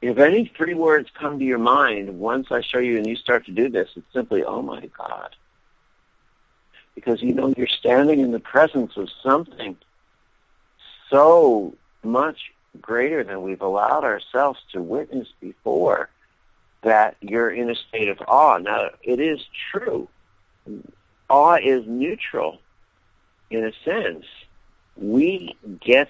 if 0.01 0.17
any 0.17 0.51
three 0.55 0.75
words 0.75 1.09
come 1.13 1.39
to 1.39 1.45
your 1.45 1.59
mind 1.59 2.19
once 2.19 2.47
I 2.51 2.61
show 2.61 2.79
you 2.79 2.97
and 2.97 3.07
you 3.07 3.15
start 3.15 3.45
to 3.45 3.51
do 3.51 3.69
this, 3.69 3.89
it's 3.95 4.13
simply, 4.13 4.43
oh 4.43 4.61
my 4.61 4.89
God. 4.97 5.35
Because 6.95 7.21
you 7.21 7.33
know 7.33 7.53
you're 7.57 7.67
standing 7.67 8.19
in 8.19 8.31
the 8.31 8.39
presence 8.39 8.97
of 8.97 9.09
something 9.23 9.77
so 11.09 11.73
much 12.03 12.51
greater 12.79 13.23
than 13.23 13.41
we've 13.41 13.61
allowed 13.61 14.03
ourselves 14.03 14.59
to 14.73 14.81
witness 14.81 15.27
before 15.41 16.09
that 16.81 17.15
you're 17.21 17.49
in 17.49 17.69
a 17.69 17.75
state 17.75 18.07
of 18.07 18.21
awe. 18.27 18.57
Now, 18.57 18.89
it 19.01 19.19
is 19.19 19.39
true. 19.71 20.07
Awe 21.29 21.59
is 21.61 21.85
neutral 21.87 22.59
in 23.49 23.65
a 23.65 23.71
sense. 23.85 24.25
We 24.97 25.55
get 25.79 26.09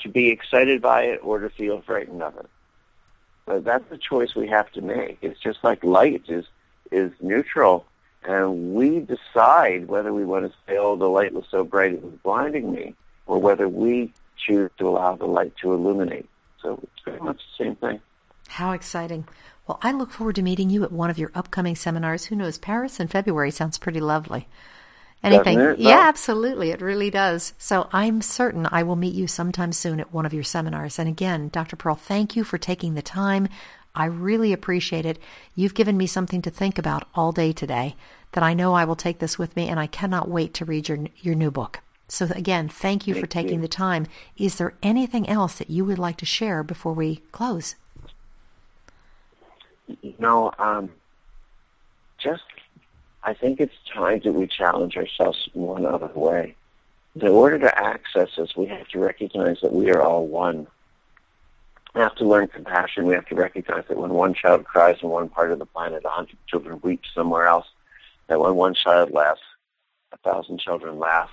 to 0.00 0.08
be 0.08 0.28
excited 0.28 0.82
by 0.82 1.04
it 1.04 1.20
or 1.22 1.38
to 1.38 1.50
feel 1.50 1.80
frightened 1.82 2.22
of 2.22 2.36
it. 2.36 2.46
But 3.46 3.64
that's 3.64 3.88
the 3.90 3.98
choice 3.98 4.34
we 4.34 4.48
have 4.48 4.70
to 4.72 4.80
make. 4.80 5.18
It's 5.22 5.40
just 5.40 5.62
like 5.62 5.84
light 5.84 6.24
is 6.28 6.46
is 6.90 7.12
neutral, 7.20 7.86
and 8.22 8.74
we 8.74 9.00
decide 9.00 9.88
whether 9.88 10.12
we 10.12 10.24
want 10.24 10.46
to 10.46 10.58
say, 10.66 10.76
"Oh, 10.78 10.96
the 10.96 11.08
light 11.08 11.32
was 11.32 11.44
so 11.50 11.64
bright 11.64 11.92
it 11.92 12.02
was 12.02 12.14
blinding 12.22 12.72
me," 12.72 12.94
or 13.26 13.38
whether 13.38 13.68
we 13.68 14.12
choose 14.36 14.70
to 14.78 14.88
allow 14.88 15.14
the 15.16 15.26
light 15.26 15.56
to 15.58 15.72
illuminate. 15.72 16.28
So 16.60 16.80
it's 16.82 17.04
very 17.04 17.20
much 17.20 17.36
the 17.36 17.64
same 17.64 17.76
thing. 17.76 18.00
How 18.54 18.70
exciting! 18.70 19.26
Well, 19.66 19.80
I 19.82 19.90
look 19.90 20.12
forward 20.12 20.36
to 20.36 20.42
meeting 20.42 20.70
you 20.70 20.84
at 20.84 20.92
one 20.92 21.10
of 21.10 21.18
your 21.18 21.32
upcoming 21.34 21.74
seminars. 21.74 22.26
Who 22.26 22.36
knows? 22.36 22.56
Paris 22.56 23.00
in 23.00 23.08
February 23.08 23.50
sounds 23.50 23.78
pretty 23.78 23.98
lovely. 23.98 24.46
Anything? 25.24 25.74
Yeah, 25.76 26.06
absolutely. 26.06 26.70
It 26.70 26.80
really 26.80 27.10
does. 27.10 27.54
So 27.58 27.88
I'm 27.92 28.22
certain 28.22 28.68
I 28.70 28.84
will 28.84 28.94
meet 28.94 29.12
you 29.14 29.26
sometime 29.26 29.72
soon 29.72 29.98
at 29.98 30.12
one 30.12 30.24
of 30.24 30.32
your 30.32 30.44
seminars. 30.44 31.00
And 31.00 31.08
again, 31.08 31.48
Dr. 31.48 31.74
Pearl, 31.74 31.96
thank 31.96 32.36
you 32.36 32.44
for 32.44 32.56
taking 32.56 32.94
the 32.94 33.02
time. 33.02 33.48
I 33.92 34.04
really 34.04 34.52
appreciate 34.52 35.04
it. 35.04 35.18
You've 35.56 35.74
given 35.74 35.96
me 35.96 36.06
something 36.06 36.40
to 36.42 36.50
think 36.50 36.78
about 36.78 37.08
all 37.12 37.32
day 37.32 37.52
today 37.52 37.96
that 38.32 38.44
I 38.44 38.54
know 38.54 38.74
I 38.74 38.84
will 38.84 38.94
take 38.94 39.18
this 39.18 39.36
with 39.36 39.56
me 39.56 39.68
and 39.68 39.80
I 39.80 39.88
cannot 39.88 40.30
wait 40.30 40.54
to 40.54 40.64
read 40.64 40.88
your 40.88 40.98
your 41.20 41.34
new 41.34 41.50
book. 41.50 41.80
So 42.06 42.28
again, 42.30 42.68
thank 42.68 43.08
you 43.08 43.14
thank 43.14 43.24
for 43.26 43.28
taking 43.28 43.56
you. 43.56 43.62
the 43.62 43.68
time. 43.68 44.06
Is 44.36 44.58
there 44.58 44.74
anything 44.80 45.28
else 45.28 45.58
that 45.58 45.70
you 45.70 45.84
would 45.84 45.98
like 45.98 46.18
to 46.18 46.24
share 46.24 46.62
before 46.62 46.92
we 46.92 47.16
close? 47.32 47.74
No, 50.18 50.52
um, 50.58 50.90
just 52.18 52.42
I 53.22 53.34
think 53.34 53.60
it's 53.60 53.74
time 53.92 54.20
that 54.24 54.32
we 54.32 54.46
challenge 54.46 54.96
ourselves 54.96 55.48
in 55.54 55.62
one 55.62 55.86
other 55.86 56.10
way. 56.14 56.56
In 57.14 57.28
order 57.28 57.58
to 57.58 57.78
access 57.78 58.30
this, 58.36 58.56
we 58.56 58.66
have 58.66 58.88
to 58.88 58.98
recognize 58.98 59.58
that 59.62 59.72
we 59.72 59.90
are 59.90 60.02
all 60.02 60.26
one. 60.26 60.66
We 61.94 62.00
have 62.00 62.16
to 62.16 62.24
learn 62.24 62.48
compassion. 62.48 63.06
We 63.06 63.14
have 63.14 63.26
to 63.26 63.34
recognize 63.36 63.84
that 63.88 63.96
when 63.96 64.10
one 64.10 64.34
child 64.34 64.64
cries 64.64 64.98
in 65.00 65.08
one 65.08 65.28
part 65.28 65.52
of 65.52 65.58
the 65.58 65.66
planet, 65.66 66.02
a 66.04 66.08
hundred 66.08 66.38
children 66.46 66.80
weep 66.82 67.02
somewhere 67.14 67.46
else. 67.46 67.66
That 68.26 68.40
when 68.40 68.56
one 68.56 68.74
child 68.74 69.10
laughs, 69.12 69.40
a 70.12 70.16
thousand 70.18 70.58
children 70.58 70.98
laugh. 70.98 71.30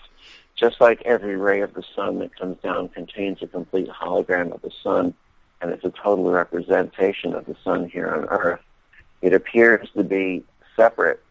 Just 0.55 0.79
like 0.79 1.01
every 1.03 1.35
ray 1.35 1.61
of 1.61 1.73
the 1.73 1.83
sun 1.95 2.19
that 2.19 2.37
comes 2.37 2.57
down 2.61 2.89
contains 2.89 3.41
a 3.41 3.47
complete 3.47 3.87
hologram 3.89 4.53
of 4.53 4.61
the 4.61 4.71
sun, 4.83 5.15
and 5.61 5.71
it's 5.71 5.85
a 5.85 5.91
total 5.91 6.31
representation 6.31 7.33
of 7.33 7.45
the 7.45 7.55
sun 7.63 7.89
here 7.89 8.09
on 8.09 8.25
Earth, 8.25 8.61
it 9.21 9.33
appears 9.33 9.89
to 9.95 10.03
be 10.03 10.43
separate 10.75 11.21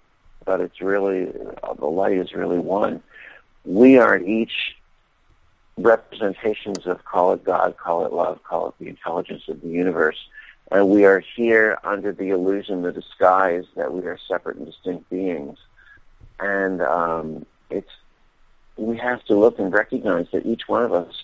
but 0.45 0.61
it's 0.61 0.81
really, 0.81 1.29
uh, 1.63 1.75
the 1.75 1.87
light 1.87 2.17
is 2.17 2.33
really 2.33 2.59
one. 2.59 3.03
We 3.65 3.99
are 3.99 4.19
each 4.19 4.77
representations 5.77 6.87
of, 6.87 7.05
call 7.05 7.33
it 7.35 7.45
God, 7.45 7.77
call 7.77 8.05
it 8.07 8.13
love, 8.13 8.43
call 8.43 8.69
it 8.69 8.75
the 8.79 8.89
intelligence 8.89 9.43
of 9.49 9.61
the 9.61 9.69
universe. 9.69 10.17
And 10.71 10.89
we 10.89 11.05
are 11.05 11.23
here 11.37 11.79
under 11.85 12.13
the 12.13 12.31
illusion, 12.31 12.83
the 12.83 12.93
disguise 12.93 13.65
that 13.77 13.93
we 13.93 14.03
are 14.07 14.19
separate 14.29 14.57
and 14.57 14.67
distinct 14.67 15.11
beings. 15.11 15.59
And 16.39 16.81
um, 16.83 17.47
it's 17.71 17.91
we 18.77 18.97
have 18.97 19.23
to 19.27 19.37
look 19.37 19.59
and 19.59 19.73
recognize 19.73 20.27
that 20.33 20.47
each 20.47 20.67
one 20.67 20.83
of 20.83 20.93
us 20.93 21.15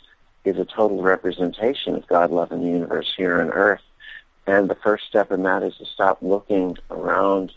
is 0.47 0.59
a 0.59 0.64
total 0.64 1.03
representation 1.03 1.97
of 1.97 2.07
God, 2.07 2.30
love, 2.30 2.53
and 2.53 2.62
the 2.62 2.68
universe 2.68 3.12
here 3.16 3.40
on 3.40 3.51
earth. 3.51 3.82
And 4.47 4.70
the 4.70 4.76
first 4.76 5.07
step 5.07 5.32
in 5.32 5.42
that 5.42 5.62
is 5.62 5.76
to 5.78 5.86
stop 5.86 6.18
looking 6.22 6.76
around 6.90 7.53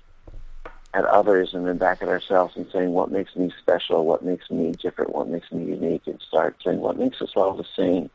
at 0.94 1.06
others 1.06 1.54
and 1.54 1.68
then 1.68 1.78
back 1.78 2.02
at 2.02 2.10
ourselves 2.10 2.56
and 2.56 2.66
saying 2.74 2.92
what 2.92 3.12
makes 3.12 3.36
me 3.36 3.54
special, 3.62 4.06
what 4.06 4.24
makes 4.24 4.50
me 4.50 4.72
different, 4.72 5.14
what 5.14 5.28
makes 5.28 5.52
me 5.52 5.66
unique, 5.66 6.08
and 6.08 6.20
start 6.20 6.56
saying 6.64 6.80
what 6.80 6.98
makes 6.98 7.22
us 7.22 7.34
all 7.36 7.54
the 7.54 7.66
same. 7.76 8.10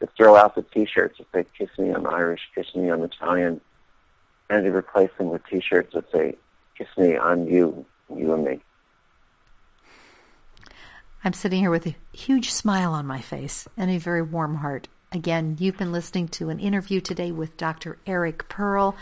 To 0.00 0.06
throw 0.16 0.36
out 0.36 0.54
the 0.54 0.62
T-shirts 0.62 1.18
that 1.18 1.26
say 1.32 1.46
"Kiss 1.56 1.76
me, 1.78 1.90
I'm 1.90 2.06
Irish," 2.06 2.42
"Kiss 2.54 2.74
me, 2.74 2.88
I'm 2.88 3.02
Italian," 3.02 3.60
and 4.50 4.64
to 4.64 4.70
replace 4.70 5.10
them 5.18 5.30
with 5.30 5.44
T-shirts 5.46 5.94
that 5.94 6.12
say 6.12 6.36
"Kiss 6.76 6.88
me, 6.96 7.18
I'm 7.18 7.48
you, 7.48 7.84
you 8.14 8.32
and 8.34 8.44
me." 8.44 8.60
I'm 11.24 11.32
sitting 11.32 11.60
here 11.60 11.70
with 11.70 11.86
a 11.86 11.96
huge 12.12 12.52
smile 12.52 12.92
on 12.92 13.06
my 13.06 13.20
face 13.20 13.66
and 13.76 13.90
a 13.90 13.98
very 13.98 14.22
warm 14.22 14.56
heart. 14.56 14.88
Again, 15.10 15.56
you've 15.58 15.78
been 15.78 15.90
listening 15.90 16.28
to 16.28 16.48
an 16.50 16.60
interview 16.60 17.00
today 17.00 17.32
with 17.32 17.56
Dr. 17.56 17.98
Eric 18.06 18.48
Pearl. 18.48 18.94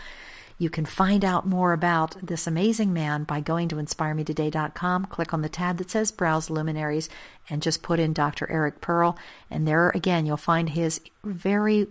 You 0.57 0.71
can 0.71 0.85
find 0.85 1.23
out 1.23 1.45
more 1.45 1.73
about 1.73 2.15
this 2.25 2.47
amazing 2.47 2.91
man 2.91 3.23
by 3.23 3.41
going 3.41 3.67
to 3.69 3.75
inspiremetoday.com. 3.75 5.05
Click 5.05 5.33
on 5.33 5.43
the 5.43 5.49
tab 5.49 5.77
that 5.77 5.91
says 5.91 6.11
Browse 6.11 6.49
Luminaries 6.49 7.07
and 7.49 7.61
just 7.61 7.83
put 7.83 7.99
in 7.99 8.13
Dr. 8.13 8.49
Eric 8.49 8.81
Pearl. 8.81 9.15
And 9.51 9.67
there 9.67 9.89
again, 9.89 10.25
you'll 10.25 10.37
find 10.37 10.69
his 10.69 10.99
very 11.23 11.87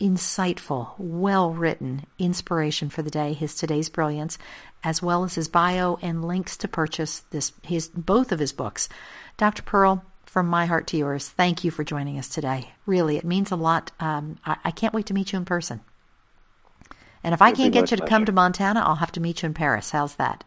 insightful, 0.00 0.94
well 0.96 1.52
written 1.52 2.06
inspiration 2.18 2.88
for 2.88 3.02
the 3.02 3.10
day, 3.10 3.34
his 3.34 3.54
today's 3.54 3.90
brilliance, 3.90 4.38
as 4.82 5.02
well 5.02 5.22
as 5.24 5.34
his 5.34 5.48
bio 5.48 5.98
and 6.00 6.24
links 6.24 6.56
to 6.56 6.68
purchase 6.68 7.20
this 7.30 7.52
his 7.62 7.88
both 7.88 8.32
of 8.32 8.38
his 8.38 8.52
books. 8.52 8.88
Dr. 9.40 9.62
Pearl, 9.62 10.04
from 10.26 10.48
my 10.48 10.66
heart 10.66 10.86
to 10.88 10.98
yours, 10.98 11.30
thank 11.30 11.64
you 11.64 11.70
for 11.70 11.82
joining 11.82 12.18
us 12.18 12.28
today. 12.28 12.72
Really, 12.84 13.16
it 13.16 13.24
means 13.24 13.50
a 13.50 13.56
lot. 13.56 13.90
Um, 13.98 14.36
I, 14.44 14.58
I 14.64 14.70
can't 14.70 14.92
wait 14.92 15.06
to 15.06 15.14
meet 15.14 15.32
you 15.32 15.38
in 15.38 15.46
person. 15.46 15.80
And 17.24 17.32
if 17.32 17.40
I 17.40 17.52
can't 17.52 17.72
get 17.72 17.90
you 17.90 17.96
to 17.96 18.06
come 18.06 18.26
to 18.26 18.32
Montana, 18.32 18.80
I'll 18.80 18.96
have 18.96 19.12
to 19.12 19.20
meet 19.20 19.40
you 19.40 19.46
in 19.46 19.54
Paris. 19.54 19.92
How's 19.92 20.16
that? 20.16 20.44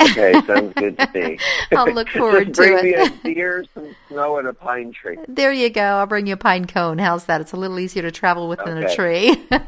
Okay, 0.00 0.32
sounds 0.44 0.74
good 0.74 0.98
to 0.98 1.08
me. 1.14 1.38
I'll 1.72 1.92
look 1.92 2.08
forward 2.16 2.46
to 2.46 2.50
bring 2.52 2.78
it. 2.78 2.80
Bring 2.82 2.92
me 2.94 3.30
a 3.30 3.34
deer, 3.34 3.64
some 3.72 3.94
snow, 4.08 4.38
and 4.38 4.48
a 4.48 4.52
pine 4.52 4.90
tree. 4.90 5.18
There 5.28 5.52
you 5.52 5.70
go. 5.70 5.80
I'll 5.80 6.06
bring 6.06 6.26
you 6.26 6.34
a 6.34 6.36
pine 6.36 6.66
cone. 6.66 6.98
How's 6.98 7.26
that? 7.26 7.40
It's 7.40 7.52
a 7.52 7.56
little 7.56 7.78
easier 7.78 8.02
to 8.02 8.10
travel 8.10 8.48
with 8.48 8.58
okay. 8.58 8.74
than 8.74 8.82
a 8.82 8.92
tree. 8.92 9.46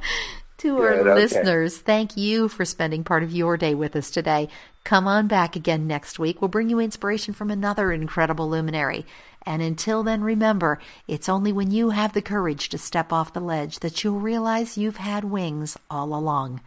to 0.60 0.76
good, 0.76 0.82
our 0.82 0.94
okay. 1.00 1.14
listeners, 1.14 1.78
thank 1.78 2.16
you 2.16 2.48
for 2.48 2.64
spending 2.64 3.04
part 3.04 3.22
of 3.22 3.32
your 3.32 3.56
day 3.56 3.74
with 3.74 3.96
us 3.96 4.10
today. 4.10 4.48
Come 4.84 5.06
on 5.06 5.26
back 5.26 5.56
again 5.56 5.86
next 5.86 6.18
week. 6.18 6.40
We'll 6.40 6.48
bring 6.48 6.70
you 6.70 6.78
inspiration 6.78 7.34
from 7.34 7.50
another 7.50 7.92
incredible 7.92 8.48
luminary. 8.48 9.06
And 9.46 9.62
until 9.62 10.02
then, 10.02 10.22
remember, 10.22 10.78
it's 11.08 11.28
only 11.28 11.52
when 11.52 11.70
you 11.70 11.90
have 11.90 12.12
the 12.12 12.22
courage 12.22 12.68
to 12.70 12.78
step 12.78 13.12
off 13.12 13.32
the 13.32 13.40
ledge 13.40 13.78
that 13.80 14.04
you'll 14.04 14.20
realize 14.20 14.76
you've 14.76 14.98
had 14.98 15.24
wings 15.24 15.78
all 15.90 16.14
along. 16.14 16.60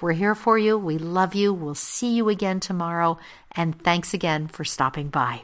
We're 0.00 0.12
here 0.12 0.34
for 0.34 0.56
you. 0.56 0.78
We 0.78 0.98
love 0.98 1.34
you. 1.34 1.52
We'll 1.52 1.74
see 1.74 2.14
you 2.14 2.28
again 2.28 2.60
tomorrow. 2.60 3.18
And 3.52 3.80
thanks 3.82 4.14
again 4.14 4.46
for 4.46 4.64
stopping 4.64 5.08
by. 5.08 5.42